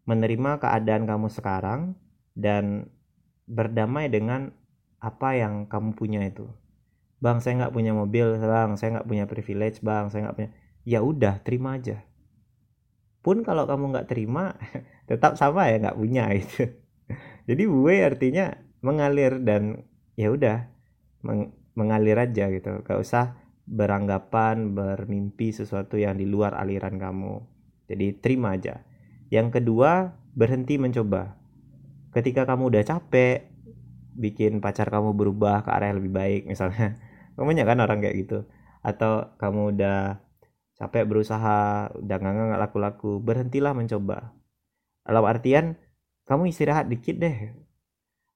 Menerima 0.09 0.51
keadaan 0.57 1.05
kamu 1.05 1.27
sekarang 1.29 1.93
dan 2.33 2.89
berdamai 3.45 4.09
dengan 4.09 4.53
apa 4.99 5.37
yang 5.37 5.65
kamu 5.69 5.95
punya 5.95 6.21
itu. 6.25 6.49
Bang 7.19 7.43
saya 7.43 7.67
nggak 7.67 7.73
punya 7.75 7.91
mobil. 7.91 8.39
Bang 8.39 8.79
saya 8.79 8.99
nggak 8.99 9.07
punya 9.07 9.25
privilege. 9.27 9.77
Bang 9.83 10.09
saya 10.09 10.29
nggak 10.29 10.35
punya. 10.35 10.49
Ya 10.87 10.99
udah 11.03 11.41
terima 11.43 11.77
aja. 11.77 12.01
Pun 13.19 13.43
kalau 13.43 13.67
kamu 13.67 13.91
nggak 13.91 14.07
terima 14.07 14.55
tetap 15.09 15.35
sama 15.35 15.67
ya 15.67 15.81
nggak 15.81 15.97
punya 15.99 16.31
itu 16.31 16.69
jadi 17.49 17.63
gue 17.65 17.95
artinya 18.05 18.45
mengalir 18.85 19.41
dan 19.41 19.83
ya 20.13 20.29
udah 20.29 20.69
meng 21.25 21.51
mengalir 21.73 22.19
aja 22.19 22.51
gitu. 22.51 22.83
Gak 22.83 22.99
usah 22.99 23.39
beranggapan 23.69 24.73
bermimpi 24.73 25.53
sesuatu 25.53 25.93
yang 26.01 26.17
di 26.17 26.25
luar 26.25 26.57
aliran 26.57 26.97
kamu. 26.97 27.45
Jadi 27.85 28.17
terima 28.17 28.57
aja. 28.57 28.81
Yang 29.29 29.61
kedua 29.61 30.17
berhenti 30.33 30.81
mencoba. 30.81 31.37
Ketika 32.09 32.49
kamu 32.49 32.73
udah 32.73 32.81
capek 32.81 33.45
bikin 34.17 34.57
pacar 34.57 34.89
kamu 34.89 35.13
berubah 35.13 35.61
ke 35.61 35.69
arah 35.69 35.93
yang 35.93 36.01
lebih 36.01 36.13
baik 36.17 36.41
misalnya. 36.49 36.97
Kamu 37.39 37.55
kan 37.55 37.79
orang 37.79 38.03
kayak 38.03 38.15
gitu. 38.19 38.43
Atau 38.83 39.31
kamu 39.39 39.79
udah 39.79 40.19
capek 40.75 41.07
berusaha 41.07 41.87
udah 41.95 42.17
nggak 42.19 42.33
nggak 42.35 42.61
laku-laku 42.67 43.23
berhentilah 43.23 43.71
mencoba. 43.71 44.35
Dalam 45.07 45.23
artian 45.23 45.79
kamu 46.27 46.51
istirahat 46.51 46.91
dikit 46.91 47.15
deh. 47.15 47.55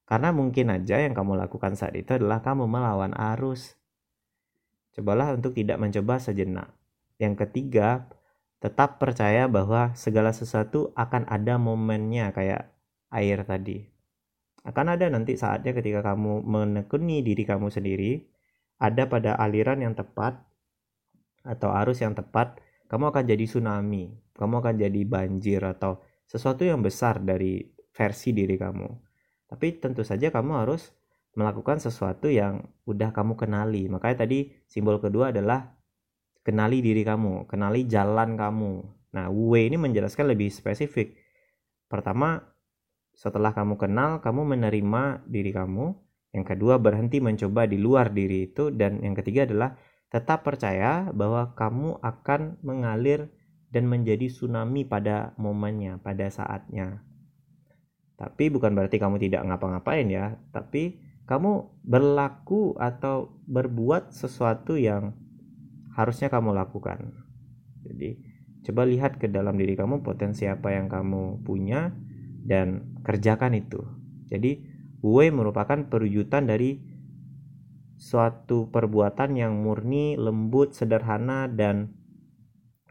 Karena 0.07 0.31
mungkin 0.31 0.71
aja 0.71 1.03
yang 1.03 1.11
kamu 1.11 1.35
lakukan 1.35 1.75
saat 1.75 1.99
itu 1.99 2.15
adalah 2.15 2.39
kamu 2.39 2.63
melawan 2.63 3.11
arus 3.35 3.75
cobalah 4.93 5.33
untuk 5.33 5.57
tidak 5.57 5.81
mencoba 5.81 6.21
sejenak. 6.21 6.69
Yang 7.17 7.45
ketiga 7.45 8.07
tetap 8.63 9.01
percaya 9.01 9.51
bahwa 9.51 9.91
segala 9.97 10.31
sesuatu 10.31 10.95
akan 10.95 11.27
ada 11.27 11.59
momennya 11.59 12.31
kayak 12.31 12.71
air 13.11 13.43
tadi. 13.43 13.83
Akan 14.63 14.87
ada 14.87 15.11
nanti 15.11 15.35
saatnya 15.35 15.75
ketika 15.75 15.99
kamu 15.99 16.39
menekuni 16.47 17.19
diri 17.19 17.43
kamu 17.43 17.67
sendiri 17.67 18.23
ada 18.79 19.07
pada 19.11 19.35
aliran 19.35 19.83
yang 19.83 19.91
tepat 19.91 20.39
atau 21.43 21.75
arus 21.83 21.99
yang 21.99 22.15
tepat, 22.15 22.63
kamu 22.87 23.11
akan 23.11 23.23
jadi 23.27 23.43
tsunami, 23.43 24.15
kamu 24.39 24.63
akan 24.63 24.75
jadi 24.79 25.01
banjir 25.03 25.59
atau 25.59 25.99
sesuatu 26.23 26.63
yang 26.63 26.79
besar 26.79 27.19
dari 27.19 27.67
versi 27.91 28.31
diri 28.31 28.55
kamu. 28.55 28.89
Tapi 29.51 29.67
tentu 29.83 30.07
saja 30.07 30.31
kamu 30.31 30.63
harus 30.63 30.95
melakukan 31.33 31.81
sesuatu 31.81 32.29
yang 32.29 32.65
udah 32.85 33.09
kamu 33.13 33.33
kenali. 33.37 33.89
Makanya 33.89 34.25
tadi 34.25 34.53
simbol 34.69 35.01
kedua 35.01 35.33
adalah 35.33 35.73
kenali 36.45 36.81
diri 36.81 37.01
kamu, 37.01 37.49
kenali 37.49 37.89
jalan 37.89 38.37
kamu. 38.37 38.73
Nah, 39.13 39.29
W 39.29 39.51
ini 39.57 39.77
menjelaskan 39.77 40.29
lebih 40.29 40.49
spesifik. 40.49 41.17
Pertama, 41.89 42.41
setelah 43.13 43.53
kamu 43.53 43.77
kenal, 43.77 44.21
kamu 44.21 44.57
menerima 44.57 45.25
diri 45.29 45.53
kamu. 45.53 45.93
Yang 46.33 46.45
kedua, 46.57 46.81
berhenti 46.81 47.21
mencoba 47.21 47.69
di 47.69 47.77
luar 47.77 48.09
diri 48.09 48.49
itu. 48.49 48.73
Dan 48.73 49.05
yang 49.05 49.13
ketiga 49.13 49.45
adalah 49.45 49.77
Tetap 50.13 50.45
percaya 50.45 51.09
bahwa 51.09 51.57
kamu 51.57 51.97
akan 51.97 52.61
mengalir 52.61 53.33
dan 53.73 53.89
menjadi 53.89 54.29
tsunami 54.29 54.85
pada 54.85 55.33
momennya, 55.41 55.97
pada 56.05 56.29
saatnya. 56.29 57.01
Tapi 58.13 58.53
bukan 58.53 58.77
berarti 58.77 59.01
kamu 59.01 59.17
tidak 59.17 59.41
ngapa-ngapain 59.41 60.05
ya, 60.13 60.37
tapi 60.53 61.01
kamu 61.23 61.83
berlaku 61.87 62.75
atau 62.75 63.31
berbuat 63.47 64.11
sesuatu 64.11 64.75
yang 64.75 65.15
harusnya 65.95 66.27
kamu 66.27 66.51
lakukan. 66.51 67.15
Jadi, 67.83 68.19
coba 68.67 68.83
lihat 68.87 69.19
ke 69.19 69.31
dalam 69.31 69.55
diri 69.55 69.75
kamu 69.75 70.03
potensi 70.03 70.47
apa 70.47 70.75
yang 70.75 70.91
kamu 70.91 71.43
punya 71.43 71.95
dan 72.43 72.99
kerjakan 73.07 73.55
itu. 73.55 73.79
Jadi, 74.27 74.63
W 75.03 75.15
merupakan 75.31 75.83
perwujudan 75.87 76.47
dari 76.47 76.79
suatu 77.99 78.67
perbuatan 78.71 79.35
yang 79.39 79.63
murni, 79.63 80.19
lembut, 80.19 80.75
sederhana 80.75 81.47
dan 81.47 81.91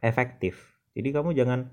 efektif. 0.00 0.76
Jadi 0.92 1.08
kamu 1.12 1.32
jangan 1.32 1.72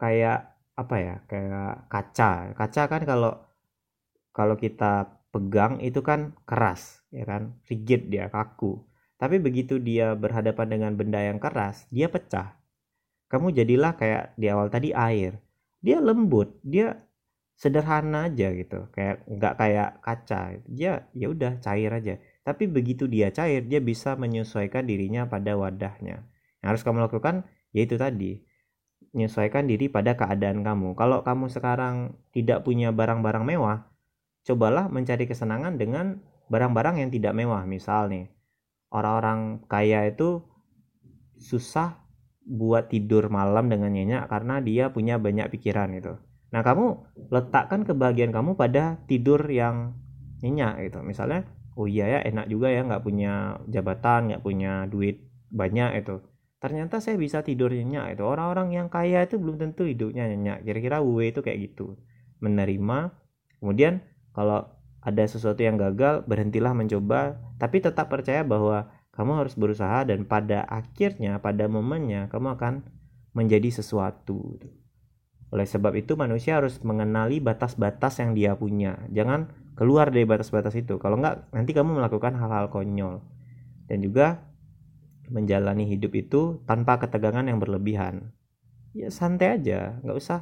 kayak 0.00 0.56
apa 0.76 0.96
ya, 1.00 1.14
kayak 1.28 1.88
kaca. 1.92 2.56
Kaca 2.56 2.82
kan 2.88 3.02
kalau 3.04 3.32
kalau 4.32 4.56
kita 4.56 5.21
pegang 5.32 5.80
itu 5.80 6.04
kan 6.04 6.36
keras, 6.44 7.00
ya 7.08 7.24
kan? 7.24 7.56
Rigid 7.66 8.12
dia, 8.12 8.28
kaku. 8.28 8.84
Tapi 9.16 9.40
begitu 9.40 9.80
dia 9.80 10.12
berhadapan 10.12 10.66
dengan 10.78 10.92
benda 10.94 11.18
yang 11.18 11.40
keras, 11.40 11.88
dia 11.88 12.06
pecah. 12.12 12.58
Kamu 13.32 13.50
jadilah 13.50 13.96
kayak 13.96 14.36
di 14.36 14.46
awal 14.52 14.68
tadi 14.68 14.92
air. 14.92 15.40
Dia 15.80 15.98
lembut, 16.04 16.60
dia 16.60 17.00
sederhana 17.56 18.28
aja 18.28 18.52
gitu. 18.52 18.92
Kayak 18.92 19.24
nggak 19.24 19.54
kayak 19.56 19.90
kaca. 20.04 20.40
Dia 20.68 21.08
ya 21.16 21.26
udah 21.32 21.56
cair 21.64 21.90
aja 21.90 22.20
tapi 22.42 22.66
begitu 22.66 23.06
dia 23.06 23.30
cair, 23.30 23.62
dia 23.62 23.78
bisa 23.78 24.18
menyesuaikan 24.18 24.82
dirinya 24.82 25.30
pada 25.30 25.54
wadahnya. 25.54 26.26
Yang 26.62 26.66
harus 26.66 26.82
kamu 26.82 26.98
lakukan 27.06 27.46
yaitu 27.70 27.94
tadi, 27.94 28.42
menyesuaikan 29.14 29.70
diri 29.70 29.86
pada 29.86 30.18
keadaan 30.18 30.66
kamu. 30.66 30.98
Kalau 30.98 31.22
kamu 31.22 31.46
sekarang 31.54 32.18
tidak 32.34 32.66
punya 32.66 32.90
barang-barang 32.90 33.46
mewah, 33.46 33.86
cobalah 34.42 34.90
mencari 34.90 35.24
kesenangan 35.26 35.78
dengan 35.78 36.18
barang-barang 36.50 37.02
yang 37.02 37.10
tidak 37.10 37.32
mewah. 37.34 37.62
Misal 37.66 38.10
nih, 38.10 38.26
orang-orang 38.90 39.64
kaya 39.66 40.08
itu 40.10 40.42
susah 41.38 42.02
buat 42.42 42.90
tidur 42.90 43.30
malam 43.30 43.70
dengan 43.70 43.94
nyenyak 43.94 44.26
karena 44.26 44.58
dia 44.58 44.90
punya 44.90 45.18
banyak 45.18 45.50
pikiran 45.50 45.94
itu. 45.94 46.18
Nah, 46.52 46.60
kamu 46.60 47.16
letakkan 47.32 47.86
kebahagiaan 47.86 48.34
kamu 48.34 48.58
pada 48.58 49.00
tidur 49.08 49.40
yang 49.48 49.96
nyenyak 50.42 50.90
gitu. 50.90 51.00
Misalnya 51.00 51.48
oh 51.76 51.88
iya 51.88 52.04
ya 52.08 52.20
enak 52.28 52.46
juga 52.52 52.68
ya 52.68 52.84
nggak 52.84 53.02
punya 53.04 53.60
jabatan 53.68 54.32
nggak 54.32 54.42
punya 54.44 54.84
duit 54.88 55.24
banyak 55.48 56.04
itu 56.04 56.20
ternyata 56.60 57.00
saya 57.00 57.16
bisa 57.16 57.40
tidur 57.42 57.72
nyenyak 57.72 58.16
itu 58.16 58.22
orang-orang 58.24 58.76
yang 58.76 58.88
kaya 58.92 59.24
itu 59.24 59.40
belum 59.40 59.56
tentu 59.58 59.88
hidupnya 59.88 60.28
nyenyak 60.28 60.64
kira-kira 60.68 61.00
W 61.00 61.32
itu 61.32 61.40
kayak 61.40 61.58
gitu 61.72 61.96
menerima 62.44 63.12
kemudian 63.58 64.04
kalau 64.32 64.68
ada 65.02 65.24
sesuatu 65.26 65.60
yang 65.60 65.80
gagal 65.80 66.22
berhentilah 66.26 66.72
mencoba 66.72 67.40
tapi 67.58 67.82
tetap 67.82 68.08
percaya 68.08 68.46
bahwa 68.46 68.90
kamu 69.12 69.44
harus 69.44 69.54
berusaha 69.58 70.08
dan 70.08 70.24
pada 70.24 70.64
akhirnya 70.64 71.36
pada 71.38 71.68
momennya 71.68 72.32
kamu 72.32 72.56
akan 72.56 72.74
menjadi 73.36 73.82
sesuatu. 73.82 74.60
Oleh 75.52 75.68
sebab 75.68 75.92
itu 76.00 76.16
manusia 76.16 76.56
harus 76.56 76.80
mengenali 76.80 77.36
batas-batas 77.36 78.24
yang 78.24 78.32
dia 78.32 78.56
punya. 78.56 78.96
Jangan 79.12 79.52
keluar 79.76 80.08
dari 80.08 80.24
batas-batas 80.24 80.72
itu. 80.80 80.96
Kalau 80.96 81.20
enggak 81.20 81.44
nanti 81.52 81.76
kamu 81.76 82.00
melakukan 82.00 82.32
hal-hal 82.40 82.72
konyol. 82.72 83.20
Dan 83.84 84.00
juga 84.00 84.48
menjalani 85.28 85.84
hidup 85.84 86.12
itu 86.16 86.64
tanpa 86.64 86.96
ketegangan 86.96 87.44
yang 87.44 87.60
berlebihan. 87.60 88.32
Ya 88.96 89.12
santai 89.12 89.60
aja. 89.60 90.00
Nggak 90.00 90.16
usah 90.16 90.40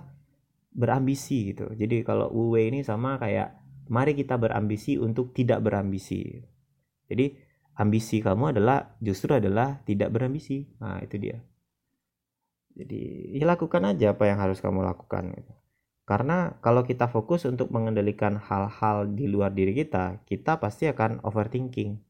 berambisi 0.70 1.50
gitu. 1.54 1.74
Jadi 1.74 2.06
kalau 2.06 2.30
UW 2.30 2.70
ini 2.70 2.86
sama 2.86 3.18
kayak 3.18 3.59
mari 3.90 4.14
kita 4.14 4.38
berambisi 4.38 4.96
untuk 4.96 5.34
tidak 5.34 5.60
berambisi 5.60 6.38
jadi 7.10 7.34
ambisi 7.76 8.22
kamu 8.22 8.56
adalah 8.56 8.94
justru 9.02 9.34
adalah 9.34 9.82
tidak 9.82 10.14
berambisi 10.14 10.70
nah 10.78 11.02
itu 11.02 11.18
dia 11.18 11.42
jadi 12.74 13.00
ya 13.34 13.44
lakukan 13.44 13.82
aja 13.82 14.14
apa 14.14 14.30
yang 14.30 14.38
harus 14.38 14.62
kamu 14.62 14.86
lakukan 14.86 15.34
gitu. 15.34 15.52
Karena 16.06 16.58
kalau 16.58 16.82
kita 16.82 17.06
fokus 17.06 17.46
untuk 17.46 17.70
mengendalikan 17.70 18.38
hal-hal 18.38 19.06
di 19.14 19.30
luar 19.30 19.54
diri 19.54 19.76
kita, 19.76 20.22
kita 20.26 20.58
pasti 20.58 20.90
akan 20.90 21.22
overthinking. 21.22 22.02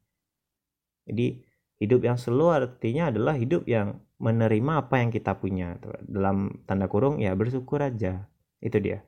Jadi 1.04 1.44
hidup 1.80 2.00
yang 2.06 2.16
slow 2.16 2.54
artinya 2.54 3.12
adalah 3.12 3.36
hidup 3.36 3.68
yang 3.68 4.00
menerima 4.20 4.88
apa 4.88 5.04
yang 5.04 5.10
kita 5.12 5.36
punya. 5.36 5.76
Dalam 6.06 6.64
tanda 6.64 6.88
kurung 6.88 7.20
ya 7.20 7.36
bersyukur 7.36 7.84
aja. 7.84 8.24
Itu 8.60 8.80
dia. 8.80 9.04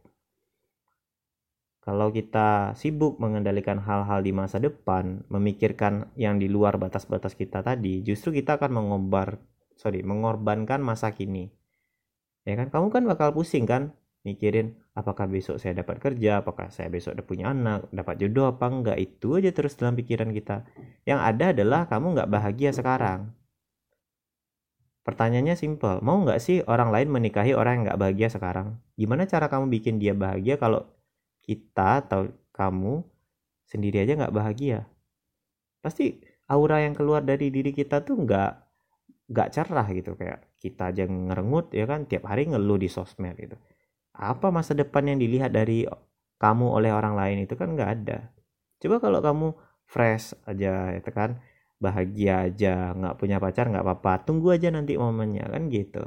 Kalau 1.82 2.14
kita 2.14 2.78
sibuk 2.78 3.18
mengendalikan 3.18 3.82
hal-hal 3.82 4.22
di 4.22 4.30
masa 4.30 4.62
depan, 4.62 5.26
memikirkan 5.26 6.14
yang 6.14 6.38
di 6.38 6.46
luar 6.46 6.78
batas-batas 6.78 7.34
kita 7.34 7.58
tadi, 7.66 8.06
justru 8.06 8.30
kita 8.38 8.54
akan 8.54 8.70
mengorban, 8.70 9.34
sorry, 9.74 10.06
mengorbankan 10.06 10.78
masa 10.78 11.10
kini. 11.10 11.50
Ya 12.46 12.54
kan, 12.54 12.70
kamu 12.70 12.86
kan 12.94 13.02
bakal 13.02 13.34
pusing 13.34 13.66
kan, 13.66 13.98
mikirin 14.22 14.78
apakah 14.94 15.26
besok 15.26 15.58
saya 15.58 15.74
dapat 15.82 15.98
kerja, 15.98 16.38
apakah 16.46 16.70
saya 16.70 16.86
besok 16.86 17.18
udah 17.18 17.26
punya 17.26 17.50
anak, 17.50 17.90
dapat 17.90 18.14
jodoh 18.22 18.46
apa 18.46 18.66
enggak, 18.70 18.98
itu 19.02 19.42
aja 19.42 19.50
terus 19.50 19.74
dalam 19.74 19.98
pikiran 19.98 20.30
kita. 20.30 20.62
Yang 21.02 21.20
ada 21.34 21.44
adalah 21.50 21.80
kamu 21.90 22.06
nggak 22.14 22.30
bahagia 22.30 22.70
sekarang. 22.70 23.34
pertanyaannya 25.02 25.58
simple 25.58 25.98
mau 25.98 26.14
nggak 26.22 26.38
sih 26.38 26.62
orang 26.62 26.94
lain 26.94 27.10
menikahi 27.10 27.52
orang 27.58 27.72
yang 27.74 27.82
nggak 27.90 28.00
bahagia 28.00 28.28
sekarang 28.30 28.78
gimana 28.94 29.26
cara 29.26 29.50
kamu 29.50 29.66
bikin 29.74 29.98
dia 29.98 30.14
bahagia 30.14 30.54
kalau 30.62 30.86
kita 31.42 32.06
atau 32.06 32.30
kamu 32.54 33.02
sendiri 33.66 34.06
aja 34.06 34.14
nggak 34.18 34.34
bahagia. 34.34 34.86
Pasti 35.82 36.22
aura 36.46 36.78
yang 36.84 36.94
keluar 36.94 37.24
dari 37.26 37.50
diri 37.50 37.74
kita 37.74 38.04
tuh 38.06 38.22
nggak 38.22 38.52
nggak 39.32 39.48
cerah 39.50 39.86
gitu. 39.90 40.14
Kayak 40.14 40.46
kita 40.62 40.94
aja 40.94 41.04
ngerengut 41.10 41.74
ya 41.74 41.84
kan 41.90 42.06
tiap 42.06 42.30
hari 42.30 42.46
ngeluh 42.46 42.78
di 42.78 42.86
sosmed 42.86 43.34
gitu. 43.36 43.56
Apa 44.14 44.54
masa 44.54 44.76
depan 44.76 45.08
yang 45.10 45.18
dilihat 45.18 45.50
dari 45.50 45.88
kamu 46.38 46.66
oleh 46.70 46.90
orang 46.94 47.14
lain 47.18 47.44
itu 47.46 47.54
kan 47.58 47.74
nggak 47.74 47.90
ada. 48.02 48.18
Coba 48.82 48.96
kalau 49.02 49.20
kamu 49.22 49.48
fresh 49.86 50.34
aja 50.46 50.94
itu 50.94 51.10
kan 51.10 51.38
bahagia 51.82 52.46
aja 52.46 52.94
nggak 52.94 53.18
punya 53.18 53.42
pacar 53.42 53.66
nggak 53.66 53.82
apa-apa 53.82 54.22
tunggu 54.22 54.54
aja 54.54 54.70
nanti 54.70 54.94
momennya 54.94 55.50
kan 55.50 55.66
gitu. 55.66 56.02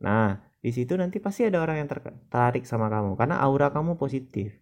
Nah 0.00 0.45
di 0.66 0.74
situ 0.74 0.98
nanti 0.98 1.22
pasti 1.22 1.46
ada 1.46 1.62
orang 1.62 1.78
yang 1.78 1.86
tertarik 1.86 2.66
sama 2.66 2.90
kamu 2.90 3.14
karena 3.14 3.38
aura 3.38 3.70
kamu 3.70 3.94
positif. 3.94 4.58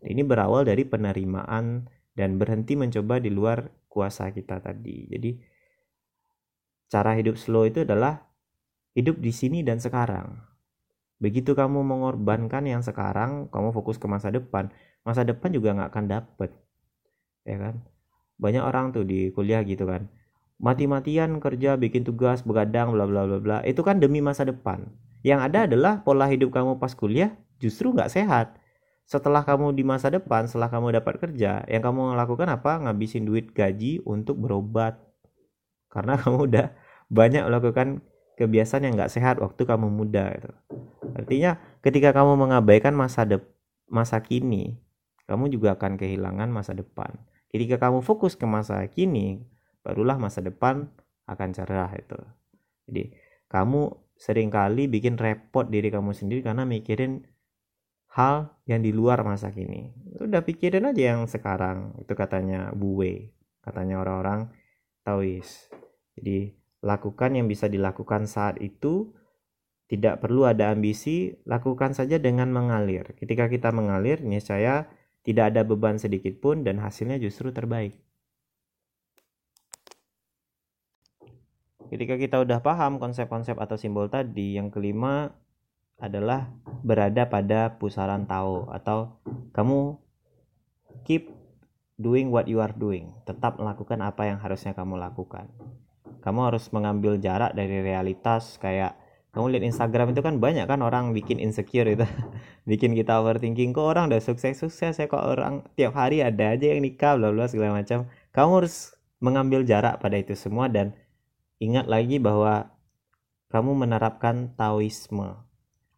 Ini 0.00 0.24
berawal 0.24 0.64
dari 0.64 0.88
penerimaan 0.88 1.84
dan 2.16 2.40
berhenti 2.40 2.80
mencoba 2.80 3.20
di 3.20 3.28
luar 3.28 3.68
kuasa 3.92 4.32
kita 4.32 4.64
tadi. 4.64 5.04
Jadi 5.04 5.36
cara 6.88 7.12
hidup 7.12 7.36
slow 7.36 7.68
itu 7.68 7.84
adalah 7.84 8.24
hidup 8.96 9.20
di 9.20 9.36
sini 9.36 9.60
dan 9.60 9.84
sekarang. 9.84 10.32
Begitu 11.20 11.52
kamu 11.52 11.84
mengorbankan 11.84 12.64
yang 12.64 12.80
sekarang 12.80 13.52
kamu 13.52 13.68
fokus 13.76 14.00
ke 14.00 14.08
masa 14.08 14.32
depan. 14.32 14.72
Masa 15.04 15.28
depan 15.28 15.52
juga 15.52 15.76
nggak 15.76 15.92
akan 15.92 16.04
dapet 16.08 16.56
ya 17.44 17.60
kan? 17.60 17.84
Banyak 18.40 18.64
orang 18.64 18.96
tuh 18.96 19.04
di 19.04 19.28
kuliah 19.28 19.60
gitu 19.60 19.84
kan. 19.84 20.08
Mati-matian 20.56 21.36
kerja 21.36 21.76
bikin 21.76 22.00
tugas 22.00 22.40
begadang 22.48 22.96
bla 22.96 23.04
bla 23.04 23.28
bla 23.28 23.38
bla. 23.44 23.58
Itu 23.60 23.84
kan 23.84 24.00
demi 24.00 24.24
masa 24.24 24.48
depan 24.48 24.88
yang 25.24 25.40
ada 25.40 25.64
adalah 25.64 26.04
pola 26.04 26.28
hidup 26.28 26.52
kamu 26.52 26.76
pas 26.76 26.92
kuliah 26.92 27.32
justru 27.58 27.90
nggak 27.90 28.12
sehat. 28.12 28.60
Setelah 29.04 29.44
kamu 29.44 29.76
di 29.76 29.84
masa 29.84 30.08
depan 30.08 30.48
setelah 30.48 30.68
kamu 30.68 31.00
dapat 31.00 31.20
kerja 31.20 31.64
yang 31.64 31.82
kamu 31.82 32.16
lakukan 32.16 32.48
apa? 32.48 32.84
Ngabisin 32.84 33.24
duit 33.24 33.52
gaji 33.56 34.04
untuk 34.04 34.38
berobat. 34.38 35.00
Karena 35.88 36.14
kamu 36.20 36.52
udah 36.52 36.66
banyak 37.08 37.42
melakukan 37.48 38.04
kebiasaan 38.36 38.84
yang 38.84 38.94
nggak 38.98 39.12
sehat 39.12 39.38
waktu 39.38 39.62
kamu 39.62 39.94
muda 39.94 40.34
itu 40.34 40.50
artinya 41.14 41.54
ketika 41.86 42.10
kamu 42.10 42.34
mengabaikan 42.34 42.90
masa 42.90 43.22
de 43.22 43.38
masa 43.86 44.18
kini 44.18 44.82
kamu 45.24 45.48
juga 45.48 45.76
akan 45.76 45.96
kehilangan 45.96 46.48
masa 46.52 46.76
depan. 46.76 47.08
Ketika 47.48 47.80
kamu 47.80 48.04
fokus 48.04 48.36
ke 48.36 48.44
masa 48.44 48.84
kini, 48.90 49.40
barulah 49.80 50.20
masa 50.20 50.44
depan 50.44 50.90
akan 51.24 51.48
cerah 51.56 51.88
itu. 51.96 52.18
Jadi, 52.84 53.16
kamu 53.48 54.03
sering 54.14 54.48
kali 54.48 54.86
bikin 54.86 55.18
repot 55.18 55.66
diri 55.66 55.90
kamu 55.90 56.14
sendiri 56.14 56.40
karena 56.46 56.62
mikirin 56.62 57.26
hal 58.14 58.54
yang 58.70 58.80
di 58.80 58.94
luar 58.94 59.26
masa 59.26 59.50
kini. 59.50 59.90
Udah 60.22 60.46
pikirin 60.46 60.86
aja 60.86 61.18
yang 61.18 61.26
sekarang. 61.26 61.98
Itu 61.98 62.14
katanya 62.14 62.70
Buwe, 62.70 63.34
katanya 63.60 63.98
orang-orang 64.00 64.54
Taois. 65.02 65.66
Jadi, 66.14 66.54
lakukan 66.86 67.34
yang 67.34 67.50
bisa 67.50 67.66
dilakukan 67.66 68.30
saat 68.30 68.62
itu 68.62 69.10
tidak 69.90 70.22
perlu 70.22 70.46
ada 70.46 70.70
ambisi, 70.70 71.34
lakukan 71.44 71.92
saja 71.92 72.22
dengan 72.22 72.54
mengalir. 72.54 73.18
Ketika 73.18 73.50
kita 73.50 73.74
mengalir, 73.74 74.22
niscaya 74.22 74.88
tidak 75.26 75.52
ada 75.52 75.66
beban 75.66 75.98
sedikit 75.98 76.38
pun 76.38 76.62
dan 76.62 76.78
hasilnya 76.80 77.18
justru 77.18 77.50
terbaik. 77.50 78.03
Ketika 81.94 82.18
kita 82.18 82.42
udah 82.42 82.58
paham 82.58 82.98
konsep-konsep 82.98 83.54
atau 83.54 83.78
simbol 83.78 84.10
tadi, 84.10 84.58
yang 84.58 84.66
kelima 84.66 85.30
adalah 86.02 86.50
berada 86.82 87.30
pada 87.30 87.78
pusaran 87.78 88.26
tahu 88.26 88.66
atau 88.66 89.14
kamu 89.54 89.94
keep 91.06 91.30
doing 91.94 92.34
what 92.34 92.50
you 92.50 92.58
are 92.58 92.74
doing, 92.74 93.14
tetap 93.22 93.62
melakukan 93.62 94.02
apa 94.02 94.26
yang 94.26 94.42
harusnya 94.42 94.74
kamu 94.74 94.98
lakukan. 94.98 95.46
Kamu 96.18 96.50
harus 96.50 96.66
mengambil 96.74 97.14
jarak 97.14 97.54
dari 97.54 97.78
realitas 97.78 98.58
kayak 98.58 98.98
kamu 99.30 99.54
lihat 99.54 99.62
Instagram 99.70 100.18
itu 100.18 100.22
kan 100.26 100.42
banyak 100.42 100.66
kan 100.66 100.82
orang 100.82 101.14
bikin 101.14 101.38
insecure 101.38 101.86
itu. 101.86 102.02
Bikin 102.70 102.98
kita 102.98 103.22
overthinking 103.22 103.70
kok 103.70 103.86
orang 103.86 104.10
udah 104.10 104.18
sukses 104.18 104.58
sukses 104.58 104.98
ya? 104.98 105.06
Kok 105.06 105.22
orang 105.22 105.62
tiap 105.78 105.94
hari 105.94 106.26
ada 106.26 106.58
aja 106.58 106.74
yang 106.74 106.82
nikah? 106.82 107.14
Bla 107.14 107.30
bla 107.30 107.46
segala 107.46 107.78
macam. 107.78 108.10
Kamu 108.34 108.50
harus 108.62 108.98
mengambil 109.22 109.62
jarak 109.62 110.02
pada 110.02 110.18
itu 110.18 110.34
semua 110.34 110.66
dan 110.66 110.90
ingat 111.64 111.88
lagi 111.88 112.20
bahwa 112.20 112.70
kamu 113.48 113.86
menerapkan 113.86 114.52
Taoisme 114.58 115.40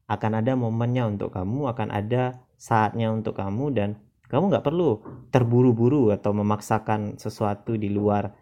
akan 0.07 0.33
ada 0.39 0.55
momennya 0.55 1.11
untuk 1.11 1.35
kamu 1.35 1.67
akan 1.75 1.89
ada 1.91 2.47
saatnya 2.55 3.11
untuk 3.11 3.35
kamu 3.35 3.75
dan 3.75 3.89
kamu 4.31 4.55
nggak 4.55 4.67
perlu 4.67 5.03
terburu-buru 5.35 6.15
atau 6.15 6.31
memaksakan 6.31 7.19
sesuatu 7.19 7.75
di 7.75 7.91
luar 7.91 8.35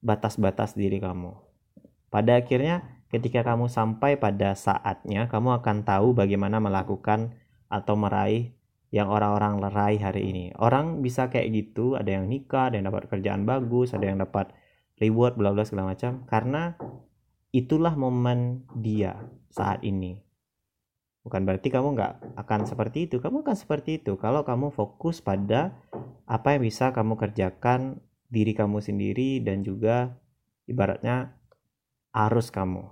batas-batas 0.00 0.72
diri 0.72 0.96
kamu 0.96 1.50
pada 2.10 2.42
akhirnya 2.42 3.00
ketika 3.10 3.42
kamu 3.46 3.66
sampai 3.70 4.18
pada 4.18 4.54
saatnya, 4.54 5.26
kamu 5.30 5.62
akan 5.62 5.86
tahu 5.86 6.14
bagaimana 6.14 6.62
melakukan 6.62 7.38
atau 7.70 7.94
meraih 7.94 8.54
yang 8.90 9.06
orang-orang 9.06 9.62
raih 9.70 10.02
hari 10.02 10.30
ini. 10.30 10.44
Orang 10.58 11.02
bisa 11.02 11.30
kayak 11.30 11.54
gitu, 11.54 11.94
ada 11.94 12.10
yang 12.10 12.26
nikah, 12.26 12.70
ada 12.70 12.82
yang 12.82 12.90
dapat 12.90 13.06
kerjaan 13.06 13.46
bagus, 13.46 13.94
ada 13.94 14.10
yang 14.10 14.18
dapat 14.18 14.50
reward, 15.00 15.34
bla 15.40 15.50
bla 15.50 15.64
segala 15.64 15.96
macam. 15.96 16.28
Karena 16.28 16.76
itulah 17.50 17.96
momen 17.98 18.68
dia 18.78 19.16
saat 19.50 19.82
ini. 19.82 20.20
Bukan 21.20 21.44
berarti 21.44 21.68
kamu 21.68 21.96
nggak 21.96 22.12
akan 22.38 22.60
seperti 22.64 23.10
itu. 23.10 23.20
Kamu 23.20 23.44
akan 23.44 23.56
seperti 23.56 24.00
itu 24.00 24.16
kalau 24.16 24.46
kamu 24.46 24.72
fokus 24.72 25.20
pada 25.20 25.76
apa 26.24 26.56
yang 26.56 26.62
bisa 26.64 26.94
kamu 26.94 27.18
kerjakan 27.18 28.00
diri 28.30 28.54
kamu 28.54 28.78
sendiri 28.78 29.42
dan 29.42 29.66
juga 29.66 30.16
ibaratnya 30.70 31.34
arus 32.14 32.48
kamu. 32.54 32.86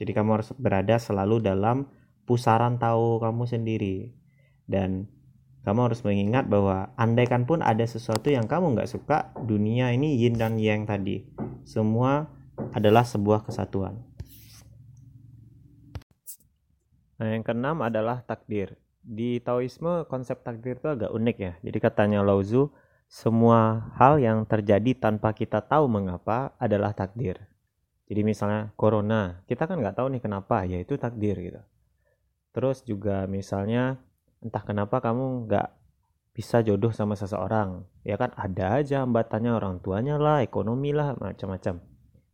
Jadi 0.00 0.10
kamu 0.16 0.40
harus 0.40 0.50
berada 0.56 0.96
selalu 0.96 1.44
dalam 1.44 1.84
pusaran 2.24 2.80
tahu 2.80 3.20
kamu 3.20 3.44
sendiri. 3.44 4.16
Dan 4.64 5.06
kamu 5.60 5.92
harus 5.92 6.00
mengingat 6.00 6.48
bahwa 6.48 6.88
andaikan 6.96 7.44
pun 7.44 7.60
ada 7.60 7.84
sesuatu 7.84 8.32
yang 8.32 8.48
kamu 8.48 8.72
nggak 8.72 8.88
suka, 8.88 9.36
dunia 9.44 9.92
ini 9.92 10.16
yin 10.16 10.40
dan 10.40 10.56
yang 10.56 10.88
tadi. 10.88 11.28
Semua 11.68 12.24
adalah 12.72 13.04
sebuah 13.04 13.44
kesatuan. 13.44 14.00
Nah, 17.20 17.36
yang 17.36 17.44
keenam 17.44 17.84
adalah 17.84 18.24
takdir. 18.24 18.80
Di 19.04 19.44
Taoisme 19.44 20.08
konsep 20.08 20.40
takdir 20.40 20.80
itu 20.80 20.88
agak 20.88 21.12
unik 21.12 21.36
ya. 21.36 21.52
Jadi 21.60 21.78
katanya 21.80 22.24
Lao 22.24 22.40
Tzu, 22.40 22.72
semua 23.04 23.92
hal 24.00 24.16
yang 24.16 24.48
terjadi 24.48 24.96
tanpa 24.96 25.36
kita 25.36 25.60
tahu 25.60 25.84
mengapa 25.92 26.56
adalah 26.56 26.96
takdir. 26.96 27.36
Jadi 28.08 28.24
misalnya 28.24 28.72
corona, 28.80 29.44
kita 29.44 29.68
kan 29.68 29.84
nggak 29.84 30.00
tahu 30.00 30.08
nih 30.16 30.22
kenapa, 30.24 30.64
ya 30.64 30.80
itu 30.80 30.96
takdir 30.96 31.36
gitu. 31.36 31.60
Terus 32.50 32.82
juga 32.82 33.28
misalnya 33.28 34.00
entah 34.40 34.64
kenapa 34.64 35.00
kamu 35.04 35.48
nggak 35.48 35.68
bisa 36.30 36.62
jodoh 36.64 36.94
sama 36.94 37.18
seseorang, 37.18 37.84
ya 38.06 38.16
kan 38.16 38.32
ada 38.38 38.80
aja 38.80 39.04
hambatannya 39.04 39.52
orang 39.52 39.82
tuanya 39.82 40.16
lah, 40.16 40.40
ekonomi 40.40 40.94
lah, 40.94 41.18
macam-macam. 41.18 41.82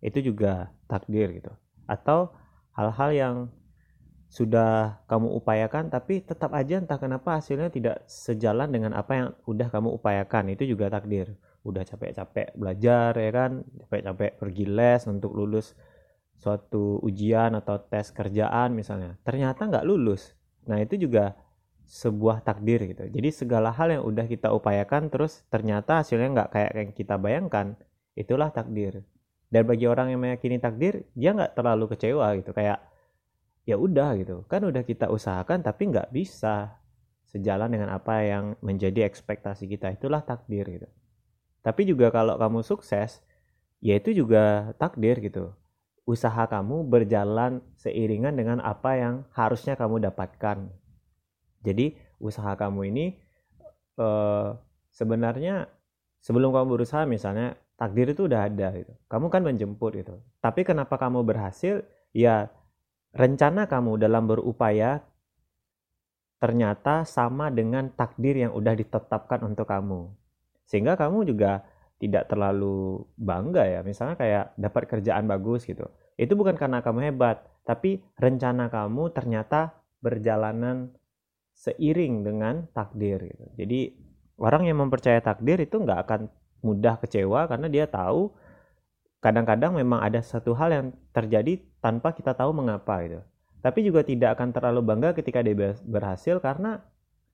Itu 0.05 0.23
juga 0.23 0.71
takdir 0.87 1.33
gitu. 1.33 1.51
Atau 1.89 2.31
hal-hal 2.77 3.11
yang 3.17 3.37
sudah 4.27 5.01
kamu 5.07 5.39
upayakan 5.39 5.89
tapi 5.89 6.21
tetap 6.21 6.51
aja 6.53 6.83
entah 6.83 6.99
kenapa 6.99 7.39
hasilnya 7.39 7.71
tidak 7.71 8.05
sejalan 8.11 8.69
dengan 8.75 8.93
apa 8.93 9.13
yang 9.15 9.29
udah 9.49 9.69
kamu 9.73 9.97
upayakan. 9.97 10.53
Itu 10.53 10.69
juga 10.69 10.93
takdir. 10.93 11.35
Udah 11.67 11.83
capek-capek 11.83 12.55
belajar 12.55 13.17
ya 13.17 13.31
kan? 13.33 13.65
Capek-capek 13.65 14.39
pergi 14.39 14.65
les 14.69 15.03
untuk 15.09 15.35
lulus 15.35 15.75
suatu 16.37 17.01
ujian 17.01 17.57
atau 17.57 17.81
tes 17.81 18.13
kerjaan 18.13 18.77
misalnya. 18.77 19.17
Ternyata 19.25 19.67
nggak 19.73 19.87
lulus. 19.89 20.37
Nah 20.69 20.83
itu 20.83 21.01
juga 21.01 21.33
sebuah 21.87 22.43
takdir 22.43 22.83
gitu. 22.83 23.07
Jadi 23.07 23.29
segala 23.31 23.71
hal 23.71 23.95
yang 23.95 24.03
udah 24.03 24.27
kita 24.27 24.51
upayakan 24.51 25.07
terus 25.07 25.47
ternyata 25.47 26.03
hasilnya 26.03 26.35
nggak 26.35 26.51
kayak 26.51 26.73
yang 26.75 26.91
kita 26.91 27.15
bayangkan 27.15 27.79
itulah 28.19 28.51
takdir. 28.51 29.07
Dan 29.47 29.63
bagi 29.63 29.87
orang 29.87 30.11
yang 30.11 30.19
meyakini 30.19 30.59
takdir 30.59 31.07
dia 31.15 31.31
nggak 31.31 31.55
terlalu 31.55 31.95
kecewa 31.95 32.35
gitu. 32.43 32.51
Kayak 32.51 32.83
ya 33.63 33.79
udah 33.79 34.19
gitu. 34.19 34.43
Kan 34.51 34.67
udah 34.67 34.83
kita 34.83 35.07
usahakan 35.15 35.63
tapi 35.63 35.95
nggak 35.95 36.11
bisa 36.11 36.83
sejalan 37.31 37.71
dengan 37.71 37.95
apa 37.95 38.23
yang 38.27 38.59
menjadi 38.59 39.07
ekspektasi 39.07 39.71
kita. 39.71 39.95
Itulah 39.95 40.27
takdir 40.27 40.67
gitu. 40.67 40.89
Tapi 41.63 41.83
juga 41.83 42.15
kalau 42.15 42.39
kamu 42.39 42.63
sukses, 42.63 43.23
ya 43.83 43.99
itu 43.99 44.15
juga 44.15 44.75
takdir 44.79 45.19
gitu. 45.19 45.51
Usaha 46.07 46.47
kamu 46.47 46.87
berjalan 46.87 47.59
seiringan 47.75 48.39
dengan 48.39 48.63
apa 48.63 48.95
yang 48.95 49.15
harusnya 49.35 49.75
kamu 49.75 49.99
dapatkan. 50.07 50.71
Jadi 51.67 51.99
usaha 52.23 52.55
kamu 52.55 52.81
ini 52.95 53.07
eh, 53.99 54.49
sebenarnya 54.95 55.67
sebelum 56.23 56.55
kamu 56.55 56.79
berusaha 56.79 57.03
misalnya 57.05 57.59
takdir 57.75 58.15
itu 58.15 58.31
udah 58.31 58.47
ada 58.47 58.71
gitu. 58.79 58.95
Kamu 59.11 59.27
kan 59.29 59.43
menjemput 59.43 59.99
gitu. 59.99 60.23
Tapi 60.39 60.63
kenapa 60.63 60.95
kamu 60.95 61.27
berhasil? 61.27 61.83
ya 62.17 62.49
rencana 63.13 63.69
kamu 63.69 64.01
dalam 64.01 64.25
berupaya 64.25 65.05
ternyata 66.41 67.05
sama 67.05 67.53
dengan 67.53 67.93
takdir 67.93 68.41
yang 68.41 68.57
udah 68.57 68.73
ditetapkan 68.73 69.45
untuk 69.45 69.69
kamu. 69.69 70.09
Sehingga 70.65 70.97
kamu 70.97 71.29
juga 71.29 71.65
tidak 72.01 72.33
terlalu 72.33 73.05
bangga 73.21 73.69
ya. 73.69 73.81
Misalnya 73.85 74.17
kayak 74.17 74.45
dapat 74.57 74.83
kerjaan 74.89 75.29
bagus 75.29 75.69
gitu. 75.69 75.85
Itu 76.17 76.33
bukan 76.37 76.57
karena 76.57 76.81
kamu 76.81 77.13
hebat, 77.13 77.45
tapi 77.69 78.01
rencana 78.17 78.73
kamu 78.73 79.13
ternyata 79.13 79.77
berjalanan 80.01 80.93
seiring 81.57 82.23
dengan 82.23 82.69
takdir 82.77 83.17
gitu. 83.25 83.45
Jadi 83.57 83.81
orang 84.37 84.69
yang 84.69 84.77
mempercayai 84.85 85.25
takdir 85.25 85.57
itu 85.65 85.81
nggak 85.81 86.01
akan 86.05 86.21
mudah 86.61 87.01
kecewa 87.01 87.49
karena 87.49 87.67
dia 87.73 87.89
tahu 87.89 88.37
kadang-kadang 89.25 89.73
memang 89.73 90.05
ada 90.05 90.21
satu 90.21 90.53
hal 90.53 90.69
yang 90.71 90.87
terjadi 91.17 91.59
tanpa 91.81 92.13
kita 92.13 92.37
tahu 92.37 92.53
mengapa 92.53 93.01
gitu. 93.03 93.21
Tapi 93.65 93.83
juga 93.83 94.05
tidak 94.05 94.39
akan 94.39 94.53
terlalu 94.53 94.81
bangga 94.85 95.11
ketika 95.17 95.41
dia 95.43 95.75
berhasil 95.83 96.39
karena 96.39 96.85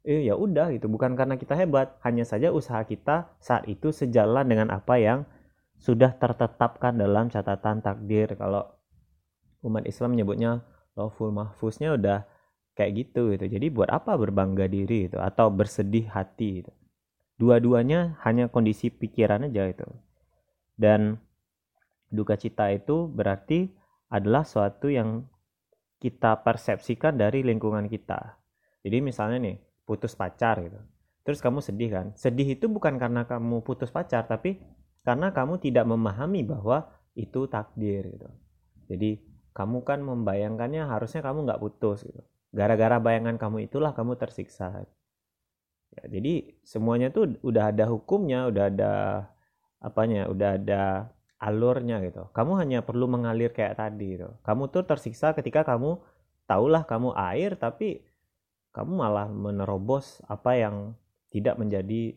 eh 0.03 0.27
ya 0.27 0.35
udah 0.35 0.75
gitu, 0.75 0.91
bukan 0.91 1.15
karena 1.15 1.39
kita 1.39 1.55
hebat, 1.55 1.95
hanya 2.03 2.27
saja 2.27 2.51
usaha 2.51 2.83
kita 2.83 3.31
saat 3.39 3.71
itu 3.71 3.95
sejalan 3.95 4.43
dengan 4.51 4.75
apa 4.75 4.99
yang 4.99 5.23
sudah 5.79 6.15
tertetapkan 6.19 6.99
dalam 6.99 7.31
catatan 7.31 7.83
takdir. 7.83 8.35
Kalau 8.35 8.67
umat 9.63 9.87
Islam 9.87 10.19
menyebutnya 10.19 10.67
lawful 10.99 11.31
mahfuznya 11.31 11.95
udah 11.95 12.27
kayak 12.73 12.93
gitu 13.09 13.33
gitu. 13.37 13.45
Jadi 13.49 13.67
buat 13.69 13.89
apa 13.93 14.17
berbangga 14.17 14.69
diri 14.69 15.09
itu 15.09 15.19
atau 15.21 15.53
bersedih 15.53 16.09
hati 16.09 16.65
gitu. 16.65 16.73
Dua-duanya 17.41 18.21
hanya 18.25 18.49
kondisi 18.49 18.89
pikiran 18.93 19.49
aja 19.49 19.67
itu 19.67 19.89
dan 20.79 21.19
duka 22.13 22.37
cita 22.37 22.71
itu 22.73 23.09
berarti 23.09 23.73
adalah 24.13 24.45
suatu 24.45 24.93
yang 24.93 25.27
kita 25.99 26.45
persepsikan 26.45 27.17
dari 27.17 27.41
lingkungan 27.41 27.89
kita. 27.89 28.37
Jadi 28.83 28.99
misalnya 29.01 29.39
nih 29.39 29.57
putus 29.87 30.19
pacar 30.19 30.61
gitu. 30.61 30.81
Terus 31.23 31.39
kamu 31.39 31.63
sedih 31.63 31.91
kan? 31.91 32.07
Sedih 32.19 32.59
itu 32.59 32.67
bukan 32.67 32.99
karena 32.99 33.25
kamu 33.25 33.63
putus 33.63 33.95
pacar 33.95 34.27
tapi 34.27 34.59
karena 35.07 35.31
kamu 35.31 35.59
tidak 35.63 35.87
memahami 35.87 36.43
bahwa 36.43 36.91
itu 37.15 37.47
takdir 37.47 38.07
gitu. 38.11 38.29
Jadi 38.91 39.23
kamu 39.53 39.85
kan 39.87 40.01
membayangkannya 40.03 40.89
harusnya 40.89 41.23
kamu 41.23 41.47
nggak 41.47 41.61
putus 41.63 42.03
gitu 42.09 42.23
gara-gara 42.53 43.01
bayangan 43.01 43.41
kamu 43.41 43.67
itulah 43.67 43.97
kamu 43.97 44.21
tersiksa 44.21 44.85
Ya, 45.93 46.09
jadi 46.09 46.57
semuanya 46.65 47.13
tuh 47.13 47.37
udah 47.45 47.69
ada 47.69 47.85
hukumnya, 47.85 48.49
udah 48.49 48.65
ada 48.73 48.93
apanya, 49.77 50.25
udah 50.33 50.57
ada 50.57 51.13
alurnya 51.37 52.01
gitu. 52.01 52.33
Kamu 52.33 52.57
hanya 52.57 52.81
perlu 52.81 53.05
mengalir 53.11 53.53
kayak 53.53 53.77
tadi 53.77 54.17
gitu. 54.17 54.33
Kamu 54.41 54.73
tuh 54.73 54.89
tersiksa 54.89 55.37
ketika 55.37 55.69
kamu 55.69 56.01
tahulah 56.49 56.89
kamu 56.89 57.13
air 57.13 57.61
tapi 57.61 58.09
kamu 58.73 58.93
malah 59.05 59.29
menerobos 59.29 60.25
apa 60.25 60.57
yang 60.57 60.97
tidak 61.29 61.61
menjadi 61.61 62.17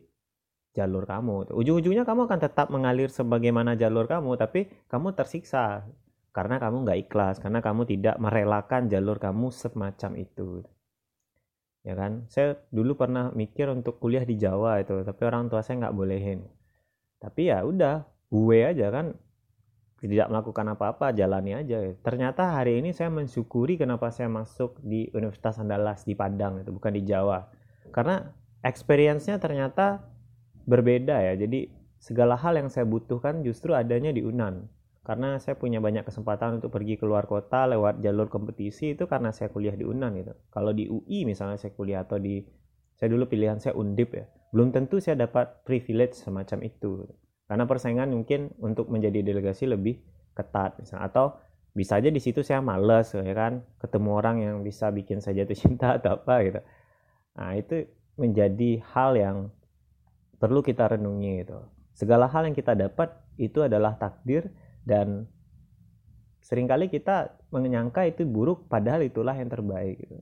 jalur 0.72 1.04
kamu. 1.04 1.52
Ujung-ujungnya 1.52 2.08
kamu 2.08 2.32
akan 2.32 2.40
tetap 2.40 2.68
mengalir 2.72 3.12
sebagaimana 3.12 3.76
jalur 3.76 4.08
kamu, 4.08 4.40
tapi 4.40 4.72
kamu 4.88 5.16
tersiksa 5.16 5.84
karena 6.36 6.60
kamu 6.60 6.84
nggak 6.84 7.00
ikhlas, 7.08 7.40
karena 7.40 7.64
kamu 7.64 7.88
tidak 7.88 8.20
merelakan 8.20 8.92
jalur 8.92 9.16
kamu 9.16 9.56
semacam 9.56 10.12
itu. 10.20 10.68
Ya 11.88 11.96
kan? 11.96 12.28
Saya 12.28 12.60
dulu 12.76 13.00
pernah 13.00 13.32
mikir 13.32 13.72
untuk 13.72 14.04
kuliah 14.04 14.28
di 14.28 14.36
Jawa 14.36 14.84
itu 14.84 15.00
tapi 15.08 15.22
orang 15.24 15.48
tua 15.48 15.64
saya 15.64 15.88
nggak 15.88 15.96
bolehin. 15.96 16.44
Tapi 17.24 17.48
ya 17.48 17.64
udah 17.64 18.04
gue 18.28 18.60
aja 18.68 18.92
kan 18.92 19.16
tidak 20.04 20.28
melakukan 20.28 20.76
apa-apa 20.76 21.16
jalani 21.16 21.56
aja. 21.56 21.96
Ternyata 22.04 22.52
hari 22.52 22.84
ini 22.84 22.92
saya 22.92 23.08
mensyukuri 23.08 23.80
kenapa 23.80 24.12
saya 24.12 24.28
masuk 24.28 24.84
di 24.84 25.08
Universitas 25.16 25.56
Andalas 25.56 26.04
di 26.04 26.20
Padang 26.20 26.60
itu 26.60 26.76
bukan 26.76 26.92
di 26.92 27.08
Jawa. 27.08 27.48
Karena 27.96 28.28
experience-nya 28.60 29.40
ternyata 29.40 30.04
berbeda 30.68 31.16
ya. 31.32 31.34
Jadi 31.40 31.72
segala 31.96 32.36
hal 32.36 32.60
yang 32.60 32.68
saya 32.68 32.84
butuhkan 32.84 33.40
justru 33.40 33.72
adanya 33.72 34.12
di 34.12 34.20
Unan 34.20 34.75
karena 35.06 35.38
saya 35.38 35.54
punya 35.54 35.78
banyak 35.78 36.02
kesempatan 36.02 36.58
untuk 36.58 36.74
pergi 36.74 36.98
keluar 36.98 37.30
kota 37.30 37.70
lewat 37.70 38.02
jalur 38.02 38.26
kompetisi 38.26 38.98
itu 38.98 39.06
karena 39.06 39.30
saya 39.30 39.54
kuliah 39.54 39.78
di 39.78 39.86
UNAN 39.86 40.18
gitu. 40.18 40.34
Kalau 40.50 40.74
di 40.74 40.90
UI 40.90 41.30
misalnya 41.30 41.62
saya 41.62 41.78
kuliah 41.78 42.02
atau 42.02 42.18
di 42.18 42.42
saya 42.98 43.14
dulu 43.14 43.30
pilihan 43.30 43.62
saya 43.62 43.78
Undip 43.78 44.18
ya, 44.18 44.26
belum 44.50 44.74
tentu 44.74 44.98
saya 44.98 45.14
dapat 45.14 45.62
privilege 45.62 46.18
semacam 46.18 46.66
itu. 46.66 47.06
Karena 47.46 47.70
persaingan 47.70 48.10
mungkin 48.18 48.50
untuk 48.58 48.90
menjadi 48.90 49.22
delegasi 49.22 49.70
lebih 49.70 50.02
ketat 50.34 50.82
misalnya 50.82 51.06
atau 51.06 51.38
bisa 51.78 52.02
aja 52.02 52.10
di 52.10 52.18
situ 52.18 52.42
saya 52.42 52.66
males 52.66 53.14
ya 53.14 53.36
kan 53.36 53.62
ketemu 53.78 54.10
orang 54.10 54.38
yang 54.42 54.56
bisa 54.66 54.90
bikin 54.90 55.22
saya 55.22 55.46
jatuh 55.46 55.54
cinta 55.54 55.88
atau 56.02 56.18
apa 56.18 56.36
gitu. 56.42 56.60
Nah, 57.38 57.54
itu 57.54 57.86
menjadi 58.18 58.82
hal 58.90 59.14
yang 59.22 59.38
perlu 60.42 60.66
kita 60.66 60.98
renungi 60.98 61.46
gitu. 61.46 61.62
Segala 61.94 62.26
hal 62.26 62.50
yang 62.50 62.58
kita 62.58 62.74
dapat 62.74 63.14
itu 63.38 63.62
adalah 63.62 64.00
takdir 64.02 64.50
dan 64.86 65.26
sering 66.46 66.70
kali 66.70 66.94
kita 66.94 67.34
menyangka 67.50 68.06
itu 68.06 68.22
buruk 68.24 68.70
padahal 68.70 69.02
itulah 69.02 69.34
yang 69.34 69.50
terbaik 69.50 69.98
gitu. 69.98 70.22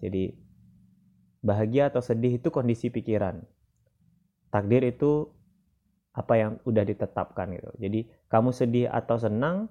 Jadi 0.00 0.32
bahagia 1.44 1.92
atau 1.92 2.00
sedih 2.00 2.40
itu 2.40 2.48
kondisi 2.48 2.88
pikiran. 2.88 3.44
Takdir 4.48 4.82
itu 4.88 5.28
apa 6.16 6.34
yang 6.40 6.52
udah 6.64 6.84
ditetapkan 6.88 7.52
gitu. 7.52 7.70
Jadi 7.76 8.08
kamu 8.32 8.50
sedih 8.56 8.88
atau 8.88 9.20
senang 9.20 9.68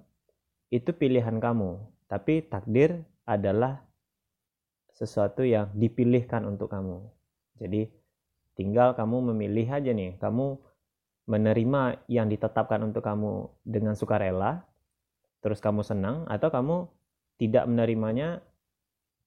itu 0.69 0.93
pilihan 0.93 1.41
kamu, 1.41 1.81
tapi 2.05 2.45
takdir 2.45 3.01
adalah 3.25 3.81
sesuatu 4.93 5.41
yang 5.41 5.73
dipilihkan 5.73 6.45
untuk 6.45 6.69
kamu. 6.69 7.01
Jadi 7.57 7.89
tinggal 8.53 8.93
kamu 8.93 9.33
memilih 9.33 9.67
aja 9.67 9.91
nih, 9.91 10.15
kamu 10.21 10.61
menerima 11.25 12.05
yang 12.05 12.29
ditetapkan 12.29 12.81
untuk 12.85 13.01
kamu 13.01 13.49
dengan 13.65 13.97
sukarela, 13.97 14.61
terus 15.41 15.57
kamu 15.57 15.81
senang, 15.81 16.25
atau 16.29 16.53
kamu 16.53 16.85
tidak 17.41 17.65
menerimanya 17.65 18.45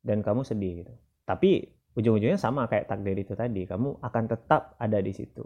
dan 0.07 0.23
kamu 0.23 0.47
sedih 0.47 0.87
gitu. 0.87 0.95
Tapi 1.27 1.67
ujung-ujungnya 1.99 2.39
sama 2.39 2.71
kayak 2.71 2.87
takdir 2.87 3.19
itu 3.19 3.35
tadi, 3.35 3.67
kamu 3.67 3.99
akan 3.99 4.25
tetap 4.31 4.79
ada 4.79 4.99
di 5.03 5.11
situ. 5.11 5.43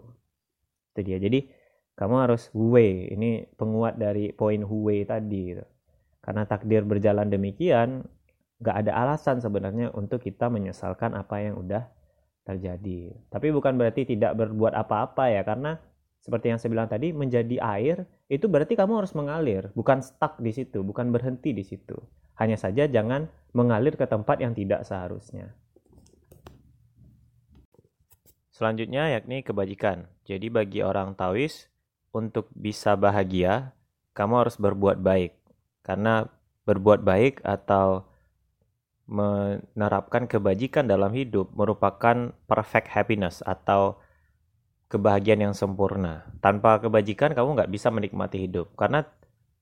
Itu 0.93 1.01
dia. 1.01 1.17
Jadi 1.17 1.49
kamu 1.97 2.15
harus 2.29 2.49
huwe, 2.53 3.09
ini 3.09 3.45
penguat 3.57 3.97
dari 3.97 4.29
poin 4.33 4.61
huwe 4.61 5.05
tadi 5.05 5.57
gitu. 5.57 5.65
Karena 6.23 6.47
takdir 6.47 6.85
berjalan 6.87 7.27
demikian, 7.27 8.05
gak 8.63 8.85
ada 8.85 8.95
alasan 8.95 9.43
sebenarnya 9.43 9.91
untuk 9.91 10.23
kita 10.23 10.47
menyesalkan 10.47 11.17
apa 11.17 11.43
yang 11.43 11.59
udah 11.59 11.83
terjadi. 12.47 13.11
Tapi 13.27 13.47
bukan 13.51 13.75
berarti 13.75 14.07
tidak 14.07 14.39
berbuat 14.39 14.71
apa-apa 14.71 15.33
ya, 15.33 15.43
karena 15.43 15.75
seperti 16.23 16.55
yang 16.55 16.59
saya 16.59 16.71
bilang 16.71 16.87
tadi 16.87 17.11
menjadi 17.11 17.59
air 17.59 18.07
itu 18.31 18.47
berarti 18.47 18.79
kamu 18.79 19.03
harus 19.03 19.11
mengalir. 19.11 19.75
Bukan 19.75 19.99
stuck 19.99 20.39
di 20.39 20.55
situ 20.55 20.79
bukan 20.79 21.11
berhenti 21.11 21.51
di 21.51 21.67
situ. 21.67 21.99
Hanya 22.39 22.55
saja 22.55 22.87
jangan 22.87 23.27
mengalir 23.51 23.99
ke 23.99 24.07
tempat 24.07 24.39
yang 24.39 24.55
tidak 24.55 24.87
seharusnya. 24.87 25.51
Selanjutnya 28.55 29.11
yakni 29.11 29.43
kebajikan. 29.43 30.07
Jadi 30.23 30.47
bagi 30.47 30.79
orang 30.79 31.19
Taois 31.19 31.67
untuk 32.15 32.47
bisa 32.55 32.95
bahagia 32.95 33.75
kamu 34.15 34.47
harus 34.47 34.55
berbuat 34.55 35.03
baik. 35.03 35.35
Karena 35.83 36.23
berbuat 36.63 37.03
baik 37.03 37.43
atau 37.43 38.07
menerapkan 39.03 40.31
kebajikan 40.31 40.87
dalam 40.87 41.11
hidup 41.11 41.51
merupakan 41.51 42.31
perfect 42.47 42.87
happiness 42.87 43.43
atau 43.43 43.99
kebahagiaan 44.93 45.49
yang 45.49 45.55
sempurna. 45.57 46.29
Tanpa 46.37 46.77
kebajikan 46.77 47.33
kamu 47.33 47.57
nggak 47.57 47.71
bisa 47.73 47.89
menikmati 47.89 48.45
hidup. 48.45 48.77
Karena 48.77 49.01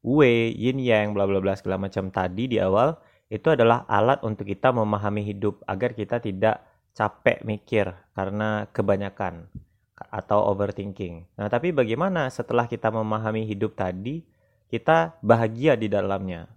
Wei, 0.03 0.51
Yin 0.57 0.81
Yang, 0.81 1.15
bla 1.15 1.23
bla 1.29 1.39
bla 1.39 1.53
segala 1.55 1.77
macam 1.77 2.11
tadi 2.11 2.51
di 2.51 2.57
awal 2.59 2.97
itu 3.31 3.47
adalah 3.47 3.87
alat 3.87 4.19
untuk 4.27 4.43
kita 4.43 4.75
memahami 4.75 5.23
hidup 5.23 5.63
agar 5.63 5.95
kita 5.95 6.19
tidak 6.19 6.67
capek 6.91 7.39
mikir 7.47 7.87
karena 8.11 8.67
kebanyakan 8.75 9.47
atau 9.95 10.51
overthinking. 10.51 11.29
Nah, 11.39 11.47
tapi 11.47 11.71
bagaimana 11.71 12.27
setelah 12.27 12.67
kita 12.67 12.91
memahami 12.91 13.47
hidup 13.47 13.77
tadi, 13.77 14.25
kita 14.67 15.15
bahagia 15.23 15.79
di 15.79 15.87
dalamnya? 15.87 16.51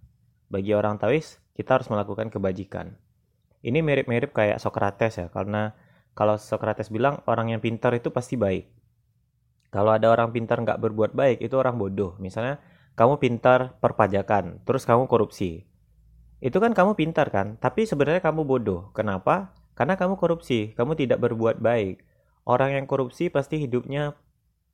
Bagi 0.51 0.75
orang 0.75 0.99
Taois, 0.99 1.39
kita 1.55 1.79
harus 1.79 1.87
melakukan 1.93 2.33
kebajikan. 2.33 2.97
Ini 3.63 3.79
mirip-mirip 3.85 4.35
kayak 4.35 4.59
Socrates 4.59 5.21
ya, 5.21 5.29
karena 5.31 5.77
kalau 6.15 6.39
Socrates 6.39 6.91
bilang 6.91 7.23
orang 7.27 7.55
yang 7.55 7.61
pintar 7.61 7.95
itu 7.95 8.11
pasti 8.15 8.39
baik. 8.39 8.71
Kalau 9.75 9.91
ada 9.91 10.07
orang 10.11 10.31
pintar 10.31 10.63
nggak 10.63 10.79
berbuat 10.79 11.13
baik 11.19 11.43
itu 11.43 11.55
orang 11.59 11.75
bodoh. 11.75 12.15
Misalnya 12.23 12.63
kamu 12.95 13.19
pintar 13.19 13.75
perpajakan, 13.83 14.63
terus 14.63 14.87
kamu 14.87 15.11
korupsi. 15.11 15.67
Itu 16.39 16.63
kan 16.63 16.71
kamu 16.71 16.95
pintar 16.95 17.35
kan, 17.35 17.59
tapi 17.59 17.83
sebenarnya 17.83 18.23
kamu 18.23 18.47
bodoh. 18.47 18.95
Kenapa? 18.95 19.51
Karena 19.75 19.99
kamu 19.99 20.15
korupsi, 20.15 20.71
kamu 20.79 20.95
tidak 20.95 21.19
berbuat 21.19 21.59
baik. 21.59 22.07
Orang 22.47 22.71
yang 22.71 22.87
korupsi 22.87 23.35
pasti 23.35 23.59
hidupnya 23.59 24.15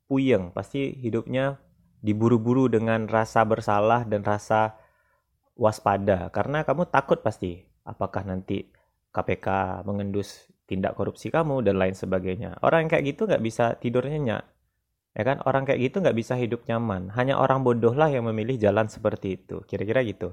puyeng, 0.05 0.53
pasti 0.53 0.93
hidupnya 0.93 1.57
diburu-buru 2.05 2.69
dengan 2.69 3.09
rasa 3.09 3.41
bersalah 3.41 4.05
dan 4.05 4.21
rasa 4.21 4.77
waspada 5.55 6.33
karena 6.33 6.65
kamu 6.65 6.89
takut 6.89 7.21
pasti 7.21 7.61
apakah 7.85 8.25
nanti 8.25 8.73
KPK 9.13 9.81
mengendus 9.85 10.50
tindak 10.71 10.95
korupsi 10.95 11.27
kamu 11.27 11.67
dan 11.67 11.75
lain 11.75 11.91
sebagainya. 11.91 12.55
Orang 12.63 12.87
yang 12.87 12.91
kayak 12.95 13.05
gitu 13.11 13.27
nggak 13.27 13.43
bisa 13.43 13.75
tidur 13.75 14.07
nyenyak. 14.07 14.47
Ya 15.11 15.23
kan? 15.27 15.43
Orang 15.43 15.67
kayak 15.67 15.91
gitu 15.91 15.99
nggak 15.99 16.15
bisa 16.15 16.39
hidup 16.39 16.63
nyaman. 16.71 17.11
Hanya 17.11 17.35
orang 17.35 17.67
bodoh 17.67 17.91
lah 17.91 18.07
yang 18.07 18.23
memilih 18.31 18.55
jalan 18.55 18.87
seperti 18.87 19.35
itu. 19.35 19.59
Kira-kira 19.67 19.99
gitu. 20.07 20.31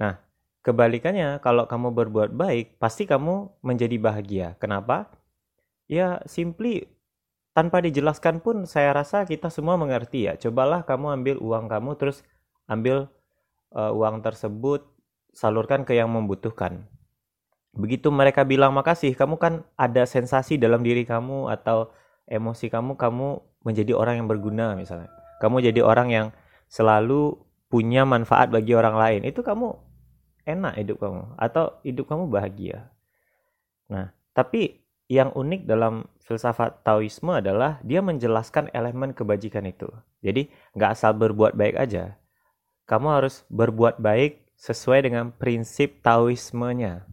Nah, 0.00 0.16
kebalikannya 0.64 1.44
kalau 1.44 1.68
kamu 1.68 1.92
berbuat 1.92 2.32
baik, 2.32 2.80
pasti 2.80 3.04
kamu 3.04 3.60
menjadi 3.60 3.96
bahagia. 4.00 4.48
Kenapa? 4.56 5.12
Ya, 5.84 6.24
simply 6.24 6.88
tanpa 7.52 7.84
dijelaskan 7.84 8.40
pun 8.40 8.64
saya 8.64 8.96
rasa 8.96 9.28
kita 9.28 9.52
semua 9.52 9.76
mengerti 9.76 10.32
ya. 10.32 10.40
Cobalah 10.40 10.88
kamu 10.88 11.20
ambil 11.20 11.36
uang 11.36 11.68
kamu 11.68 12.00
terus 12.00 12.24
ambil 12.64 13.12
uh, 13.76 13.92
uang 13.92 14.24
tersebut 14.24 14.88
salurkan 15.36 15.84
ke 15.84 15.92
yang 15.92 16.08
membutuhkan 16.08 16.88
begitu 17.76 18.08
mereka 18.08 18.42
bilang 18.42 18.72
makasih, 18.72 19.12
kamu 19.12 19.36
kan 19.36 19.54
ada 19.76 20.08
sensasi 20.08 20.56
dalam 20.56 20.80
diri 20.80 21.04
kamu 21.04 21.52
atau 21.52 21.92
emosi 22.26 22.72
kamu, 22.72 22.96
kamu 22.98 23.38
menjadi 23.62 23.92
orang 23.94 24.24
yang 24.24 24.28
berguna 24.28 24.74
misalnya. 24.74 25.12
Kamu 25.38 25.60
jadi 25.60 25.84
orang 25.84 26.08
yang 26.10 26.26
selalu 26.66 27.36
punya 27.68 28.08
manfaat 28.08 28.48
bagi 28.48 28.72
orang 28.72 28.96
lain. 28.96 29.20
Itu 29.28 29.44
kamu 29.44 29.76
enak 30.46 30.74
hidup 30.80 30.96
kamu 31.02 31.22
atau 31.36 31.76
hidup 31.84 32.06
kamu 32.08 32.24
bahagia. 32.30 32.88
Nah, 33.92 34.14
tapi 34.32 34.82
yang 35.06 35.30
unik 35.34 35.70
dalam 35.70 36.10
filsafat 36.26 36.82
Taoisme 36.82 37.30
adalah 37.30 37.78
dia 37.86 38.02
menjelaskan 38.02 38.74
elemen 38.74 39.14
kebajikan 39.14 39.62
itu. 39.66 39.86
Jadi 40.24 40.50
nggak 40.74 40.90
asal 40.98 41.14
berbuat 41.14 41.54
baik 41.54 41.78
aja. 41.78 42.18
Kamu 42.86 43.06
harus 43.10 43.46
berbuat 43.50 44.02
baik 44.02 44.46
sesuai 44.58 45.06
dengan 45.06 45.30
prinsip 45.34 46.02
Taoismenya 46.02 47.06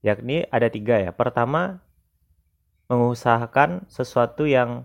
yakni 0.00 0.44
ada 0.48 0.68
tiga 0.72 1.00
ya. 1.00 1.12
Pertama, 1.12 1.84
mengusahakan 2.90 3.86
sesuatu 3.86 4.48
yang 4.48 4.84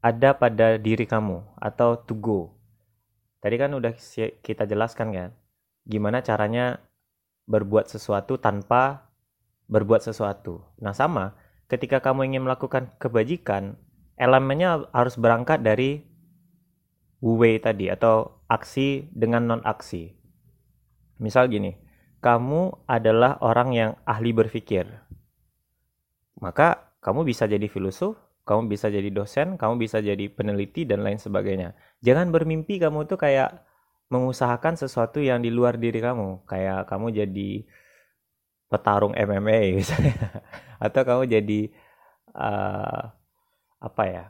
ada 0.00 0.34
pada 0.38 0.78
diri 0.78 1.04
kamu 1.04 1.42
atau 1.58 1.98
to 1.98 2.14
go. 2.16 2.40
Tadi 3.38 3.54
kan 3.58 3.74
udah 3.74 3.94
kita 4.42 4.66
jelaskan 4.66 5.14
kan, 5.14 5.30
gimana 5.86 6.22
caranya 6.22 6.82
berbuat 7.46 7.86
sesuatu 7.86 8.38
tanpa 8.38 9.10
berbuat 9.68 10.02
sesuatu. 10.02 10.64
Nah 10.80 10.96
sama, 10.96 11.36
ketika 11.68 12.00
kamu 12.00 12.32
ingin 12.32 12.42
melakukan 12.48 12.90
kebajikan, 12.98 13.76
elemennya 14.16 14.88
harus 14.90 15.14
berangkat 15.20 15.62
dari 15.62 16.02
wei 17.20 17.58
tadi 17.58 17.92
atau 17.92 18.42
aksi 18.48 19.10
dengan 19.12 19.44
non 19.46 19.62
aksi. 19.62 20.16
Misal 21.18 21.50
gini, 21.50 21.74
kamu 22.18 22.86
adalah 22.90 23.38
orang 23.42 23.70
yang 23.74 23.90
ahli 24.02 24.34
berpikir. 24.34 24.86
Maka 26.38 26.94
kamu 26.98 27.26
bisa 27.26 27.46
jadi 27.46 27.66
filosof, 27.70 28.18
kamu 28.48 28.70
bisa 28.70 28.90
jadi 28.90 29.10
dosen, 29.12 29.60
kamu 29.60 29.74
bisa 29.78 30.02
jadi 30.02 30.26
peneliti 30.32 30.88
dan 30.88 31.06
lain 31.06 31.18
sebagainya. 31.20 31.78
Jangan 32.02 32.30
bermimpi 32.34 32.82
kamu 32.82 33.06
tuh 33.06 33.18
kayak 33.20 33.62
mengusahakan 34.08 34.74
sesuatu 34.80 35.20
yang 35.20 35.44
di 35.44 35.52
luar 35.52 35.76
diri 35.76 36.00
kamu, 36.00 36.48
kayak 36.48 36.88
kamu 36.88 37.12
jadi 37.12 37.50
petarung 38.68 39.12
MMA 39.14 39.60
misalnya, 39.80 40.42
atau 40.80 41.02
kamu 41.04 41.22
jadi 41.28 41.60
uh, 42.34 43.02
apa 43.78 44.04
ya 44.08 44.24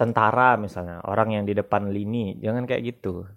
tentara 0.00 0.56
misalnya, 0.56 1.04
orang 1.04 1.36
yang 1.36 1.44
di 1.44 1.52
depan 1.52 1.92
lini, 1.92 2.40
jangan 2.40 2.64
kayak 2.64 2.96
gitu. 2.96 3.28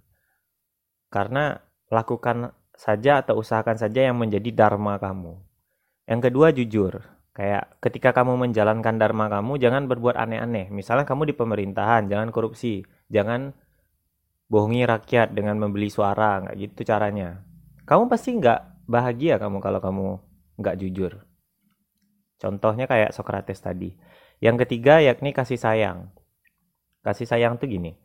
Karena 1.12 1.60
lakukan 1.92 2.56
saja 2.74 3.22
atau 3.22 3.40
usahakan 3.40 3.78
saja 3.78 4.10
yang 4.10 4.18
menjadi 4.18 4.50
dharma 4.54 4.98
kamu. 4.98 5.38
Yang 6.10 6.22
kedua 6.30 6.48
jujur. 6.52 6.94
Kayak 7.34 7.82
ketika 7.82 8.14
kamu 8.14 8.38
menjalankan 8.38 9.02
dharma 9.02 9.26
kamu 9.26 9.58
jangan 9.58 9.90
berbuat 9.90 10.14
aneh-aneh. 10.14 10.70
Misalnya 10.70 11.06
kamu 11.10 11.34
di 11.34 11.34
pemerintahan, 11.34 12.06
jangan 12.06 12.30
korupsi, 12.30 12.86
jangan 13.10 13.58
bohongi 14.54 14.86
rakyat 14.86 15.34
dengan 15.34 15.58
membeli 15.58 15.90
suara, 15.90 16.46
nggak 16.46 16.56
gitu 16.62 16.86
caranya. 16.86 17.42
Kamu 17.90 18.06
pasti 18.06 18.38
nggak 18.38 18.86
bahagia 18.86 19.42
kamu 19.42 19.58
kalau 19.66 19.82
kamu 19.82 20.08
nggak 20.62 20.78
jujur. 20.78 21.26
Contohnya 22.38 22.86
kayak 22.86 23.16
Socrates 23.16 23.64
tadi. 23.64 23.98
Yang 24.38 24.68
ketiga 24.68 25.02
yakni 25.02 25.34
kasih 25.34 25.58
sayang. 25.58 26.14
Kasih 27.02 27.26
sayang 27.26 27.58
tuh 27.58 27.72
gini. 27.72 27.98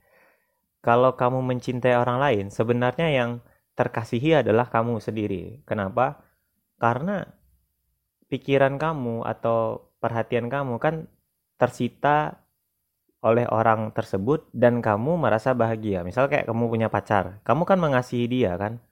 Kalau 0.78 1.18
kamu 1.18 1.42
mencintai 1.42 1.98
orang 1.98 2.22
lain, 2.22 2.46
sebenarnya 2.54 3.10
yang 3.10 3.42
terkasihi 3.78 4.42
adalah 4.42 4.66
kamu 4.66 4.98
sendiri. 4.98 5.62
Kenapa? 5.62 6.18
Karena 6.82 7.22
pikiran 8.26 8.74
kamu 8.74 9.22
atau 9.22 9.94
perhatian 10.02 10.50
kamu 10.50 10.82
kan 10.82 11.06
tersita 11.62 12.42
oleh 13.22 13.46
orang 13.50 13.94
tersebut 13.94 14.50
dan 14.50 14.82
kamu 14.82 15.14
merasa 15.18 15.54
bahagia. 15.54 16.02
Misal 16.02 16.26
kayak 16.26 16.50
kamu 16.50 16.66
punya 16.66 16.90
pacar, 16.90 17.38
kamu 17.46 17.62
kan 17.62 17.78
mengasihi 17.78 18.26
dia 18.26 18.58
kan. 18.58 18.82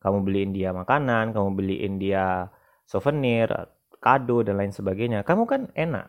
Kamu 0.00 0.24
beliin 0.24 0.52
dia 0.56 0.72
makanan, 0.72 1.36
kamu 1.36 1.48
beliin 1.60 2.00
dia 2.00 2.48
souvenir, 2.88 3.52
kado 4.00 4.40
dan 4.40 4.56
lain 4.56 4.72
sebagainya. 4.72 5.24
Kamu 5.28 5.44
kan 5.44 5.68
enak. 5.76 6.08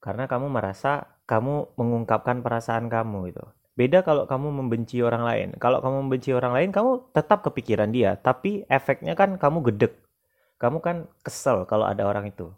Karena 0.00 0.28
kamu 0.28 0.52
merasa 0.52 1.20
kamu 1.24 1.76
mengungkapkan 1.76 2.44
perasaan 2.44 2.92
kamu 2.92 3.32
itu. 3.32 3.44
Beda 3.78 4.02
kalau 4.02 4.26
kamu 4.26 4.50
membenci 4.50 4.98
orang 5.06 5.22
lain. 5.22 5.48
Kalau 5.62 5.78
kamu 5.78 6.02
membenci 6.02 6.34
orang 6.34 6.50
lain, 6.50 6.74
kamu 6.74 7.14
tetap 7.14 7.46
kepikiran 7.46 7.94
dia, 7.94 8.18
tapi 8.18 8.66
efeknya 8.66 9.14
kan 9.14 9.38
kamu 9.38 9.62
gedek. 9.70 9.94
Kamu 10.58 10.82
kan 10.82 11.06
kesel 11.22 11.62
kalau 11.62 11.86
ada 11.86 12.02
orang 12.02 12.26
itu. 12.26 12.50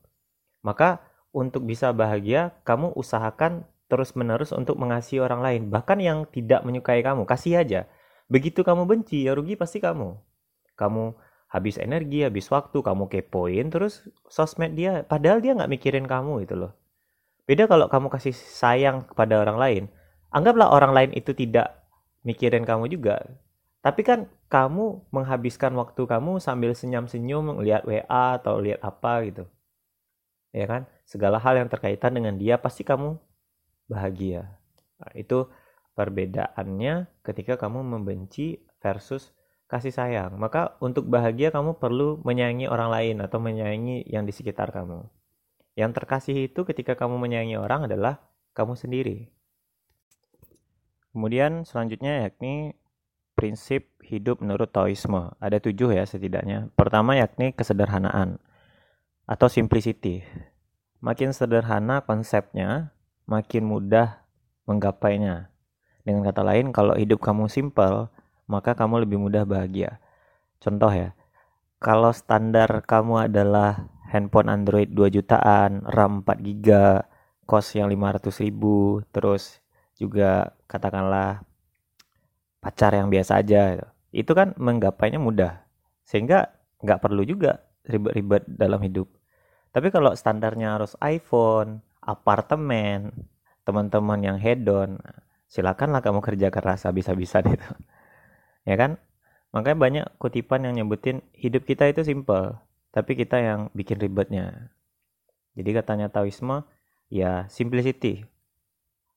Maka 0.65 1.05
untuk 1.29 1.69
bisa 1.69 1.93
bahagia, 1.93 2.57
kamu 2.65 2.97
usahakan 2.97 3.69
terus-menerus 3.93 4.57
untuk 4.57 4.81
mengasihi 4.81 5.21
orang 5.21 5.45
lain, 5.45 5.63
bahkan 5.69 6.01
yang 6.01 6.25
tidak 6.25 6.65
menyukai 6.65 7.05
kamu, 7.05 7.29
kasih 7.29 7.61
aja. 7.61 7.85
Begitu 8.33 8.65
kamu 8.65 8.89
benci, 8.89 9.29
ya 9.29 9.37
rugi 9.37 9.61
pasti 9.61 9.77
kamu. 9.77 10.17
Kamu 10.73 11.21
habis 11.53 11.77
energi, 11.77 12.25
habis 12.25 12.49
waktu, 12.49 12.81
kamu 12.81 13.13
kepoin, 13.13 13.69
terus 13.69 14.09
sosmed 14.33 14.73
dia, 14.73 15.05
padahal 15.05 15.45
dia 15.45 15.53
nggak 15.53 15.69
mikirin 15.69 16.09
kamu 16.09 16.49
itu 16.49 16.57
loh. 16.57 16.73
Beda 17.45 17.69
kalau 17.69 17.93
kamu 17.93 18.09
kasih 18.09 18.33
sayang 18.33 19.05
kepada 19.05 19.37
orang 19.43 19.59
lain, 19.61 19.85
anggaplah 20.31 20.71
orang 20.71 20.93
lain 20.95 21.11
itu 21.15 21.35
tidak 21.35 21.81
mikirin 22.23 22.67
kamu 22.67 22.91
juga. 22.91 23.23
Tapi 23.81 24.05
kan 24.05 24.29
kamu 24.53 25.09
menghabiskan 25.09 25.73
waktu 25.73 26.05
kamu 26.05 26.37
sambil 26.37 26.77
senyum-senyum 26.77 27.65
lihat 27.65 27.89
WA 27.89 28.37
atau 28.37 28.61
lihat 28.61 28.85
apa 28.85 29.25
gitu. 29.25 29.45
Ya 30.53 30.69
kan? 30.69 30.85
Segala 31.09 31.41
hal 31.41 31.57
yang 31.57 31.69
terkaitan 31.73 32.13
dengan 32.13 32.37
dia 32.37 32.61
pasti 32.61 32.85
kamu 32.85 33.17
bahagia. 33.89 34.53
Nah, 35.01 35.13
itu 35.17 35.49
perbedaannya 35.97 37.09
ketika 37.25 37.57
kamu 37.57 37.81
membenci 37.81 38.61
versus 38.85 39.33
kasih 39.65 39.95
sayang. 39.95 40.37
Maka 40.37 40.77
untuk 40.85 41.09
bahagia 41.09 41.49
kamu 41.49 41.81
perlu 41.81 42.21
menyayangi 42.21 42.69
orang 42.69 42.91
lain 42.93 43.17
atau 43.25 43.41
menyayangi 43.41 44.05
yang 44.13 44.29
di 44.29 44.33
sekitar 44.37 44.77
kamu. 44.77 45.09
Yang 45.73 45.91
terkasih 45.97 46.37
itu 46.53 46.69
ketika 46.69 46.99
kamu 47.01 47.17
menyayangi 47.17 47.57
orang 47.57 47.89
adalah 47.89 48.21
kamu 48.53 48.77
sendiri 48.77 49.40
Kemudian 51.11 51.67
selanjutnya 51.67 52.31
yakni 52.31 52.79
prinsip 53.35 53.91
hidup 54.05 54.45
menurut 54.45 54.71
Taoisme. 54.71 55.35
Ada 55.43 55.59
tujuh 55.59 55.97
ya 55.97 56.05
setidaknya. 56.07 56.71
Pertama 56.79 57.19
yakni 57.19 57.51
kesederhanaan 57.57 58.39
atau 59.27 59.47
simplicity. 59.47 60.27
Makin 61.01 61.33
sederhana 61.33 62.05
konsepnya, 62.05 62.93
makin 63.25 63.65
mudah 63.65 64.21
menggapainya. 64.69 65.49
Dengan 66.05 66.27
kata 66.27 66.43
lain, 66.45 66.75
kalau 66.75 66.93
hidup 66.99 67.23
kamu 67.25 67.49
simple, 67.49 68.13
maka 68.45 68.77
kamu 68.77 69.09
lebih 69.09 69.17
mudah 69.17 69.49
bahagia. 69.49 70.03
Contoh 70.61 70.93
ya, 70.93 71.17
kalau 71.81 72.13
standar 72.13 72.85
kamu 72.85 73.33
adalah 73.33 73.89
handphone 74.13 74.53
Android 74.53 74.93
2 74.93 75.09
jutaan, 75.09 75.87
RAM 75.89 76.27
4 76.27 76.45
GB, 76.45 76.69
kos 77.49 77.73
yang 77.73 77.89
500 77.89 78.45
ribu, 78.45 79.01
terus 79.15 79.65
juga 79.97 80.53
katakanlah 80.71 81.43
pacar 82.63 82.95
yang 82.95 83.11
biasa 83.11 83.43
aja 83.43 83.75
gitu. 83.75 83.89
itu 84.11 84.33
kan 84.35 84.55
menggapainya 84.55 85.19
mudah 85.19 85.67
sehingga 86.07 86.55
nggak 86.83 87.03
perlu 87.03 87.27
juga 87.27 87.63
ribet-ribet 87.87 88.47
dalam 88.47 88.81
hidup. 88.83 89.07
Tapi 89.71 89.89
kalau 89.95 90.15
standarnya 90.15 90.79
harus 90.79 90.99
iPhone 91.03 91.83
apartemen 92.03 93.15
teman-teman 93.63 94.19
yang 94.23 94.39
hedon 94.39 94.99
silakanlah 95.47 96.03
kamu 96.03 96.23
kerja 96.23 96.49
keras 96.55 96.87
habis-habisan 96.87 97.59
itu. 97.59 97.71
Ya 98.69 98.77
kan? 98.77 99.01
Makanya 99.57 99.79
banyak 99.81 100.07
kutipan 100.21 100.69
yang 100.69 100.77
nyebutin 100.77 101.25
hidup 101.33 101.65
kita 101.65 101.89
itu 101.89 102.05
simple 102.05 102.61
tapi 102.93 103.17
kita 103.17 103.41
yang 103.41 103.61
bikin 103.73 103.97
ribetnya. 103.97 104.75
Jadi 105.55 105.71
katanya 105.75 106.13
Taoisme 106.13 106.69
ya 107.09 107.49
simplicity. 107.49 108.27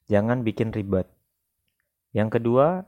Jangan 0.07 0.47
bikin 0.47 0.71
ribet. 0.71 1.11
Yang 2.13 2.39
kedua, 2.39 2.85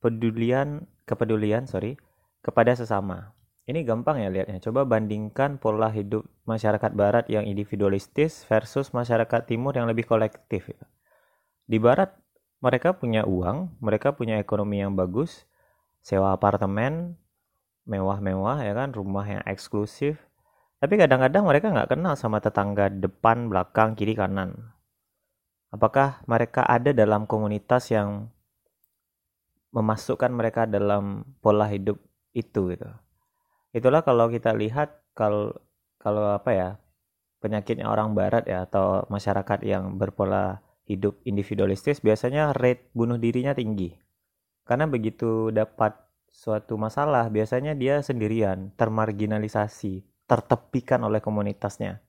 pedulian 0.00 0.88
kepedulian, 1.04 1.68
sorry, 1.68 2.00
kepada 2.40 2.72
sesama. 2.72 3.36
Ini 3.64 3.80
gampang 3.88 4.20
ya 4.20 4.28
lihatnya. 4.28 4.60
Coba 4.60 4.84
bandingkan 4.84 5.56
pola 5.56 5.88
hidup 5.88 6.28
masyarakat 6.44 6.92
barat 6.92 7.24
yang 7.32 7.48
individualistis 7.48 8.44
versus 8.44 8.92
masyarakat 8.92 9.48
timur 9.48 9.72
yang 9.72 9.88
lebih 9.88 10.04
kolektif. 10.04 10.68
Di 11.64 11.80
barat 11.80 12.12
mereka 12.60 12.92
punya 12.92 13.24
uang, 13.24 13.80
mereka 13.80 14.12
punya 14.12 14.36
ekonomi 14.36 14.84
yang 14.84 14.92
bagus, 14.92 15.48
sewa 16.04 16.36
apartemen 16.36 17.16
mewah-mewah 17.88 18.64
ya 18.64 18.72
kan, 18.76 18.92
rumah 18.92 19.24
yang 19.24 19.44
eksklusif. 19.48 20.20
Tapi 20.80 21.00
kadang-kadang 21.00 21.48
mereka 21.48 21.72
nggak 21.72 21.96
kenal 21.96 22.12
sama 22.20 22.44
tetangga 22.44 22.92
depan, 22.92 23.48
belakang, 23.48 23.96
kiri, 23.96 24.12
kanan. 24.12 24.76
Apakah 25.72 26.20
mereka 26.28 26.68
ada 26.68 26.92
dalam 26.92 27.24
komunitas 27.24 27.88
yang 27.88 28.28
memasukkan 29.74 30.30
mereka 30.30 30.70
dalam 30.70 31.26
pola 31.42 31.66
hidup 31.66 31.98
itu 32.30 32.70
gitu? 32.70 32.86
itulah 33.74 34.06
kalau 34.06 34.30
kita 34.30 34.54
lihat 34.54 35.02
kalau 35.18 35.50
kalau 35.98 36.30
apa 36.30 36.50
ya 36.54 36.68
penyakitnya 37.42 37.90
orang 37.90 38.14
barat 38.14 38.46
ya 38.46 38.64
atau 38.64 39.02
masyarakat 39.10 39.66
yang 39.66 39.98
berpola 39.98 40.64
hidup 40.88 41.20
individualistis 41.28 42.00
biasanya 42.00 42.56
rate 42.56 42.88
bunuh 42.96 43.20
dirinya 43.20 43.52
tinggi. 43.52 43.92
Karena 44.64 44.88
begitu 44.88 45.52
dapat 45.52 45.92
suatu 46.32 46.80
masalah 46.80 47.28
biasanya 47.28 47.76
dia 47.76 48.00
sendirian 48.00 48.72
termarginalisasi 48.80 50.24
tertepikan 50.24 51.04
oleh 51.04 51.20
komunitasnya. 51.20 52.00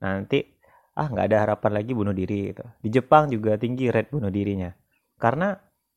Nanti 0.00 0.48
ah 0.96 1.12
nggak 1.12 1.26
ada 1.28 1.38
harapan 1.44 1.72
lagi 1.76 1.92
bunuh 1.92 2.16
diri 2.16 2.54
gitu. 2.54 2.64
Di 2.80 2.88
Jepang 2.88 3.28
juga 3.28 3.60
tinggi 3.60 3.92
rate 3.92 4.12
bunuh 4.16 4.32
dirinya. 4.32 4.72
Karena 5.20 5.52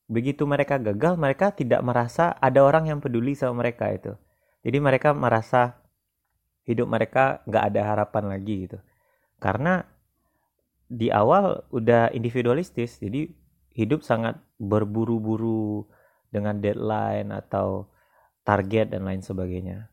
begitu 0.08 0.48
mereka 0.48 0.80
gagal 0.80 1.20
mereka 1.20 1.52
tidak 1.52 1.84
merasa 1.84 2.32
ada 2.40 2.64
orang 2.64 2.88
yang 2.88 3.00
peduli 3.04 3.36
sama 3.36 3.62
mereka 3.62 3.92
itu 3.92 4.16
jadi 4.64 4.84
mereka 4.84 5.16
merasa 5.16 5.80
hidup 6.68 6.92
mereka 6.92 7.40
nggak 7.48 7.64
ada 7.74 7.82
harapan 7.96 8.24
lagi 8.28 8.68
gitu. 8.68 8.78
Karena 9.40 9.80
di 10.92 11.08
awal 11.08 11.64
udah 11.72 12.12
individualistis, 12.12 13.00
jadi 13.00 13.32
hidup 13.72 14.04
sangat 14.04 14.36
berburu-buru 14.60 15.88
dengan 16.28 16.60
deadline 16.60 17.32
atau 17.32 17.88
target 18.44 18.92
dan 18.92 19.08
lain 19.08 19.24
sebagainya. 19.24 19.88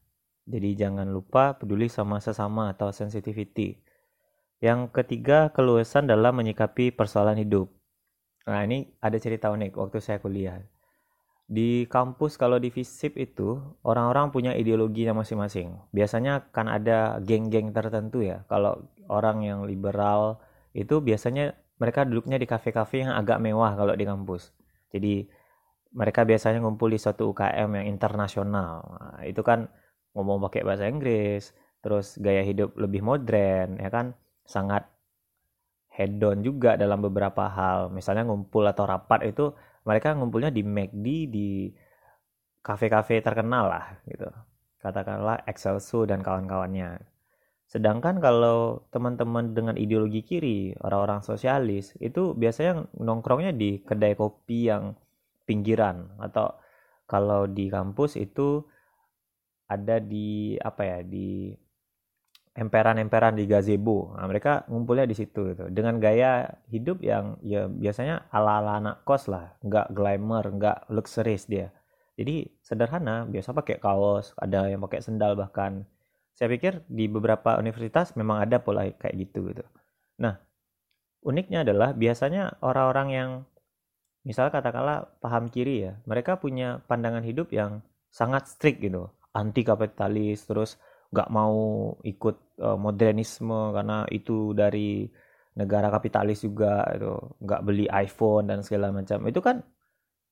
Jadi 0.45 0.77
jangan 0.77 1.09
lupa 1.09 1.57
peduli 1.57 1.87
sama 1.87 2.19
sesama 2.19 2.75
atau 2.75 2.91
sensitivity. 2.91 3.81
Yang 4.59 4.91
ketiga, 4.91 5.55
keluasan 5.55 6.11
dalam 6.11 6.35
menyikapi 6.35 6.91
persoalan 6.91 7.39
hidup. 7.39 7.71
Nah, 8.45 8.61
ini 8.65 8.89
ada 9.01 9.17
cerita 9.17 9.49
unik 9.49 9.73
waktu 9.77 9.99
saya 10.05 10.21
kuliah 10.21 10.61
di 11.45 11.85
kampus 11.93 12.41
kalau 12.41 12.57
di 12.57 12.73
FISIP 12.73 13.21
itu 13.21 13.61
orang-orang 13.85 14.33
punya 14.33 14.53
ideologinya 14.57 15.21
masing-masing. 15.21 15.77
Biasanya 15.93 16.49
kan 16.49 16.73
ada 16.73 17.21
geng-geng 17.21 17.69
tertentu 17.77 18.25
ya. 18.25 18.49
Kalau 18.49 18.81
orang 19.13 19.45
yang 19.45 19.69
liberal 19.69 20.41
itu 20.73 21.05
biasanya 21.05 21.53
mereka 21.77 22.09
duduknya 22.09 22.41
di 22.41 22.49
kafe-kafe 22.49 23.05
yang 23.05 23.13
agak 23.13 23.45
mewah 23.45 23.77
kalau 23.77 23.93
di 23.93 24.09
kampus. 24.09 24.57
Jadi 24.89 25.29
mereka 25.95 26.25
biasanya 26.25 26.65
ngumpul 26.65 26.89
di 26.91 26.99
suatu 26.99 27.31
UKM 27.31 27.71
yang 27.77 27.87
internasional. 27.93 28.81
Nah, 28.97 29.21
itu 29.29 29.45
kan 29.45 29.69
ngomong 30.17 30.49
pakai 30.49 30.65
bahasa 30.65 30.89
Inggris, 30.89 31.53
terus 31.85 32.17
gaya 32.17 32.41
hidup 32.41 32.73
lebih 32.81 33.05
modern, 33.05 33.79
ya 33.79 33.91
kan 33.93 34.17
sangat 34.49 34.89
hedon 35.95 36.43
juga 36.43 36.75
dalam 36.75 36.99
beberapa 36.99 37.47
hal. 37.47 37.95
Misalnya 37.95 38.27
ngumpul 38.27 38.67
atau 38.67 38.85
rapat 38.85 39.31
itu 39.31 39.55
mereka 39.87 40.13
ngumpulnya 40.19 40.51
di 40.51 40.63
McD 40.67 41.07
di 41.31 41.51
kafe-kafe 42.65 43.23
terkenal 43.23 43.71
lah 43.71 43.87
gitu. 44.11 44.27
Katakanlah 44.83 45.47
Excelso 45.47 46.05
dan 46.05 46.21
kawan-kawannya. 46.21 46.99
Sedangkan 47.65 48.21
kalau 48.21 48.85
teman-teman 48.93 49.57
dengan 49.57 49.75
ideologi 49.81 50.21
kiri 50.21 50.77
orang-orang 50.85 51.25
sosialis 51.25 51.97
itu 52.03 52.37
biasanya 52.37 52.85
nongkrongnya 53.01 53.57
di 53.57 53.81
kedai 53.81 54.13
kopi 54.19 54.69
yang 54.69 54.93
pinggiran. 55.49 56.13
Atau 56.21 56.59
kalau 57.09 57.49
di 57.49 57.73
kampus 57.73 58.21
itu 58.21 58.65
ada 59.65 59.97
di 60.01 60.61
apa 60.61 60.83
ya 60.85 60.99
di 61.01 61.57
emperan-emperan 62.55 63.35
di 63.35 63.51
gazebo. 63.51 64.15
Nah, 64.15 64.31
mereka 64.31 64.63
ngumpulnya 64.71 65.11
di 65.11 65.19
situ 65.19 65.51
gitu. 65.53 65.67
Dengan 65.75 65.99
gaya 65.99 66.47
hidup 66.71 67.03
yang 67.03 67.35
ya 67.43 67.67
biasanya 67.67 68.31
ala-ala 68.31 68.79
anak 68.79 68.97
kos 69.03 69.27
lah, 69.27 69.59
nggak 69.67 69.91
glamour, 69.91 70.45
nggak 70.55 70.87
luxurious 70.95 71.51
dia. 71.51 71.75
Jadi 72.15 72.47
sederhana, 72.63 73.27
biasa 73.27 73.51
pakai 73.51 73.83
kaos, 73.83 74.39
ada 74.39 74.71
yang 74.71 74.79
pakai 74.87 75.03
sendal 75.03 75.35
bahkan. 75.35 75.83
Saya 76.35 76.47
pikir 76.51 76.87
di 76.87 77.11
beberapa 77.11 77.59
universitas 77.59 78.15
memang 78.15 78.43
ada 78.47 78.63
pola 78.63 78.87
kayak 78.87 79.15
gitu 79.19 79.51
gitu. 79.51 79.67
Nah, 80.23 80.39
uniknya 81.27 81.67
adalah 81.67 81.91
biasanya 81.91 82.59
orang-orang 82.63 83.09
yang 83.11 83.31
misal 84.23 84.55
katakanlah 84.55 85.11
paham 85.19 85.51
kiri 85.51 85.91
ya, 85.91 85.99
mereka 86.07 86.39
punya 86.39 86.87
pandangan 86.87 87.27
hidup 87.27 87.51
yang 87.51 87.83
sangat 88.15 88.47
strict 88.47 88.79
gitu, 88.79 89.11
anti 89.35 89.67
kapitalis, 89.67 90.47
terus 90.47 90.79
nggak 91.15 91.31
mau 91.31 91.95
ikut 92.03 92.59
uh, 92.59 92.75
modernisme 92.75 93.71
karena 93.71 94.03
itu 94.11 94.51
dari 94.51 95.07
negara 95.55 95.87
kapitalis 95.95 96.43
juga 96.43 96.83
itu 96.91 97.15
nggak 97.39 97.63
beli 97.63 97.87
iPhone 97.87 98.51
dan 98.51 98.67
segala 98.67 98.91
macam. 98.91 99.23
Itu 99.31 99.39
kan 99.39 99.63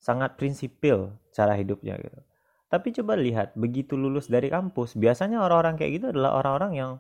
sangat 0.02 0.34
prinsipil 0.34 1.14
cara 1.30 1.54
hidupnya 1.54 1.94
gitu. 2.02 2.18
Tapi 2.66 2.88
coba 2.98 3.14
lihat 3.14 3.54
begitu 3.54 3.94
lulus 3.94 4.26
dari 4.26 4.50
kampus 4.50 4.98
biasanya 4.98 5.38
orang-orang 5.38 5.78
kayak 5.78 6.02
gitu 6.02 6.06
adalah 6.10 6.42
orang-orang 6.42 6.72
yang 6.74 6.92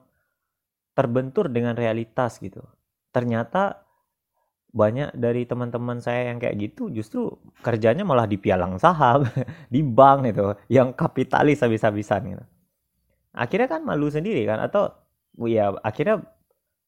terbentur 0.94 1.50
dengan 1.50 1.74
realitas 1.74 2.38
gitu. 2.38 2.62
Ternyata 3.10 3.82
banyak 4.72 5.12
dari 5.12 5.44
teman-teman 5.44 6.00
saya 6.00 6.32
yang 6.32 6.40
kayak 6.40 6.56
gitu 6.56 6.88
justru 6.88 7.28
kerjanya 7.60 8.08
malah 8.08 8.24
di 8.24 8.40
pialang 8.40 8.80
saham 8.80 9.28
di 9.74 9.84
bank 9.84 10.32
itu 10.32 10.56
yang 10.72 10.96
kapitalis 10.96 11.60
habis-habisan 11.60 12.32
gitu 12.32 12.44
akhirnya 13.32 13.68
kan 13.68 13.82
malu 13.84 14.12
sendiri 14.12 14.44
kan 14.44 14.60
atau 14.60 14.92
ya 15.48 15.72
akhirnya 15.80 16.20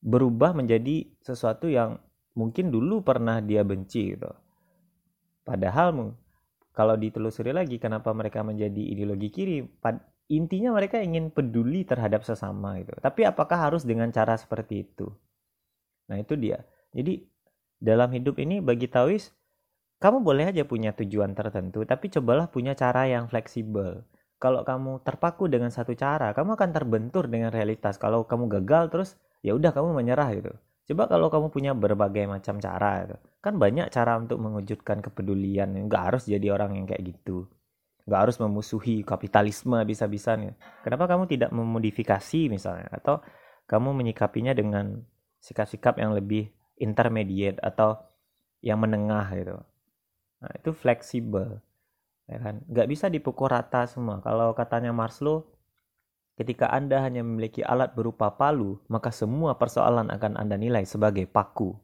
berubah 0.05 0.53
menjadi 0.53 1.09
sesuatu 1.25 1.67
yang 1.73 1.97
mungkin 2.37 2.69
dulu 2.69 3.01
pernah 3.01 3.41
dia 3.41 3.65
benci 3.65 4.13
gitu. 4.13 4.29
Padahal 5.45 6.13
kalau 6.77 6.95
ditelusuri 6.99 7.55
lagi 7.57 7.81
kenapa 7.81 8.13
mereka 8.13 8.45
menjadi 8.45 8.81
ideologi 8.81 9.29
kiri, 9.33 9.65
intinya 10.29 10.77
mereka 10.77 11.01
ingin 11.01 11.33
peduli 11.33 11.89
terhadap 11.89 12.27
sesama 12.27 12.77
gitu. 12.83 12.93
Tapi 13.01 13.25
apakah 13.25 13.71
harus 13.71 13.87
dengan 13.87 14.13
cara 14.13 14.37
seperti 14.37 14.85
itu? 14.85 15.09
Nah, 16.11 16.21
itu 16.21 16.37
dia. 16.37 16.61
Jadi 16.93 17.25
dalam 17.81 18.13
hidup 18.13 18.37
ini 18.41 18.61
bagi 18.61 18.89
Tawis 18.89 19.33
kamu 20.03 20.21
boleh 20.21 20.53
aja 20.53 20.69
punya 20.69 20.93
tujuan 20.93 21.33
tertentu, 21.33 21.81
tapi 21.89 22.13
cobalah 22.13 22.51
punya 22.53 22.77
cara 22.77 23.09
yang 23.09 23.25
fleksibel 23.25 24.05
kalau 24.45 24.61
kamu 24.61 25.01
terpaku 25.01 25.49
dengan 25.49 25.73
satu 25.73 25.97
cara, 25.97 26.37
kamu 26.37 26.61
akan 26.61 26.71
terbentur 26.77 27.33
dengan 27.33 27.49
realitas. 27.49 27.97
Kalau 27.97 28.29
kamu 28.29 28.61
gagal 28.61 28.93
terus 28.93 29.11
ya 29.41 29.57
udah 29.57 29.73
kamu 29.73 29.97
menyerah 29.97 30.29
gitu. 30.37 30.53
Coba 30.93 31.09
kalau 31.09 31.33
kamu 31.33 31.49
punya 31.49 31.73
berbagai 31.73 32.29
macam 32.29 32.61
cara 32.61 33.09
gitu. 33.09 33.17
Kan 33.41 33.57
banyak 33.57 33.89
cara 33.89 34.21
untuk 34.21 34.37
mewujudkan 34.37 35.01
kepedulian. 35.01 35.73
Nggak 35.89 36.03
harus 36.13 36.29
jadi 36.29 36.53
orang 36.53 36.77
yang 36.77 36.85
kayak 36.85 37.17
gitu. 37.17 37.49
Nggak 38.05 38.21
harus 38.21 38.37
memusuhi 38.37 39.01
kapitalisme 39.01 39.81
bisa-bisanya. 39.89 40.53
Kenapa 40.85 41.09
kamu 41.09 41.25
tidak 41.25 41.49
memodifikasi 41.49 42.53
misalnya 42.53 42.93
atau 42.93 43.25
kamu 43.65 43.97
menyikapinya 43.97 44.53
dengan 44.53 45.01
sikap-sikap 45.41 45.97
yang 45.97 46.13
lebih 46.13 46.53
intermediate 46.77 47.57
atau 47.65 47.97
yang 48.61 48.77
menengah 48.77 49.25
gitu. 49.41 49.57
Nah, 50.45 50.53
itu 50.53 50.71
fleksibel 50.77 51.65
ya 52.29 52.39
kan? 52.41 52.65
Nggak 52.69 52.89
bisa 52.89 53.07
dipukul 53.13 53.53
rata 53.53 53.85
semua. 53.89 54.21
Kalau 54.25 54.53
katanya 54.57 54.91
Maslow 54.91 55.45
ketika 56.35 56.67
anda 56.71 56.99
hanya 56.99 57.23
memiliki 57.23 57.63
alat 57.63 57.95
berupa 57.95 58.35
palu 58.35 58.83
maka 58.91 59.15
semua 59.15 59.55
persoalan 59.55 60.11
akan 60.11 60.35
anda 60.35 60.59
nilai 60.59 60.83
sebagai 60.83 61.31
paku. 61.31 61.79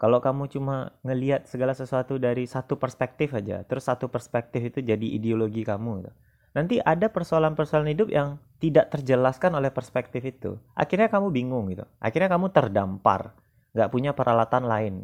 Kalau 0.00 0.16
kamu 0.24 0.48
cuma 0.48 0.96
ngelihat 1.04 1.44
segala 1.44 1.76
sesuatu 1.76 2.16
dari 2.16 2.48
satu 2.48 2.80
perspektif 2.80 3.36
aja 3.36 3.64
terus 3.68 3.84
satu 3.84 4.08
perspektif 4.08 4.72
itu 4.72 4.80
jadi 4.80 5.04
ideologi 5.04 5.60
kamu 5.64 6.04
gitu. 6.04 6.12
nanti 6.50 6.82
ada 6.82 7.06
persoalan-persoalan 7.06 7.94
hidup 7.94 8.10
yang 8.10 8.34
tidak 8.58 8.90
terjelaskan 8.90 9.54
oleh 9.54 9.70
perspektif 9.70 10.20
itu. 10.26 10.58
Akhirnya 10.74 11.06
kamu 11.06 11.30
bingung 11.30 11.70
gitu. 11.70 11.86
Akhirnya 12.02 12.26
kamu 12.26 12.50
terdampar. 12.50 13.38
Nggak 13.70 13.90
punya 13.94 14.10
peralatan 14.12 14.66
lain. 14.66 14.94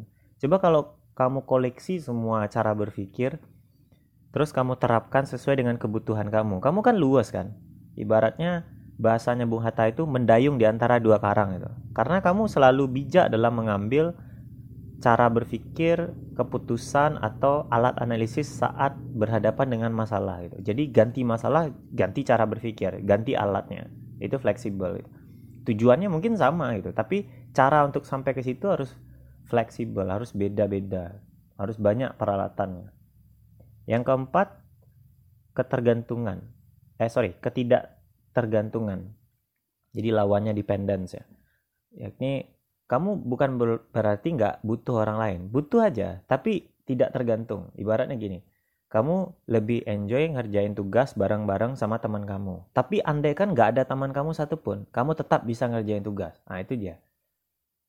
Coba 0.43 0.59
kalau 0.59 0.83
kamu 1.14 1.47
koleksi 1.47 2.03
semua 2.03 2.51
cara 2.51 2.74
berpikir 2.74 3.39
terus 4.37 4.53
kamu 4.53 4.76
terapkan 4.76 5.24
sesuai 5.24 5.64
dengan 5.64 5.80
kebutuhan 5.80 6.28
kamu. 6.28 6.61
Kamu 6.61 6.84
kan 6.84 7.01
luas 7.01 7.32
kan? 7.32 7.57
Ibaratnya 7.97 8.68
bahasanya 9.01 9.49
Bung 9.49 9.64
Hatta 9.64 9.89
itu 9.89 10.05
mendayung 10.05 10.61
di 10.61 10.68
antara 10.68 11.01
dua 11.01 11.16
karang 11.16 11.57
itu. 11.57 11.72
Karena 11.97 12.20
kamu 12.20 12.45
selalu 12.45 12.84
bijak 12.84 13.32
dalam 13.32 13.57
mengambil 13.57 14.12
cara 15.01 15.32
berpikir, 15.32 16.12
keputusan 16.37 17.16
atau 17.16 17.64
alat 17.72 17.97
analisis 17.97 18.61
saat 18.61 18.93
berhadapan 19.16 19.72
dengan 19.72 19.93
masalah 19.97 20.45
gitu. 20.45 20.61
Jadi 20.61 20.93
ganti 20.93 21.24
masalah, 21.24 21.72
ganti 21.97 22.20
cara 22.20 22.45
berpikir, 22.45 23.01
ganti 23.09 23.32
alatnya. 23.32 23.89
Itu 24.20 24.37
fleksibel. 24.37 25.01
Gitu. 25.01 25.11
Tujuannya 25.72 26.12
mungkin 26.12 26.37
sama 26.37 26.76
gitu, 26.76 26.93
tapi 26.93 27.24
cara 27.57 27.89
untuk 27.89 28.05
sampai 28.05 28.37
ke 28.37 28.45
situ 28.45 28.68
harus 28.68 28.93
fleksibel, 29.49 30.05
harus 30.12 30.37
beda-beda, 30.37 31.24
harus 31.57 31.80
banyak 31.80 32.12
peralatannya. 32.20 32.96
Yang 33.87 34.03
keempat, 34.12 34.49
ketergantungan. 35.55 36.43
Eh 36.99 37.09
sorry, 37.09 37.39
ketidaktergantungan. 37.39 39.14
Jadi 39.97 40.09
lawannya 40.12 40.53
dependence 40.53 41.16
ya. 41.16 41.24
Yakni 41.97 42.45
kamu 42.87 43.24
bukan 43.24 43.51
berarti 43.91 44.37
nggak 44.37 44.62
butuh 44.62 45.03
orang 45.03 45.18
lain, 45.18 45.41
butuh 45.51 45.91
aja, 45.91 46.22
tapi 46.30 46.70
tidak 46.87 47.11
tergantung. 47.11 47.74
Ibaratnya 47.74 48.14
gini, 48.14 48.39
kamu 48.87 49.34
lebih 49.51 49.82
enjoy 49.91 50.30
ngerjain 50.30 50.78
tugas 50.78 51.18
bareng-bareng 51.18 51.74
sama 51.74 51.99
teman 51.99 52.22
kamu. 52.22 52.62
Tapi 52.70 53.03
andai 53.03 53.34
kan 53.34 53.51
nggak 53.51 53.74
ada 53.74 53.82
teman 53.82 54.14
kamu 54.14 54.30
satupun, 54.37 54.87
kamu 54.95 55.18
tetap 55.18 55.43
bisa 55.43 55.66
ngerjain 55.66 56.07
tugas. 56.07 56.39
Nah 56.47 56.62
itu 56.62 56.78
dia. 56.78 57.03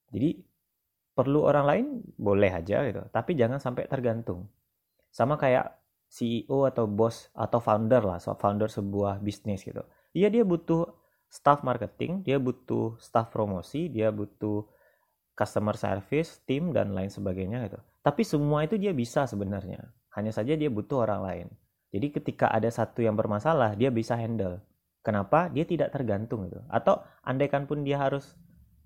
Jadi 0.10 0.42
perlu 1.14 1.46
orang 1.46 1.66
lain 1.66 1.86
boleh 2.18 2.50
aja 2.50 2.82
gitu, 2.86 3.06
tapi 3.14 3.38
jangan 3.38 3.62
sampai 3.62 3.86
tergantung. 3.86 4.50
Sama 5.14 5.38
kayak 5.38 5.78
CEO 6.08 6.64
atau 6.64 6.88
bos 6.88 7.28
atau 7.36 7.60
founder 7.60 8.04
lah, 8.04 8.20
so 8.24 8.32
founder 8.40 8.72
sebuah 8.72 9.20
bisnis 9.20 9.68
gitu. 9.68 9.84
Iya 10.16 10.32
dia 10.32 10.44
butuh 10.48 10.88
staff 11.28 11.62
marketing, 11.62 12.24
dia 12.24 12.40
butuh 12.40 12.96
staff 13.04 13.30
promosi, 13.30 13.92
dia 13.92 14.10
butuh 14.10 14.64
customer 15.38 15.76
service, 15.78 16.42
tim 16.48 16.74
dan 16.74 16.96
lain 16.96 17.12
sebagainya 17.12 17.70
gitu. 17.70 17.80
Tapi 18.02 18.24
semua 18.24 18.64
itu 18.64 18.80
dia 18.80 18.96
bisa 18.96 19.28
sebenarnya. 19.28 19.84
Hanya 20.16 20.34
saja 20.34 20.58
dia 20.58 20.72
butuh 20.72 21.06
orang 21.06 21.22
lain. 21.22 21.48
Jadi 21.94 22.08
ketika 22.10 22.50
ada 22.50 22.68
satu 22.72 23.06
yang 23.06 23.14
bermasalah, 23.14 23.78
dia 23.78 23.94
bisa 23.94 24.18
handle. 24.18 24.64
Kenapa? 25.06 25.48
Dia 25.54 25.64
tidak 25.64 25.94
tergantung 25.94 26.50
gitu. 26.50 26.60
Atau 26.68 27.00
andaikan 27.24 27.70
pun 27.70 27.86
dia 27.86 28.02
harus 28.02 28.36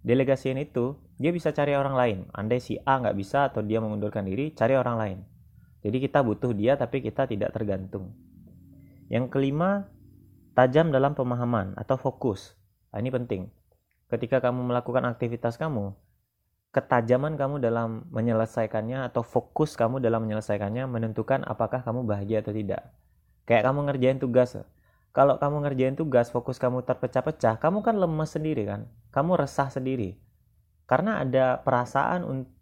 delegasiin 0.06 0.60
itu, 0.62 0.98
dia 1.18 1.32
bisa 1.34 1.50
cari 1.54 1.74
orang 1.74 1.96
lain. 1.96 2.20
Andai 2.34 2.62
si 2.62 2.78
A 2.82 3.02
nggak 3.02 3.18
bisa 3.18 3.50
atau 3.50 3.66
dia 3.66 3.82
mengundurkan 3.82 4.26
diri, 4.28 4.54
cari 4.54 4.78
orang 4.78 4.98
lain. 4.98 5.18
Jadi 5.82 5.98
kita 5.98 6.22
butuh 6.22 6.54
dia 6.54 6.78
tapi 6.78 7.02
kita 7.02 7.26
tidak 7.26 7.54
tergantung. 7.54 8.14
Yang 9.10 9.34
kelima, 9.34 9.90
tajam 10.54 10.94
dalam 10.94 11.18
pemahaman 11.18 11.74
atau 11.76 11.98
fokus. 11.98 12.54
Nah, 12.94 13.02
ini 13.02 13.10
penting. 13.10 13.50
Ketika 14.08 14.44
kamu 14.44 14.72
melakukan 14.72 15.04
aktivitas 15.08 15.58
kamu, 15.58 15.96
ketajaman 16.72 17.36
kamu 17.36 17.60
dalam 17.60 18.08
menyelesaikannya 18.12 19.08
atau 19.12 19.24
fokus 19.26 19.76
kamu 19.76 20.00
dalam 20.00 20.24
menyelesaikannya 20.24 20.88
menentukan 20.88 21.44
apakah 21.44 21.84
kamu 21.84 22.08
bahagia 22.08 22.40
atau 22.44 22.56
tidak. 22.56 22.92
Kayak 23.50 23.72
kamu 23.72 23.80
ngerjain 23.92 24.20
tugas. 24.22 24.56
Kalau 25.12 25.36
kamu 25.36 25.68
ngerjain 25.68 25.96
tugas, 26.00 26.32
fokus 26.32 26.56
kamu 26.56 26.88
terpecah-pecah, 26.88 27.60
kamu 27.60 27.84
kan 27.84 28.00
lemes 28.00 28.32
sendiri 28.32 28.64
kan? 28.64 28.88
Kamu 29.12 29.36
resah 29.36 29.68
sendiri. 29.68 30.16
Karena 30.88 31.20
ada 31.20 31.60
perasaan 31.60 32.24
untuk 32.24 32.61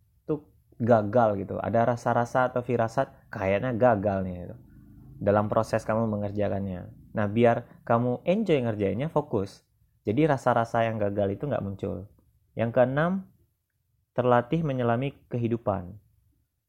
gagal 0.80 1.44
gitu. 1.44 1.60
Ada 1.60 1.84
rasa-rasa 1.84 2.48
atau 2.48 2.64
firasat 2.64 3.12
kayaknya 3.28 3.76
gagal 3.76 4.24
nih 4.24 4.36
gitu. 4.48 4.56
Dalam 5.20 5.52
proses 5.52 5.84
kamu 5.84 6.08
mengerjakannya. 6.08 6.88
Nah, 7.12 7.28
biar 7.28 7.84
kamu 7.84 8.24
enjoy 8.24 8.64
ngerjainnya, 8.64 9.12
fokus. 9.12 9.68
Jadi 10.08 10.24
rasa-rasa 10.26 10.88
yang 10.88 10.96
gagal 10.96 11.36
itu 11.36 11.44
nggak 11.44 11.60
muncul. 11.60 12.08
Yang 12.56 12.72
keenam, 12.80 13.28
terlatih 14.16 14.64
menyelami 14.64 15.12
kehidupan. 15.28 15.92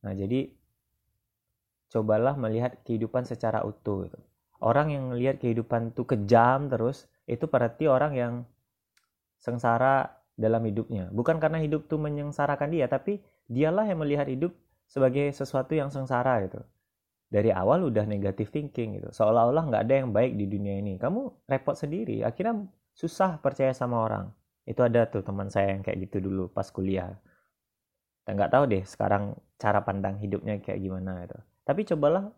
Nah, 0.02 0.12
jadi 0.12 0.50
cobalah 1.94 2.34
melihat 2.34 2.82
kehidupan 2.82 3.22
secara 3.22 3.62
utuh. 3.62 4.10
Gitu. 4.10 4.18
Orang 4.58 4.90
yang 4.90 5.14
melihat 5.14 5.38
kehidupan 5.38 5.94
itu 5.94 6.02
kejam 6.02 6.66
terus, 6.66 7.06
itu 7.30 7.46
berarti 7.46 7.86
orang 7.86 8.12
yang 8.18 8.34
sengsara 9.38 10.20
dalam 10.34 10.66
hidupnya. 10.66 11.08
Bukan 11.14 11.38
karena 11.38 11.62
hidup 11.62 11.86
itu 11.86 11.96
menyengsarakan 11.96 12.68
dia, 12.74 12.90
tapi 12.90 13.22
dialah 13.50 13.84
yang 13.90 13.98
melihat 13.98 14.30
hidup 14.30 14.54
sebagai 14.86 15.34
sesuatu 15.34 15.74
yang 15.74 15.90
sengsara 15.90 16.46
gitu. 16.46 16.62
Dari 17.30 17.50
awal 17.50 17.86
udah 17.90 18.06
negatif 18.06 18.54
thinking 18.54 19.02
gitu. 19.02 19.10
Seolah-olah 19.10 19.66
nggak 19.70 19.82
ada 19.86 19.94
yang 20.02 20.10
baik 20.14 20.38
di 20.38 20.46
dunia 20.46 20.78
ini. 20.78 20.98
Kamu 20.98 21.50
repot 21.50 21.74
sendiri. 21.74 22.22
Akhirnya 22.22 22.66
susah 22.94 23.42
percaya 23.42 23.74
sama 23.74 24.02
orang. 24.02 24.30
Itu 24.66 24.86
ada 24.86 25.06
tuh 25.10 25.26
teman 25.26 25.50
saya 25.50 25.74
yang 25.74 25.82
kayak 25.82 26.10
gitu 26.10 26.30
dulu 26.30 26.50
pas 26.50 26.66
kuliah 26.70 27.18
nggak 28.34 28.50
tahu 28.52 28.64
deh 28.70 28.84
sekarang 28.86 29.34
cara 29.58 29.82
pandang 29.82 30.18
hidupnya 30.20 30.60
kayak 30.62 30.80
gimana 30.80 31.26
itu 31.26 31.38
tapi 31.66 31.82
cobalah 31.86 32.30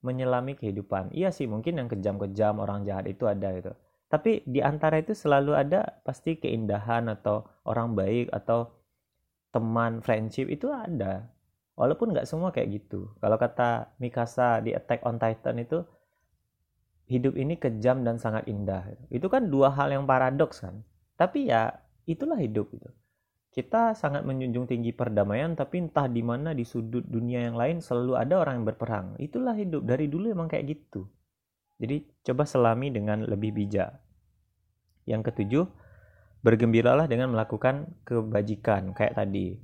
menyelami 0.00 0.56
kehidupan 0.56 1.12
iya 1.12 1.32
sih 1.32 1.48
mungkin 1.48 1.80
yang 1.80 1.88
kejam-kejam 1.88 2.60
orang 2.60 2.84
jahat 2.88 3.08
itu 3.08 3.28
ada 3.28 3.52
itu 3.52 3.72
tapi 4.10 4.42
di 4.42 4.58
antara 4.58 4.98
itu 4.98 5.14
selalu 5.14 5.54
ada 5.54 6.02
pasti 6.02 6.34
keindahan 6.40 7.06
atau 7.06 7.46
orang 7.62 7.94
baik 7.94 8.32
atau 8.34 8.72
teman 9.50 10.02
friendship 10.02 10.46
itu 10.50 10.70
ada. 10.70 11.30
Walaupun 11.74 12.12
nggak 12.12 12.28
semua 12.28 12.50
kayak 12.54 12.82
gitu. 12.82 13.10
Kalau 13.18 13.36
kata 13.40 13.96
Mikasa 14.02 14.60
di 14.60 14.76
Attack 14.76 15.06
on 15.06 15.16
Titan 15.16 15.56
itu 15.58 15.80
hidup 17.10 17.34
ini 17.34 17.56
kejam 17.56 18.06
dan 18.06 18.20
sangat 18.20 18.46
indah. 18.46 18.86
Itu 19.10 19.26
kan 19.26 19.48
dua 19.48 19.72
hal 19.74 19.90
yang 19.90 20.04
paradoks 20.06 20.62
kan. 20.62 20.84
Tapi 21.16 21.48
ya 21.48 21.72
itulah 22.04 22.36
hidup 22.36 22.70
itu 22.72 22.90
kita 23.50 23.98
sangat 23.98 24.22
menjunjung 24.22 24.70
tinggi 24.70 24.94
perdamaian 24.94 25.58
tapi 25.58 25.82
entah 25.82 26.06
di 26.06 26.22
mana 26.22 26.54
di 26.54 26.62
sudut 26.62 27.02
dunia 27.02 27.50
yang 27.50 27.58
lain 27.58 27.82
selalu 27.82 28.14
ada 28.14 28.38
orang 28.38 28.62
yang 28.62 28.66
berperang. 28.70 29.06
Itulah 29.18 29.58
hidup. 29.58 29.82
Dari 29.82 30.06
dulu 30.06 30.30
emang 30.30 30.46
kayak 30.46 30.70
gitu. 30.70 31.10
Jadi 31.82 32.06
coba 32.22 32.46
selami 32.46 32.94
dengan 32.94 33.26
lebih 33.26 33.50
bijak. 33.50 33.90
Yang 35.10 35.34
ketujuh 35.34 35.64
bergembiralah 36.40 37.06
dengan 37.06 37.32
melakukan 37.32 37.90
kebajikan 38.04 38.96
kayak 38.96 39.16
tadi 39.16 39.60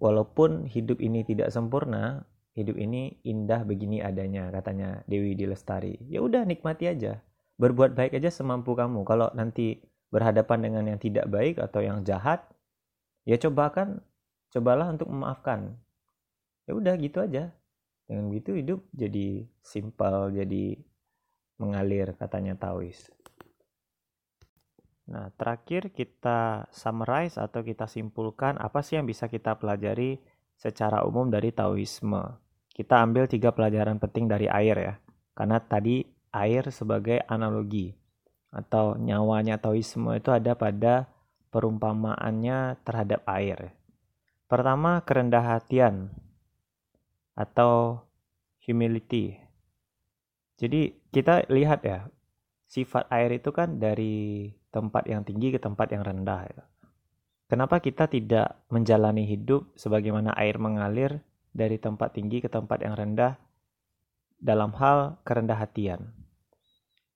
walaupun 0.00 0.64
hidup 0.68 1.00
ini 1.00 1.24
tidak 1.24 1.52
sempurna 1.52 2.24
hidup 2.56 2.76
ini 2.80 3.20
indah 3.24 3.64
begini 3.68 4.00
adanya 4.00 4.48
katanya 4.48 5.04
Dewi 5.04 5.36
Dilestari 5.36 6.00
ya 6.08 6.24
udah 6.24 6.48
nikmati 6.48 6.88
aja 6.88 7.20
berbuat 7.56 7.96
baik 7.96 8.16
aja 8.16 8.32
semampu 8.32 8.72
kamu 8.76 9.04
kalau 9.04 9.28
nanti 9.36 9.80
berhadapan 10.10 10.58
dengan 10.70 10.84
yang 10.94 11.00
tidak 11.00 11.26
baik 11.26 11.58
atau 11.58 11.82
yang 11.82 12.06
jahat, 12.06 12.44
ya 13.26 13.36
coba 13.40 13.72
kan, 13.74 13.88
cobalah 14.54 14.88
untuk 14.92 15.10
memaafkan. 15.10 15.74
Ya 16.66 16.72
udah 16.74 16.94
gitu 16.98 17.22
aja. 17.22 17.50
Dengan 18.06 18.30
gitu 18.30 18.54
hidup 18.54 18.80
jadi 18.94 19.50
simpel, 19.66 20.30
jadi 20.30 20.78
mengalir 21.58 22.14
katanya 22.14 22.54
Taois. 22.54 23.10
Nah, 25.06 25.30
terakhir 25.38 25.94
kita 25.94 26.66
summarize 26.74 27.38
atau 27.38 27.62
kita 27.62 27.86
simpulkan 27.86 28.58
apa 28.58 28.82
sih 28.82 28.98
yang 28.98 29.06
bisa 29.06 29.30
kita 29.30 29.54
pelajari 29.54 30.18
secara 30.58 31.06
umum 31.06 31.30
dari 31.30 31.54
Taoisme. 31.54 32.42
Kita 32.74 33.06
ambil 33.06 33.30
tiga 33.30 33.54
pelajaran 33.54 34.02
penting 34.02 34.26
dari 34.26 34.50
air 34.50 34.76
ya. 34.76 34.94
Karena 35.36 35.62
tadi 35.62 36.02
air 36.34 36.68
sebagai 36.74 37.22
analogi 37.30 37.94
atau 38.50 38.98
nyawanya 38.98 39.62
Taoisme 39.62 40.16
itu 40.18 40.34
ada 40.34 40.58
pada 40.58 41.06
perumpamaannya 41.54 42.82
terhadap 42.82 43.22
air. 43.30 43.76
Pertama, 44.50 45.02
kerendah 45.06 45.56
hatian 45.56 46.10
atau 47.38 48.02
humility. 48.64 49.38
Jadi 50.58 50.98
kita 51.14 51.46
lihat 51.52 51.84
ya, 51.86 52.08
sifat 52.66 53.06
air 53.12 53.38
itu 53.38 53.54
kan 53.54 53.78
dari 53.78 54.50
tempat 54.76 55.08
yang 55.08 55.24
tinggi 55.24 55.48
ke 55.48 55.56
tempat 55.56 55.88
yang 55.88 56.04
rendah. 56.04 56.44
Ya. 56.44 56.62
Kenapa 57.48 57.80
kita 57.80 58.04
tidak 58.12 58.60
menjalani 58.68 59.24
hidup 59.24 59.72
sebagaimana 59.72 60.36
air 60.36 60.60
mengalir 60.60 61.24
dari 61.56 61.80
tempat 61.80 62.12
tinggi 62.12 62.44
ke 62.44 62.52
tempat 62.52 62.84
yang 62.84 62.92
rendah 62.92 63.40
dalam 64.36 64.76
hal 64.76 65.16
kerendah 65.24 65.56
hatian? 65.56 66.12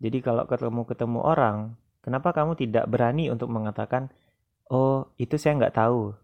Jadi 0.00 0.24
kalau 0.24 0.48
ketemu-ketemu 0.48 1.20
orang, 1.20 1.76
kenapa 2.00 2.32
kamu 2.32 2.56
tidak 2.56 2.88
berani 2.88 3.28
untuk 3.28 3.52
mengatakan, 3.52 4.08
oh 4.72 5.12
itu 5.20 5.36
saya 5.36 5.60
nggak 5.60 5.76
tahu, 5.76 6.16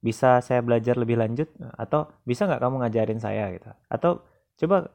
bisa 0.00 0.40
saya 0.40 0.64
belajar 0.64 0.96
lebih 0.96 1.20
lanjut, 1.20 1.52
atau 1.76 2.08
bisa 2.24 2.48
nggak 2.48 2.64
kamu 2.64 2.80
ngajarin 2.80 3.20
saya 3.20 3.52
gitu, 3.52 3.68
atau 3.92 4.24
coba 4.56 4.88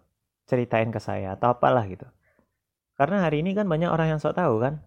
ceritain 0.49 0.89
ke 0.89 0.97
saya 0.97 1.37
atau 1.37 1.53
apalah 1.53 1.85
gitu. 1.85 2.09
Karena 2.97 3.27
hari 3.29 3.45
ini 3.45 3.53
kan 3.53 3.69
banyak 3.69 3.91
orang 3.91 4.17
yang 4.17 4.19
sok 4.23 4.41
tahu 4.41 4.57
kan, 4.57 4.81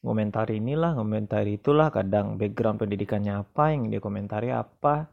komentari 0.00 0.58
inilah, 0.58 0.96
komentari 0.96 1.60
itulah, 1.60 1.92
kadang 1.92 2.40
background 2.40 2.80
pendidikannya 2.80 3.44
apa, 3.44 3.72
yang 3.72 3.92
dia 3.92 4.00
komentari 4.00 4.50
apa. 4.52 5.08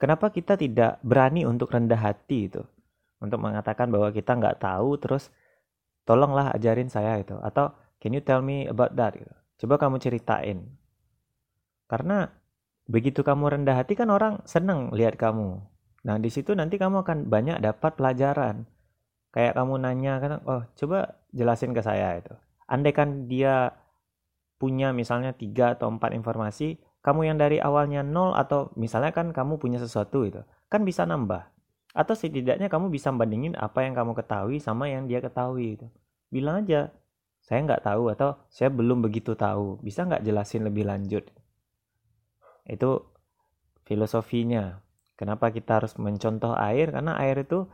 Kenapa 0.00 0.32
kita 0.32 0.56
tidak 0.56 1.02
berani 1.04 1.44
untuk 1.44 1.70
rendah 1.74 1.98
hati 1.98 2.48
itu? 2.48 2.62
Untuk 3.20 3.36
mengatakan 3.36 3.92
bahwa 3.92 4.08
kita 4.14 4.32
nggak 4.32 4.64
tahu, 4.64 4.96
terus 4.96 5.28
tolonglah 6.08 6.50
ajarin 6.56 6.88
saya 6.88 7.20
itu 7.20 7.36
atau 7.38 7.70
can 8.02 8.16
you 8.16 8.22
tell 8.24 8.42
me 8.42 8.66
about 8.66 8.96
that 8.98 9.14
gitu. 9.14 9.30
coba 9.60 9.76
kamu 9.76 10.00
ceritain 10.00 10.64
karena 11.86 12.32
begitu 12.90 13.22
kamu 13.22 13.60
rendah 13.60 13.76
hati 13.78 13.94
kan 13.98 14.10
orang 14.10 14.42
seneng 14.46 14.94
lihat 14.94 15.18
kamu. 15.18 15.58
Nah, 16.06 16.16
di 16.22 16.30
situ 16.30 16.54
nanti 16.54 16.78
kamu 16.78 17.02
akan 17.02 17.26
banyak 17.26 17.58
dapat 17.58 17.98
pelajaran. 17.98 18.62
Kayak 19.34 19.58
kamu 19.58 19.74
nanya 19.78 20.14
kan, 20.22 20.32
oh 20.46 20.62
coba 20.78 21.18
jelasin 21.34 21.74
ke 21.74 21.82
saya 21.82 22.18
itu. 22.18 22.34
Andai 22.70 22.94
kan 22.94 23.26
dia 23.26 23.74
punya 24.60 24.92
misalnya 24.92 25.32
tiga 25.32 25.72
atau 25.72 25.88
empat 25.88 26.12
informasi, 26.12 26.76
kamu 27.00 27.32
yang 27.32 27.36
dari 27.40 27.56
awalnya 27.56 28.04
nol 28.04 28.36
atau 28.36 28.68
misalnya 28.76 29.16
kan 29.16 29.32
kamu 29.32 29.56
punya 29.56 29.80
sesuatu 29.80 30.28
itu, 30.28 30.44
kan 30.68 30.84
bisa 30.84 31.08
nambah. 31.08 31.48
Atau 31.96 32.12
setidaknya 32.12 32.68
kamu 32.68 32.92
bisa 32.92 33.08
bandingin 33.10 33.56
apa 33.56 33.82
yang 33.82 33.96
kamu 33.96 34.12
ketahui 34.12 34.60
sama 34.60 34.92
yang 34.92 35.08
dia 35.08 35.24
ketahui 35.24 35.80
itu. 35.80 35.88
Bilang 36.28 36.62
aja, 36.62 36.92
saya 37.40 37.64
nggak 37.66 37.82
tahu 37.82 38.12
atau 38.12 38.36
saya 38.52 38.68
belum 38.68 39.00
begitu 39.00 39.34
tahu. 39.34 39.80
Bisa 39.80 40.04
nggak 40.06 40.22
jelasin 40.22 40.68
lebih 40.68 40.86
lanjut? 40.86 41.24
Itu 42.68 43.10
filosofinya. 43.88 44.78
Kenapa 45.18 45.50
kita 45.50 45.82
harus 45.82 45.98
mencontoh 45.98 46.54
air? 46.54 46.94
Karena 46.94 47.18
air 47.18 47.42
itu 47.42 47.66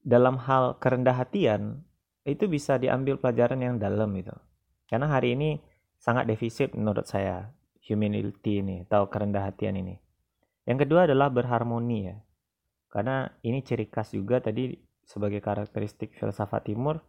dalam 0.00 0.40
hal 0.40 0.80
kerendah 0.80 1.20
hatian 1.20 1.84
itu 2.24 2.48
bisa 2.48 2.80
diambil 2.80 3.20
pelajaran 3.20 3.60
yang 3.60 3.76
dalam 3.76 4.08
itu. 4.16 4.32
Karena 4.88 5.12
hari 5.12 5.36
ini 5.36 5.60
sangat 5.98 6.30
defisit 6.30 6.72
menurut 6.72 7.04
saya 7.04 7.50
humility 7.84 8.62
ini 8.62 8.86
atau 8.86 9.10
kerendah 9.10 9.50
hatian 9.50 9.76
ini. 9.78 9.98
Yang 10.64 10.88
kedua 10.88 11.08
adalah 11.08 11.28
berharmoni 11.32 11.98
ya. 12.08 12.16
Karena 12.88 13.28
ini 13.44 13.60
ciri 13.60 13.88
khas 13.88 14.16
juga 14.16 14.40
tadi 14.40 14.72
sebagai 15.04 15.40
karakteristik 15.40 16.16
filsafat 16.16 16.68
timur 16.68 17.00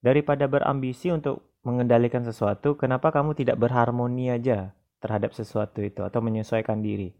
daripada 0.00 0.44
berambisi 0.48 1.08
untuk 1.08 1.56
mengendalikan 1.66 2.22
sesuatu, 2.22 2.78
kenapa 2.78 3.10
kamu 3.10 3.34
tidak 3.34 3.58
berharmoni 3.58 4.30
aja 4.30 4.76
terhadap 5.02 5.34
sesuatu 5.34 5.82
itu 5.82 6.06
atau 6.06 6.22
menyesuaikan 6.22 6.78
diri. 6.78 7.10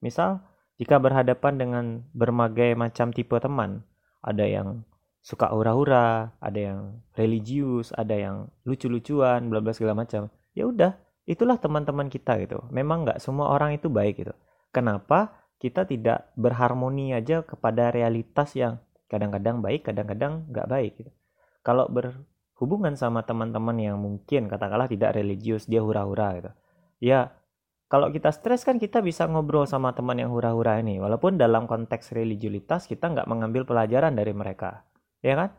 Misal, 0.00 0.40
jika 0.80 0.96
berhadapan 0.96 1.54
dengan 1.60 1.84
berbagai 2.16 2.72
macam 2.72 3.12
tipe 3.12 3.36
teman, 3.36 3.84
ada 4.24 4.48
yang 4.48 4.88
suka 5.20 5.52
hura-hura, 5.52 6.34
ada 6.40 6.60
yang 6.60 6.80
religius, 7.14 7.92
ada 7.94 8.16
yang 8.16 8.36
lucu-lucuan, 8.64 9.52
bla 9.52 9.60
bla 9.60 9.72
segala 9.76 9.96
macam. 10.04 10.32
Ya 10.56 10.66
udah, 10.66 10.96
itulah 11.28 11.60
teman-teman 11.60 12.08
kita 12.08 12.40
gitu. 12.42 12.64
Memang 12.72 13.06
nggak 13.06 13.20
semua 13.22 13.52
orang 13.52 13.76
itu 13.76 13.86
baik 13.92 14.24
gitu. 14.24 14.34
Kenapa 14.72 15.36
kita 15.60 15.84
tidak 15.84 16.32
berharmoni 16.40 17.12
aja 17.12 17.44
kepada 17.44 17.92
realitas 17.92 18.56
yang 18.56 18.80
kadang-kadang 19.12 19.60
baik, 19.60 19.84
kadang-kadang 19.84 20.48
nggak 20.48 20.66
baik 20.66 20.92
gitu. 21.04 21.10
Kalau 21.60 21.90
berhubungan 21.92 22.96
sama 22.96 23.20
teman-teman 23.26 23.76
yang 23.76 24.00
mungkin 24.00 24.48
katakanlah 24.48 24.88
tidak 24.88 25.12
religius, 25.14 25.68
dia 25.68 25.84
hura-hura 25.84 26.40
gitu 26.40 26.52
ya 27.00 27.32
kalau 27.90 28.12
kita 28.12 28.30
stres 28.30 28.62
kan 28.62 28.78
kita 28.78 29.02
bisa 29.02 29.26
ngobrol 29.26 29.66
sama 29.66 29.90
teman 29.96 30.20
yang 30.20 30.30
hura-hura 30.30 30.78
ini 30.78 31.00
walaupun 31.00 31.40
dalam 31.40 31.66
konteks 31.66 32.14
religiulitas 32.14 32.86
kita 32.86 33.10
nggak 33.10 33.26
mengambil 33.26 33.66
pelajaran 33.66 34.14
dari 34.14 34.36
mereka 34.36 34.84
ya 35.20 35.34
kan? 35.36 35.50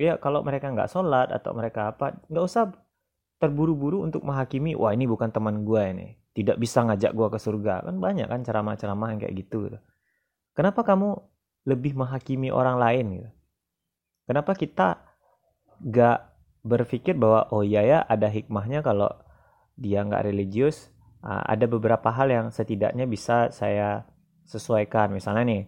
Ya 0.00 0.16
kalau 0.18 0.40
mereka 0.42 0.72
nggak 0.72 0.90
sholat 0.90 1.28
atau 1.30 1.52
mereka 1.52 1.92
apa 1.92 2.18
nggak 2.26 2.44
usah 2.44 2.72
terburu-buru 3.38 4.06
untuk 4.06 4.22
menghakimi 4.22 4.78
wah 4.78 4.94
ini 4.94 5.04
bukan 5.04 5.30
teman 5.34 5.66
gue 5.66 5.82
ini. 5.82 6.08
Tidak 6.32 6.56
bisa 6.56 6.86
ngajak 6.86 7.12
gue 7.12 7.28
ke 7.28 7.38
surga. 7.38 7.84
Kan 7.84 8.00
banyak 8.00 8.26
kan 8.30 8.40
ceramah-ceramah 8.40 9.08
yang 9.12 9.20
kayak 9.20 9.34
gitu, 9.36 9.68
gitu. 9.68 9.78
Kenapa 10.56 10.80
kamu 10.80 11.20
lebih 11.68 11.92
menghakimi 11.92 12.48
orang 12.48 12.80
lain 12.80 13.06
gitu? 13.20 13.30
Kenapa 14.26 14.56
kita 14.56 14.88
nggak 15.82 16.18
berpikir 16.62 17.18
bahwa 17.18 17.50
oh 17.50 17.66
iya 17.66 17.82
ya 17.82 17.98
ada 18.06 18.30
hikmahnya 18.30 18.86
kalau 18.86 19.10
dia 19.74 20.06
nggak 20.06 20.30
religius 20.30 20.94
uh, 21.26 21.42
ada 21.42 21.66
beberapa 21.66 22.10
hal 22.14 22.30
yang 22.30 22.46
setidaknya 22.54 23.10
bisa 23.10 23.50
saya 23.50 24.06
sesuaikan. 24.46 25.10
Misalnya 25.10 25.44
nih 25.46 25.62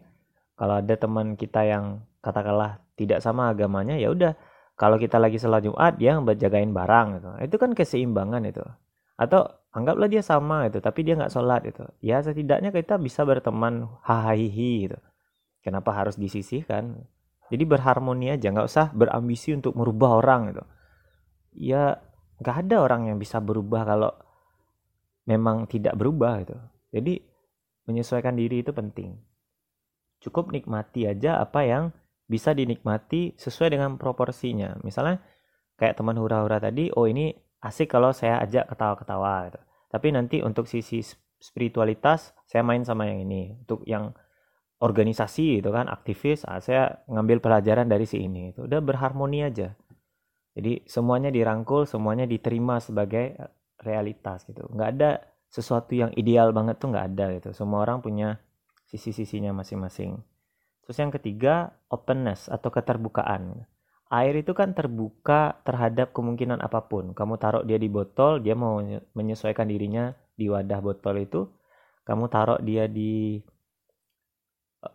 kalau 0.55 0.79
ada 0.79 0.95
teman 0.95 1.35
kita 1.35 1.67
yang 1.67 2.07
katakanlah 2.23 2.84
tidak 2.95 3.23
sama 3.23 3.51
agamanya 3.51 3.99
ya 3.99 4.11
udah. 4.11 4.35
Kalau 4.75 4.99
kita 4.99 5.23
lagi 5.23 5.39
sholat 5.39 5.63
Jumat 5.63 5.95
dia 6.03 6.19
berjagain 6.19 6.75
barang 6.75 7.07
gitu. 7.19 7.29
Itu 7.47 7.57
kan 7.63 7.79
keseimbangan 7.79 8.43
itu. 8.43 8.65
Atau 9.15 9.47
anggaplah 9.75 10.07
dia 10.07 10.23
sama 10.23 10.71
itu 10.71 10.79
tapi 10.79 11.03
dia 11.03 11.19
nggak 11.19 11.35
sholat 11.35 11.67
itu 11.67 11.83
ya 11.99 12.23
setidaknya 12.23 12.71
kita 12.71 12.95
bisa 12.99 13.27
berteman 13.27 13.91
hahaha 14.07 14.39
gitu. 14.39 14.99
Kenapa 15.67 15.91
harus 15.91 16.15
disisihkan? 16.15 17.03
Jadi 17.51 17.65
berharmoni 17.67 18.31
aja 18.31 18.55
nggak 18.55 18.69
usah 18.71 18.87
berambisi 18.95 19.51
untuk 19.53 19.75
merubah 19.75 20.23
orang 20.23 20.55
gitu. 20.55 20.65
Ya 21.59 21.99
nggak 22.39 22.57
ada 22.67 22.77
orang 22.87 23.11
yang 23.11 23.19
bisa 23.19 23.43
berubah 23.43 23.83
kalau 23.83 24.13
memang 25.27 25.67
tidak 25.67 25.99
berubah 25.99 26.45
gitu. 26.47 26.57
Jadi 26.95 27.23
menyesuaikan 27.91 28.39
diri 28.39 28.63
itu 28.63 28.71
penting. 28.71 29.19
Cukup 30.23 30.55
nikmati 30.55 31.05
aja 31.05 31.43
apa 31.43 31.61
yang 31.67 31.85
bisa 32.25 32.57
dinikmati 32.57 33.37
sesuai 33.37 33.77
dengan 33.77 34.01
proporsinya 34.01 34.81
misalnya 34.81 35.21
kayak 35.77 36.01
teman 36.01 36.17
hura-hura 36.17 36.59
tadi 36.59 36.89
oh 36.95 37.05
ini 37.05 37.35
asik 37.61 37.93
kalau 37.93 38.13
saya 38.17 38.41
ajak 38.41 38.71
ketawa-ketawa 38.73 39.53
gitu 39.53 39.61
tapi 39.93 40.09
nanti 40.11 40.37
untuk 40.41 40.65
sisi 40.65 41.05
spiritualitas 41.39 42.33
saya 42.49 42.65
main 42.65 42.83
sama 42.83 43.07
yang 43.07 43.29
ini 43.29 43.55
untuk 43.65 43.85
yang 43.85 44.17
organisasi 44.81 45.61
itu 45.61 45.71
kan 45.71 45.89
aktivis 45.93 46.49
ah, 46.49 46.61
saya 46.61 47.05
ngambil 47.09 47.45
pelajaran 47.45 47.87
dari 47.89 48.09
si 48.09 48.25
ini 48.25 48.57
itu 48.57 48.65
udah 48.65 48.81
berharmoni 48.81 49.45
aja 49.45 49.77
jadi 50.55 50.87
semuanya 50.87 51.35
dirangkul, 51.35 51.83
semuanya 51.85 52.31
diterima 52.31 52.79
sebagai 52.79 53.35
eh, 53.35 53.51
realitas 53.83 54.47
gitu. 54.47 54.71
Nggak 54.71 54.89
ada 54.97 55.11
sesuatu 55.51 55.93
yang 55.95 56.15
ideal 56.15 56.55
banget 56.55 56.79
tuh 56.79 56.95
nggak 56.95 57.07
ada 57.15 57.27
gitu. 57.39 57.51
Semua 57.53 57.83
orang 57.83 57.99
punya 58.01 58.39
sisi-sisinya 58.87 59.51
masing-masing. 59.51 60.23
Terus 60.85 60.97
yang 61.01 61.13
ketiga, 61.13 61.73
openness 61.89 62.53
atau 62.53 62.69
keterbukaan. 62.69 63.65
Air 64.13 64.35
itu 64.39 64.53
kan 64.53 64.77
terbuka 64.77 65.59
terhadap 65.65 66.13
kemungkinan 66.13 66.61
apa 66.61 66.87
pun. 66.87 67.17
Kamu 67.17 67.41
taruh 67.41 67.65
dia 67.65 67.81
di 67.81 67.89
botol, 67.89 68.45
dia 68.45 68.53
mau 68.53 68.79
menyesuaikan 69.17 69.67
dirinya 69.67 70.13
di 70.37 70.47
wadah 70.53 70.81
botol 70.85 71.25
itu. 71.25 71.49
Kamu 72.05 72.29
taruh 72.29 72.61
dia 72.61 72.85
di 72.85 73.41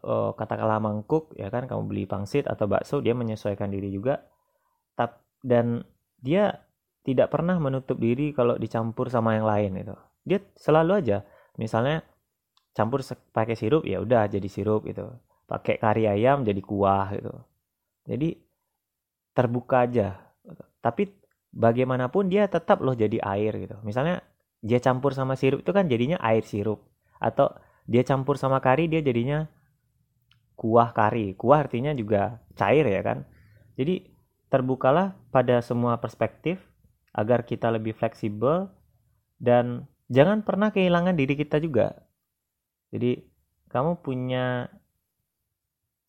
uh, 0.05 0.31
katakanlah 0.37 0.77
mangkuk, 0.77 1.33
ya 1.35 1.49
kan? 1.49 1.65
Kamu 1.65 1.89
beli 1.89 2.05
pangsit 2.05 2.45
atau 2.45 2.69
bakso, 2.69 3.01
dia 3.01 3.17
menyesuaikan 3.17 3.73
diri 3.73 3.89
juga. 3.89 4.21
Tapi 4.93 5.17
dan 5.43 5.83
dia 6.19 6.63
tidak 7.03 7.31
pernah 7.31 7.55
menutup 7.57 7.95
diri 7.95 8.35
kalau 8.35 8.59
dicampur 8.59 9.07
sama 9.07 9.39
yang 9.39 9.47
lain 9.47 9.71
itu 9.79 9.95
dia 10.27 10.39
selalu 10.59 10.99
aja 10.99 11.17
misalnya 11.55 12.03
campur 12.75 13.01
pakai 13.31 13.55
sirup 13.55 13.87
ya 13.87 14.03
udah 14.03 14.27
jadi 14.27 14.45
sirup 14.45 14.85
itu 14.85 15.07
pakai 15.49 15.81
kari 15.81 16.05
ayam 16.05 16.45
jadi 16.45 16.61
kuah 16.61 17.09
gitu. 17.17 17.33
Jadi 18.05 18.37
terbuka 19.33 19.89
aja. 19.89 20.21
Tapi 20.79 21.09
bagaimanapun 21.49 22.29
dia 22.29 22.45
tetap 22.45 22.85
loh 22.85 22.93
jadi 22.93 23.17
air 23.25 23.57
gitu. 23.57 23.81
Misalnya 23.81 24.21
dia 24.61 24.77
campur 24.77 25.17
sama 25.17 25.33
sirup 25.33 25.65
itu 25.65 25.71
kan 25.73 25.89
jadinya 25.89 26.21
air 26.21 26.45
sirup. 26.45 26.85
Atau 27.17 27.49
dia 27.89 28.05
campur 28.05 28.37
sama 28.37 28.61
kari 28.61 28.85
dia 28.85 29.01
jadinya 29.01 29.49
kuah 30.53 30.93
kari. 30.93 31.33
Kuah 31.33 31.65
artinya 31.65 31.97
juga 31.97 32.37
cair 32.53 32.85
ya 32.85 33.01
kan? 33.01 33.25
Jadi 33.73 34.05
terbukalah 34.53 35.17
pada 35.33 35.65
semua 35.65 35.97
perspektif 35.97 36.61
agar 37.09 37.41
kita 37.41 37.73
lebih 37.73 37.97
fleksibel 37.97 38.69
dan 39.41 39.89
jangan 40.13 40.45
pernah 40.45 40.69
kehilangan 40.69 41.17
diri 41.17 41.33
kita 41.33 41.57
juga. 41.57 42.05
Jadi 42.93 43.23
kamu 43.69 44.01
punya 44.01 44.67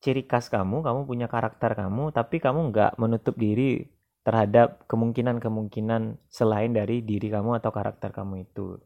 ciri 0.00 0.24
khas 0.24 0.48
kamu, 0.48 0.80
kamu 0.80 1.00
punya 1.04 1.28
karakter 1.28 1.76
kamu, 1.76 2.10
tapi 2.10 2.40
kamu 2.40 2.72
nggak 2.72 2.92
menutup 2.96 3.36
diri 3.36 3.84
terhadap 4.24 4.84
kemungkinan-kemungkinan 4.88 6.16
selain 6.28 6.72
dari 6.72 7.00
diri 7.04 7.28
kamu 7.28 7.60
atau 7.60 7.70
karakter 7.72 8.12
kamu 8.12 8.48
itu. 8.48 8.80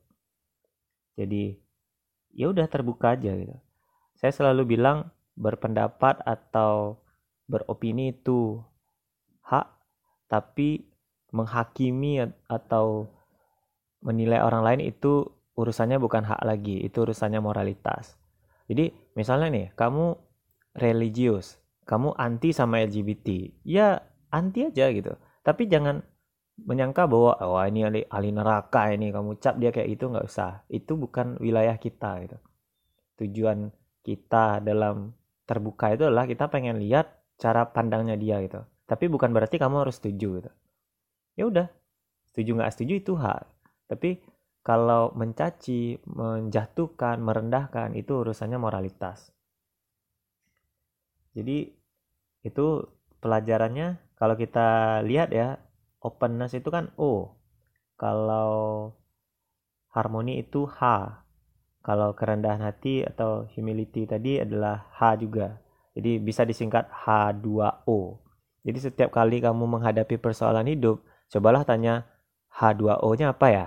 Jadi 1.14 1.54
ya 2.34 2.50
udah 2.50 2.66
terbuka 2.66 3.14
aja 3.14 3.30
gitu. 3.34 3.54
Saya 4.18 4.34
selalu 4.34 4.78
bilang 4.78 5.10
berpendapat 5.34 6.22
atau 6.22 6.98
beropini 7.46 8.14
itu 8.14 8.62
hak 9.42 9.66
tapi 10.30 10.86
menghakimi 11.34 12.22
atau 12.46 13.10
menilai 14.02 14.38
orang 14.42 14.62
lain 14.62 14.80
itu 14.86 15.26
urusannya 15.54 15.98
bukan 15.98 16.26
hak 16.26 16.42
lagi, 16.42 16.82
itu 16.82 17.02
urusannya 17.02 17.38
moralitas. 17.38 18.18
Jadi 18.66 18.90
misalnya 19.14 19.48
nih, 19.50 19.66
kamu 19.74 20.18
religius, 20.74 21.58
kamu 21.86 22.12
anti 22.18 22.50
sama 22.50 22.82
LGBT, 22.82 23.50
ya 23.64 24.02
anti 24.30 24.68
aja 24.68 24.90
gitu. 24.90 25.14
Tapi 25.44 25.70
jangan 25.70 26.02
menyangka 26.54 27.10
bahwa 27.10 27.34
wah 27.38 27.62
oh, 27.62 27.64
ini 27.66 27.82
ahli, 27.82 28.00
ahli 28.06 28.30
neraka 28.30 28.94
ini 28.94 29.10
kamu 29.10 29.42
cap 29.42 29.58
dia 29.58 29.74
kayak 29.74 29.90
itu 29.90 30.04
nggak 30.10 30.26
usah. 30.26 30.62
Itu 30.70 30.98
bukan 30.98 31.38
wilayah 31.38 31.78
kita 31.78 32.22
gitu. 32.26 32.38
Tujuan 33.22 33.70
kita 34.04 34.60
dalam 34.60 35.14
terbuka 35.44 35.92
itu 35.92 36.08
adalah 36.08 36.28
kita 36.28 36.48
pengen 36.48 36.80
lihat 36.80 37.24
cara 37.40 37.68
pandangnya 37.68 38.16
dia 38.16 38.40
gitu 38.44 38.64
tapi 38.84 39.08
bukan 39.08 39.32
berarti 39.32 39.56
kamu 39.56 39.88
harus 39.88 39.96
setuju 39.96 40.28
gitu 40.40 40.50
ya 41.36 41.44
udah 41.48 41.68
setuju 42.28 42.50
nggak 42.60 42.72
setuju 42.72 42.94
itu 43.00 43.12
hak 43.16 43.42
tapi 43.88 44.20
kalau 44.64 45.12
mencaci, 45.12 46.00
menjatuhkan, 46.08 47.20
merendahkan 47.20 47.92
itu 47.92 48.24
urusannya 48.24 48.56
moralitas. 48.56 49.33
Jadi 51.34 51.70
itu 52.46 52.66
pelajarannya 53.18 53.98
kalau 54.14 54.38
kita 54.38 55.00
lihat 55.02 55.34
ya 55.34 55.58
openness 56.00 56.54
itu 56.54 56.70
kan 56.70 56.94
O. 56.94 57.34
Kalau 57.98 58.90
harmoni 59.90 60.42
itu 60.42 60.66
H. 60.66 60.80
Kalau 61.84 62.16
kerendahan 62.16 62.64
hati 62.64 63.04
atau 63.04 63.44
humility 63.52 64.08
tadi 64.08 64.40
adalah 64.40 64.88
H 64.96 65.20
juga. 65.20 65.60
Jadi 65.92 66.16
bisa 66.18 66.42
disingkat 66.48 66.88
H2O. 66.88 68.18
Jadi 68.64 68.78
setiap 68.80 69.12
kali 69.12 69.44
kamu 69.44 69.68
menghadapi 69.68 70.16
persoalan 70.16 70.64
hidup, 70.64 71.04
cobalah 71.28 71.62
tanya 71.62 72.08
H2O-nya 72.56 73.36
apa 73.36 73.46
ya? 73.52 73.64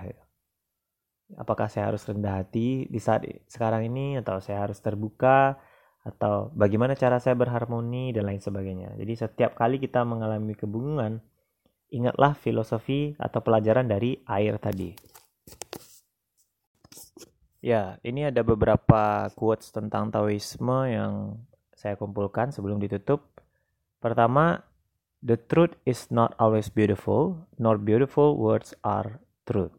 apakah 1.35 1.68
saya 1.68 1.91
harus 1.91 2.07
rendah 2.07 2.39
hati 2.39 2.88
di 2.88 2.99
saat 3.03 3.27
sekarang 3.52 3.91
ini 3.91 4.15
atau 4.15 4.39
saya 4.39 4.64
harus 4.64 4.80
terbuka 4.80 5.60
atau 6.07 6.47
bagaimana 6.55 6.95
cara 6.95 7.19
saya 7.19 7.35
berharmoni 7.35 8.15
dan 8.15 8.31
lain 8.31 8.39
sebagainya. 8.39 8.95
Jadi 8.95 9.13
setiap 9.19 9.59
kali 9.59 9.75
kita 9.75 10.07
mengalami 10.07 10.55
kebingungan, 10.55 11.19
ingatlah 11.91 12.31
filosofi 12.39 13.19
atau 13.19 13.43
pelajaran 13.43 13.91
dari 13.91 14.23
air 14.23 14.55
tadi. 14.55 14.95
Ya, 17.59 17.99
ini 18.07 18.31
ada 18.31 18.47
beberapa 18.47 19.27
quotes 19.35 19.75
tentang 19.75 20.07
Taoisme 20.07 20.88
yang 20.88 21.35
saya 21.75 21.99
kumpulkan 21.99 22.55
sebelum 22.55 22.79
ditutup. 22.79 23.27
Pertama, 23.99 24.63
the 25.19 25.35
truth 25.35 25.75
is 25.84 26.07
not 26.07 26.31
always 26.39 26.71
beautiful, 26.71 27.43
nor 27.59 27.75
beautiful 27.75 28.39
words 28.39 28.71
are 28.88 29.19
truth 29.43 29.75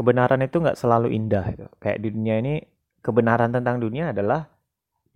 kebenaran 0.00 0.40
itu 0.40 0.56
nggak 0.56 0.80
selalu 0.80 1.12
indah. 1.12 1.44
Kayak 1.76 1.98
di 2.00 2.08
dunia 2.08 2.40
ini 2.40 2.54
kebenaran 3.04 3.52
tentang 3.52 3.76
dunia 3.76 4.16
adalah 4.16 4.48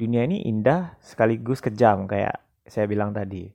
dunia 0.00 0.26
ini 0.26 0.44
indah 0.46 0.98
sekaligus 1.02 1.62
kejam 1.62 2.06
kayak 2.10 2.38
saya 2.66 2.88
bilang 2.88 3.14
tadi. 3.14 3.50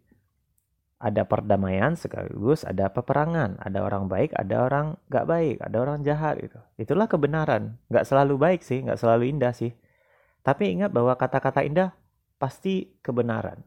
Ada 1.00 1.24
perdamaian 1.24 1.96
sekaligus 1.96 2.68
ada 2.68 2.92
peperangan, 2.92 3.56
ada 3.64 3.80
orang 3.88 4.12
baik, 4.12 4.36
ada 4.36 4.68
orang 4.68 5.00
nggak 5.08 5.26
baik, 5.32 5.56
ada 5.64 5.78
orang 5.80 6.04
jahat 6.04 6.44
gitu. 6.44 6.60
Itulah 6.76 7.08
kebenaran. 7.08 7.80
Nggak 7.88 8.04
selalu 8.04 8.36
baik 8.36 8.62
sih, 8.68 8.84
nggak 8.84 9.00
selalu 9.00 9.32
indah 9.32 9.56
sih. 9.56 9.72
Tapi 10.44 10.76
ingat 10.76 10.92
bahwa 10.92 11.16
kata-kata 11.16 11.64
indah 11.64 11.96
pasti 12.36 12.92
kebenaran. 13.00 13.64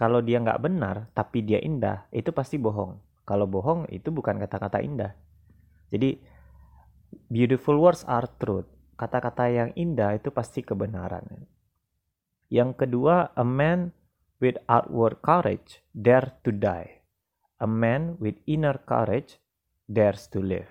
Kalau 0.00 0.24
dia 0.24 0.40
nggak 0.40 0.60
benar 0.64 1.12
tapi 1.12 1.44
dia 1.44 1.60
indah, 1.60 2.08
itu 2.16 2.32
pasti 2.32 2.56
bohong. 2.56 2.96
Kalau 3.28 3.44
bohong 3.44 3.84
itu 3.92 4.08
bukan 4.08 4.40
kata-kata 4.40 4.80
indah. 4.80 5.12
Jadi 5.92 6.16
Beautiful 7.30 7.78
words 7.78 8.06
are 8.06 8.26
truth. 8.38 8.66
Kata-kata 8.94 9.50
yang 9.50 9.70
indah 9.74 10.14
itu 10.18 10.30
pasti 10.30 10.62
kebenaran. 10.62 11.26
Yang 12.50 12.84
kedua, 12.84 13.30
a 13.38 13.46
man 13.46 13.94
with 14.42 14.58
outward 14.66 15.22
courage 15.22 15.86
dare 15.94 16.42
to 16.42 16.50
die. 16.50 17.06
A 17.62 17.68
man 17.70 18.18
with 18.18 18.34
inner 18.50 18.82
courage 18.82 19.38
dares 19.86 20.26
to 20.34 20.42
live. 20.42 20.66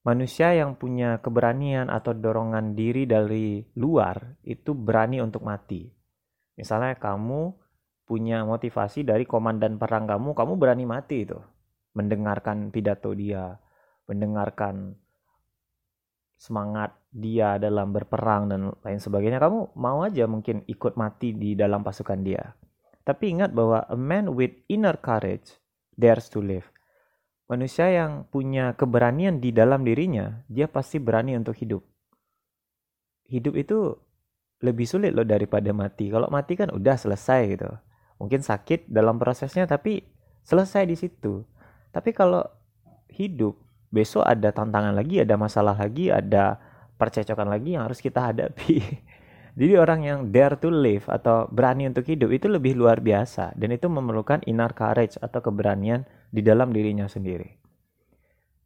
Manusia 0.00 0.56
yang 0.56 0.80
punya 0.80 1.20
keberanian 1.20 1.92
atau 1.92 2.16
dorongan 2.16 2.72
diri 2.72 3.04
dari 3.04 3.60
luar 3.76 4.40
itu 4.48 4.72
berani 4.72 5.20
untuk 5.20 5.44
mati. 5.44 5.92
Misalnya 6.56 6.96
kamu 6.96 7.52
punya 8.08 8.44
motivasi 8.48 9.04
dari 9.04 9.28
komandan 9.28 9.76
perang 9.76 10.08
kamu, 10.08 10.32
kamu 10.32 10.52
berani 10.56 10.88
mati 10.88 11.28
itu. 11.28 11.36
Mendengarkan 11.92 12.72
pidato 12.72 13.12
dia, 13.12 13.60
mendengarkan 14.08 14.96
semangat 16.40 16.96
dia 17.10 17.58
dalam 17.58 17.90
berperang 17.90 18.46
dan 18.46 18.70
lain 18.86 19.00
sebagainya, 19.02 19.42
kamu 19.42 19.74
mau 19.74 20.06
aja 20.06 20.30
mungkin 20.30 20.62
ikut 20.70 20.94
mati 20.94 21.34
di 21.34 21.58
dalam 21.58 21.82
pasukan 21.82 22.22
dia. 22.22 22.54
Tapi 23.02 23.34
ingat 23.34 23.50
bahwa 23.50 23.82
a 23.90 23.98
man 23.98 24.30
with 24.38 24.54
inner 24.70 24.94
courage 24.94 25.58
dares 25.98 26.30
to 26.30 26.38
live. 26.38 26.70
Manusia 27.50 27.90
yang 27.90 28.30
punya 28.30 28.78
keberanian 28.78 29.42
di 29.42 29.50
dalam 29.50 29.82
dirinya, 29.82 30.46
dia 30.46 30.70
pasti 30.70 31.02
berani 31.02 31.34
untuk 31.34 31.58
hidup. 31.58 31.82
Hidup 33.26 33.58
itu 33.58 33.90
lebih 34.62 34.86
sulit 34.86 35.10
loh 35.10 35.26
daripada 35.26 35.74
mati. 35.74 36.14
Kalau 36.14 36.30
mati 36.30 36.54
kan 36.54 36.70
udah 36.70 36.94
selesai 36.94 37.42
gitu. 37.50 37.70
Mungkin 38.22 38.44
sakit 38.44 38.86
dalam 38.86 39.18
prosesnya 39.18 39.66
tapi 39.66 40.04
selesai 40.46 40.86
di 40.86 40.94
situ. 40.94 41.42
Tapi 41.90 42.14
kalau 42.14 42.46
hidup 43.10 43.58
besok 43.90 44.22
ada 44.22 44.54
tantangan 44.54 44.94
lagi, 44.94 45.18
ada 45.18 45.34
masalah 45.34 45.74
lagi, 45.74 46.12
ada 46.12 46.69
percecokan 47.00 47.48
lagi 47.48 47.80
yang 47.80 47.88
harus 47.88 48.04
kita 48.04 48.28
hadapi. 48.28 48.76
Jadi 49.58 49.74
orang 49.80 50.00
yang 50.04 50.18
dare 50.28 50.60
to 50.60 50.68
live 50.68 51.08
atau 51.08 51.48
berani 51.48 51.88
untuk 51.88 52.06
hidup 52.06 52.30
itu 52.30 52.46
lebih 52.46 52.76
luar 52.76 53.00
biasa 53.00 53.56
dan 53.56 53.72
itu 53.72 53.88
memerlukan 53.88 54.44
inner 54.46 54.70
courage 54.76 55.16
atau 55.18 55.40
keberanian 55.40 56.04
di 56.30 56.44
dalam 56.44 56.70
dirinya 56.70 57.08
sendiri. 57.10 57.58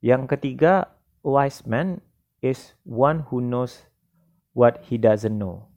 Yang 0.05 0.37
ketiga, 0.37 0.93
wise 1.25 1.65
man 1.65 2.05
is 2.45 2.77
one 2.85 3.25
who 3.33 3.41
knows 3.41 3.89
what 4.53 4.85
he 4.85 5.01
doesn't 5.01 5.41
know. 5.41 5.73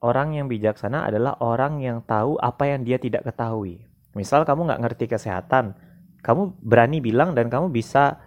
Orang 0.00 0.34
yang 0.34 0.48
bijaksana 0.48 1.06
adalah 1.06 1.36
orang 1.38 1.84
yang 1.84 2.00
tahu 2.02 2.40
apa 2.40 2.72
yang 2.72 2.82
dia 2.82 2.96
tidak 2.96 3.28
ketahui. 3.28 3.86
Misal 4.16 4.42
kamu 4.48 4.72
nggak 4.72 4.82
ngerti 4.82 5.04
kesehatan, 5.06 5.76
kamu 6.24 6.56
berani 6.64 6.98
bilang 6.98 7.36
dan 7.36 7.52
kamu 7.52 7.70
bisa 7.70 8.18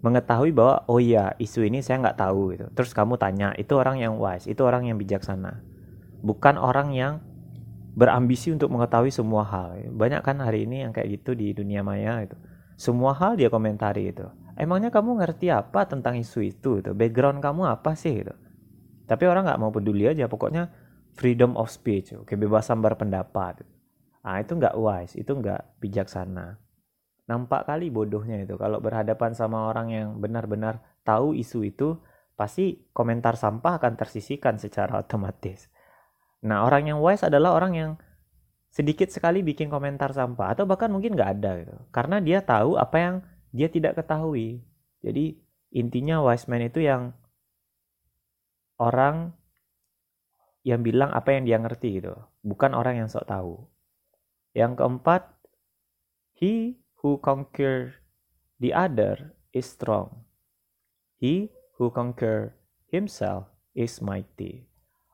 mengetahui 0.00 0.56
bahwa 0.56 0.84
oh 0.88 1.00
iya 1.00 1.36
isu 1.36 1.68
ini 1.68 1.84
saya 1.84 2.00
nggak 2.00 2.18
tahu 2.18 2.56
gitu. 2.56 2.66
Terus 2.72 2.90
kamu 2.96 3.20
tanya 3.20 3.52
itu 3.60 3.76
orang 3.76 4.00
yang 4.00 4.16
wise 4.16 4.48
itu 4.48 4.64
orang 4.64 4.88
yang 4.88 4.96
bijaksana. 4.96 5.60
Bukan 6.20 6.56
orang 6.56 6.92
yang 6.92 7.20
berambisi 7.94 8.54
untuk 8.54 8.70
mengetahui 8.70 9.10
semua 9.10 9.42
hal 9.42 9.90
banyak 9.90 10.22
kan 10.22 10.38
hari 10.38 10.62
ini 10.64 10.86
yang 10.86 10.94
kayak 10.94 11.20
gitu 11.20 11.34
di 11.34 11.50
dunia 11.50 11.82
maya 11.82 12.22
itu 12.22 12.38
semua 12.78 13.12
hal 13.18 13.34
dia 13.34 13.50
komentari 13.50 14.14
itu 14.14 14.24
emangnya 14.54 14.94
kamu 14.94 15.18
ngerti 15.18 15.50
apa 15.50 15.90
tentang 15.90 16.14
isu 16.16 16.40
itu 16.46 16.78
itu 16.80 16.90
background 16.94 17.42
kamu 17.42 17.66
apa 17.66 17.98
sih? 17.98 18.22
Itu 18.22 18.34
tapi 19.10 19.26
orang 19.26 19.42
nggak 19.42 19.60
mau 19.60 19.74
peduli 19.74 20.06
aja 20.06 20.30
pokoknya 20.30 20.70
freedom 21.18 21.58
of 21.58 21.66
speech 21.66 22.14
kebebasan 22.24 22.78
berpendapat 22.78 23.66
ah 24.22 24.38
itu 24.38 24.52
nggak 24.54 24.78
wise 24.78 25.18
itu 25.18 25.32
nggak 25.34 25.82
bijaksana 25.82 26.62
nampak 27.30 27.70
kali 27.70 27.94
bodohnya 27.94 28.42
itu 28.42 28.58
kalau 28.58 28.82
berhadapan 28.82 29.30
sama 29.38 29.70
orang 29.70 29.94
yang 29.94 30.08
benar-benar 30.18 30.82
tahu 31.06 31.38
isu 31.38 31.62
itu 31.62 31.94
pasti 32.34 32.90
komentar 32.90 33.38
sampah 33.38 33.78
akan 33.78 33.94
tersisihkan 33.94 34.58
secara 34.58 34.98
otomatis. 34.98 35.70
Nah 36.42 36.66
orang 36.66 36.90
yang 36.90 36.98
wise 36.98 37.22
adalah 37.22 37.54
orang 37.54 37.72
yang 37.78 37.90
sedikit 38.74 39.06
sekali 39.14 39.46
bikin 39.46 39.70
komentar 39.70 40.10
sampah 40.10 40.58
atau 40.58 40.66
bahkan 40.66 40.90
mungkin 40.90 41.14
nggak 41.14 41.30
ada 41.38 41.50
gitu 41.62 41.76
karena 41.94 42.18
dia 42.18 42.42
tahu 42.42 42.74
apa 42.74 42.96
yang 42.98 43.14
dia 43.54 43.70
tidak 43.70 44.02
ketahui. 44.02 44.66
Jadi 44.98 45.38
intinya 45.70 46.18
wise 46.26 46.50
man 46.50 46.66
itu 46.66 46.82
yang 46.82 47.14
orang 48.82 49.30
yang 50.66 50.82
bilang 50.84 51.14
apa 51.14 51.36
yang 51.36 51.46
dia 51.46 51.56
ngerti 51.56 52.02
gitu, 52.02 52.12
bukan 52.44 52.76
orang 52.76 53.00
yang 53.00 53.08
sok 53.08 53.28
tahu. 53.28 53.64
Yang 54.52 54.82
keempat, 54.82 55.22
he 56.36 56.76
who 57.00 57.16
conquer 57.20 58.00
the 58.60 58.72
other 58.76 59.36
is 59.56 59.66
strong. 59.66 60.28
He 61.16 61.52
who 61.76 61.92
conquer 61.92 62.56
himself 62.88 63.48
is 63.76 64.00
mighty. 64.04 64.68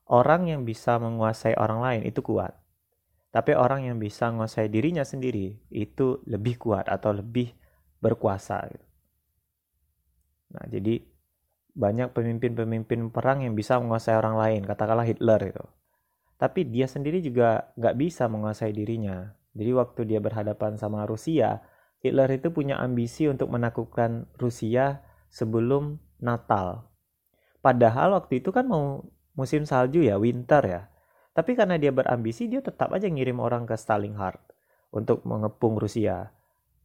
Orang 0.06 0.46
yang 0.46 0.62
bisa 0.62 0.98
menguasai 1.02 1.58
orang 1.58 1.82
lain 1.82 2.02
itu 2.06 2.22
kuat. 2.22 2.54
Tapi 3.34 3.52
orang 3.52 3.90
yang 3.90 3.98
bisa 3.98 4.30
menguasai 4.30 4.70
dirinya 4.70 5.02
sendiri 5.02 5.58
itu 5.68 6.22
lebih 6.30 6.56
kuat 6.62 6.86
atau 6.86 7.10
lebih 7.10 7.52
berkuasa. 7.98 8.70
Nah, 10.54 10.64
jadi 10.70 11.02
banyak 11.76 12.16
pemimpin-pemimpin 12.16 13.12
perang 13.12 13.44
yang 13.44 13.52
bisa 13.52 13.76
menguasai 13.76 14.16
orang 14.16 14.40
lain, 14.40 14.60
katakanlah 14.64 15.04
Hitler 15.04 15.52
itu. 15.52 15.64
Tapi 16.40 16.64
dia 16.70 16.88
sendiri 16.88 17.20
juga 17.20 17.74
nggak 17.76 17.96
bisa 18.00 18.24
menguasai 18.30 18.72
dirinya. 18.72 19.36
Jadi 19.52 19.70
waktu 19.76 20.00
dia 20.08 20.20
berhadapan 20.20 20.80
sama 20.80 21.04
Rusia, 21.04 21.60
Hitler 22.08 22.38
itu 22.38 22.54
punya 22.54 22.78
ambisi 22.78 23.26
untuk 23.26 23.50
menaklukkan 23.50 24.30
Rusia 24.38 25.02
sebelum 25.28 25.98
Natal. 26.22 26.86
Padahal 27.60 28.14
waktu 28.14 28.40
itu 28.40 28.54
kan 28.54 28.70
mau 28.70 29.02
musim 29.34 29.66
salju 29.66 30.06
ya, 30.06 30.16
winter 30.16 30.62
ya. 30.64 30.82
Tapi 31.36 31.52
karena 31.52 31.76
dia 31.76 31.92
berambisi, 31.92 32.48
dia 32.48 32.64
tetap 32.64 32.94
aja 32.94 33.04
ngirim 33.10 33.42
orang 33.42 33.68
ke 33.68 33.76
Stalingrad 33.76 34.40
untuk 34.94 35.26
mengepung 35.28 35.76
Rusia. 35.76 36.32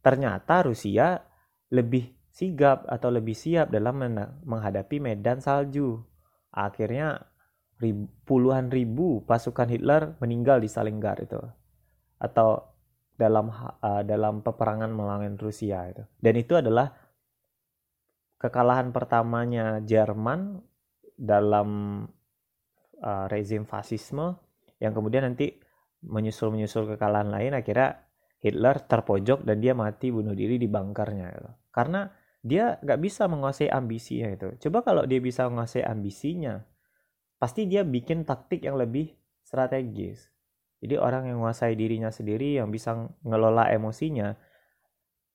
Ternyata 0.04 0.66
Rusia 0.66 1.22
lebih 1.72 2.12
sigap 2.28 2.84
atau 2.90 3.08
lebih 3.08 3.32
siap 3.32 3.72
dalam 3.72 4.02
menghadapi 4.44 5.00
medan 5.00 5.40
salju. 5.40 6.04
Akhirnya 6.52 7.30
puluhan 8.28 8.68
ribu 8.68 9.24
pasukan 9.24 9.70
Hitler 9.72 10.18
meninggal 10.20 10.60
di 10.60 10.68
Stalingrad 10.68 11.24
itu. 11.24 11.40
Atau 12.20 12.71
dalam 13.22 13.46
uh, 13.54 14.02
dalam 14.02 14.42
peperangan 14.42 14.90
melawan 14.90 15.38
Rusia 15.38 15.86
itu. 15.86 16.02
Dan 16.18 16.34
itu 16.34 16.58
adalah 16.58 16.90
kekalahan 18.42 18.90
pertamanya 18.90 19.78
Jerman 19.78 20.58
dalam 21.14 22.02
uh, 22.98 23.26
rezim 23.30 23.62
fasisme 23.62 24.34
yang 24.82 24.90
kemudian 24.90 25.30
nanti 25.30 25.54
menyusul-menyusul 26.02 26.98
kekalahan 26.98 27.30
lain 27.30 27.54
akhirnya 27.54 28.02
Hitler 28.42 28.82
terpojok 28.82 29.46
dan 29.46 29.62
dia 29.62 29.70
mati 29.70 30.10
bunuh 30.10 30.34
diri 30.34 30.58
di 30.58 30.66
bunkernya 30.66 31.26
gitu. 31.30 31.50
Karena 31.70 32.10
dia 32.42 32.74
nggak 32.82 32.98
bisa 32.98 33.30
menguasai 33.30 33.70
ambisinya 33.70 34.28
itu. 34.34 34.48
Coba 34.66 34.82
kalau 34.82 35.06
dia 35.06 35.22
bisa 35.22 35.46
menguasai 35.46 35.86
ambisinya, 35.86 36.58
pasti 37.38 37.70
dia 37.70 37.86
bikin 37.86 38.26
taktik 38.26 38.66
yang 38.66 38.74
lebih 38.74 39.14
strategis. 39.46 40.31
Jadi 40.82 40.98
orang 40.98 41.30
yang 41.30 41.38
menguasai 41.38 41.78
dirinya 41.78 42.10
sendiri, 42.10 42.58
yang 42.58 42.74
bisa 42.74 43.06
ngelola 43.22 43.70
emosinya, 43.70 44.34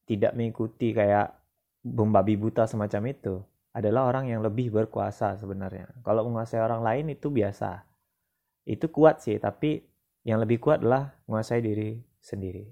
tidak 0.03 0.36
mengikuti 0.36 0.91
kayak 0.91 1.32
babi 1.88 2.36
buta 2.36 2.68
semacam 2.68 3.15
itu, 3.15 3.40
adalah 3.72 4.11
orang 4.11 4.28
yang 4.28 4.44
lebih 4.44 4.76
berkuasa 4.76 5.40
sebenarnya. 5.40 5.88
Kalau 6.03 6.28
menguasai 6.28 6.60
orang 6.60 6.84
lain 6.84 7.15
itu 7.15 7.32
biasa. 7.32 7.88
Itu 8.68 8.91
kuat 8.91 9.24
sih, 9.24 9.40
tapi 9.40 9.80
yang 10.28 10.44
lebih 10.44 10.60
kuat 10.60 10.84
adalah 10.84 11.15
menguasai 11.32 11.64
diri 11.64 11.95
sendiri. 12.19 12.68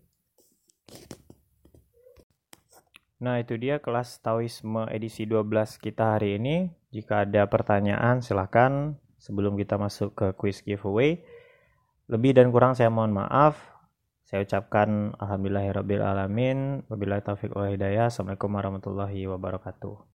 Nah, 3.23 3.39
itu 3.39 3.55
dia 3.55 3.79
kelas 3.79 4.19
Taoisme 4.19 4.91
edisi 4.91 5.23
12 5.23 5.79
kita 5.79 6.19
hari 6.19 6.35
ini. 6.35 6.67
Jika 6.91 7.23
ada 7.23 7.47
pertanyaan, 7.47 8.19
silahkan 8.19 8.99
sebelum 9.15 9.55
kita 9.55 9.79
masuk 9.79 10.11
ke 10.11 10.27
quiz 10.35 10.59
giveaway. 10.59 11.23
Lebih 12.05 12.37
dan 12.37 12.53
kurang 12.53 12.77
saya 12.77 12.93
mohon 12.93 13.17
maaf. 13.17 13.57
Saya 14.25 14.45
ucapkan 14.45 15.13
alhamdulillahirabbil 15.17 16.05
alamin. 16.05 16.85
Wabillahi 16.85 17.25
taufik 17.25 17.53
wal 17.57 17.73
hidayah. 17.73 18.13
Assalamualaikum 18.13 18.53
warahmatullahi 18.53 19.25
wabarakatuh. 19.25 20.14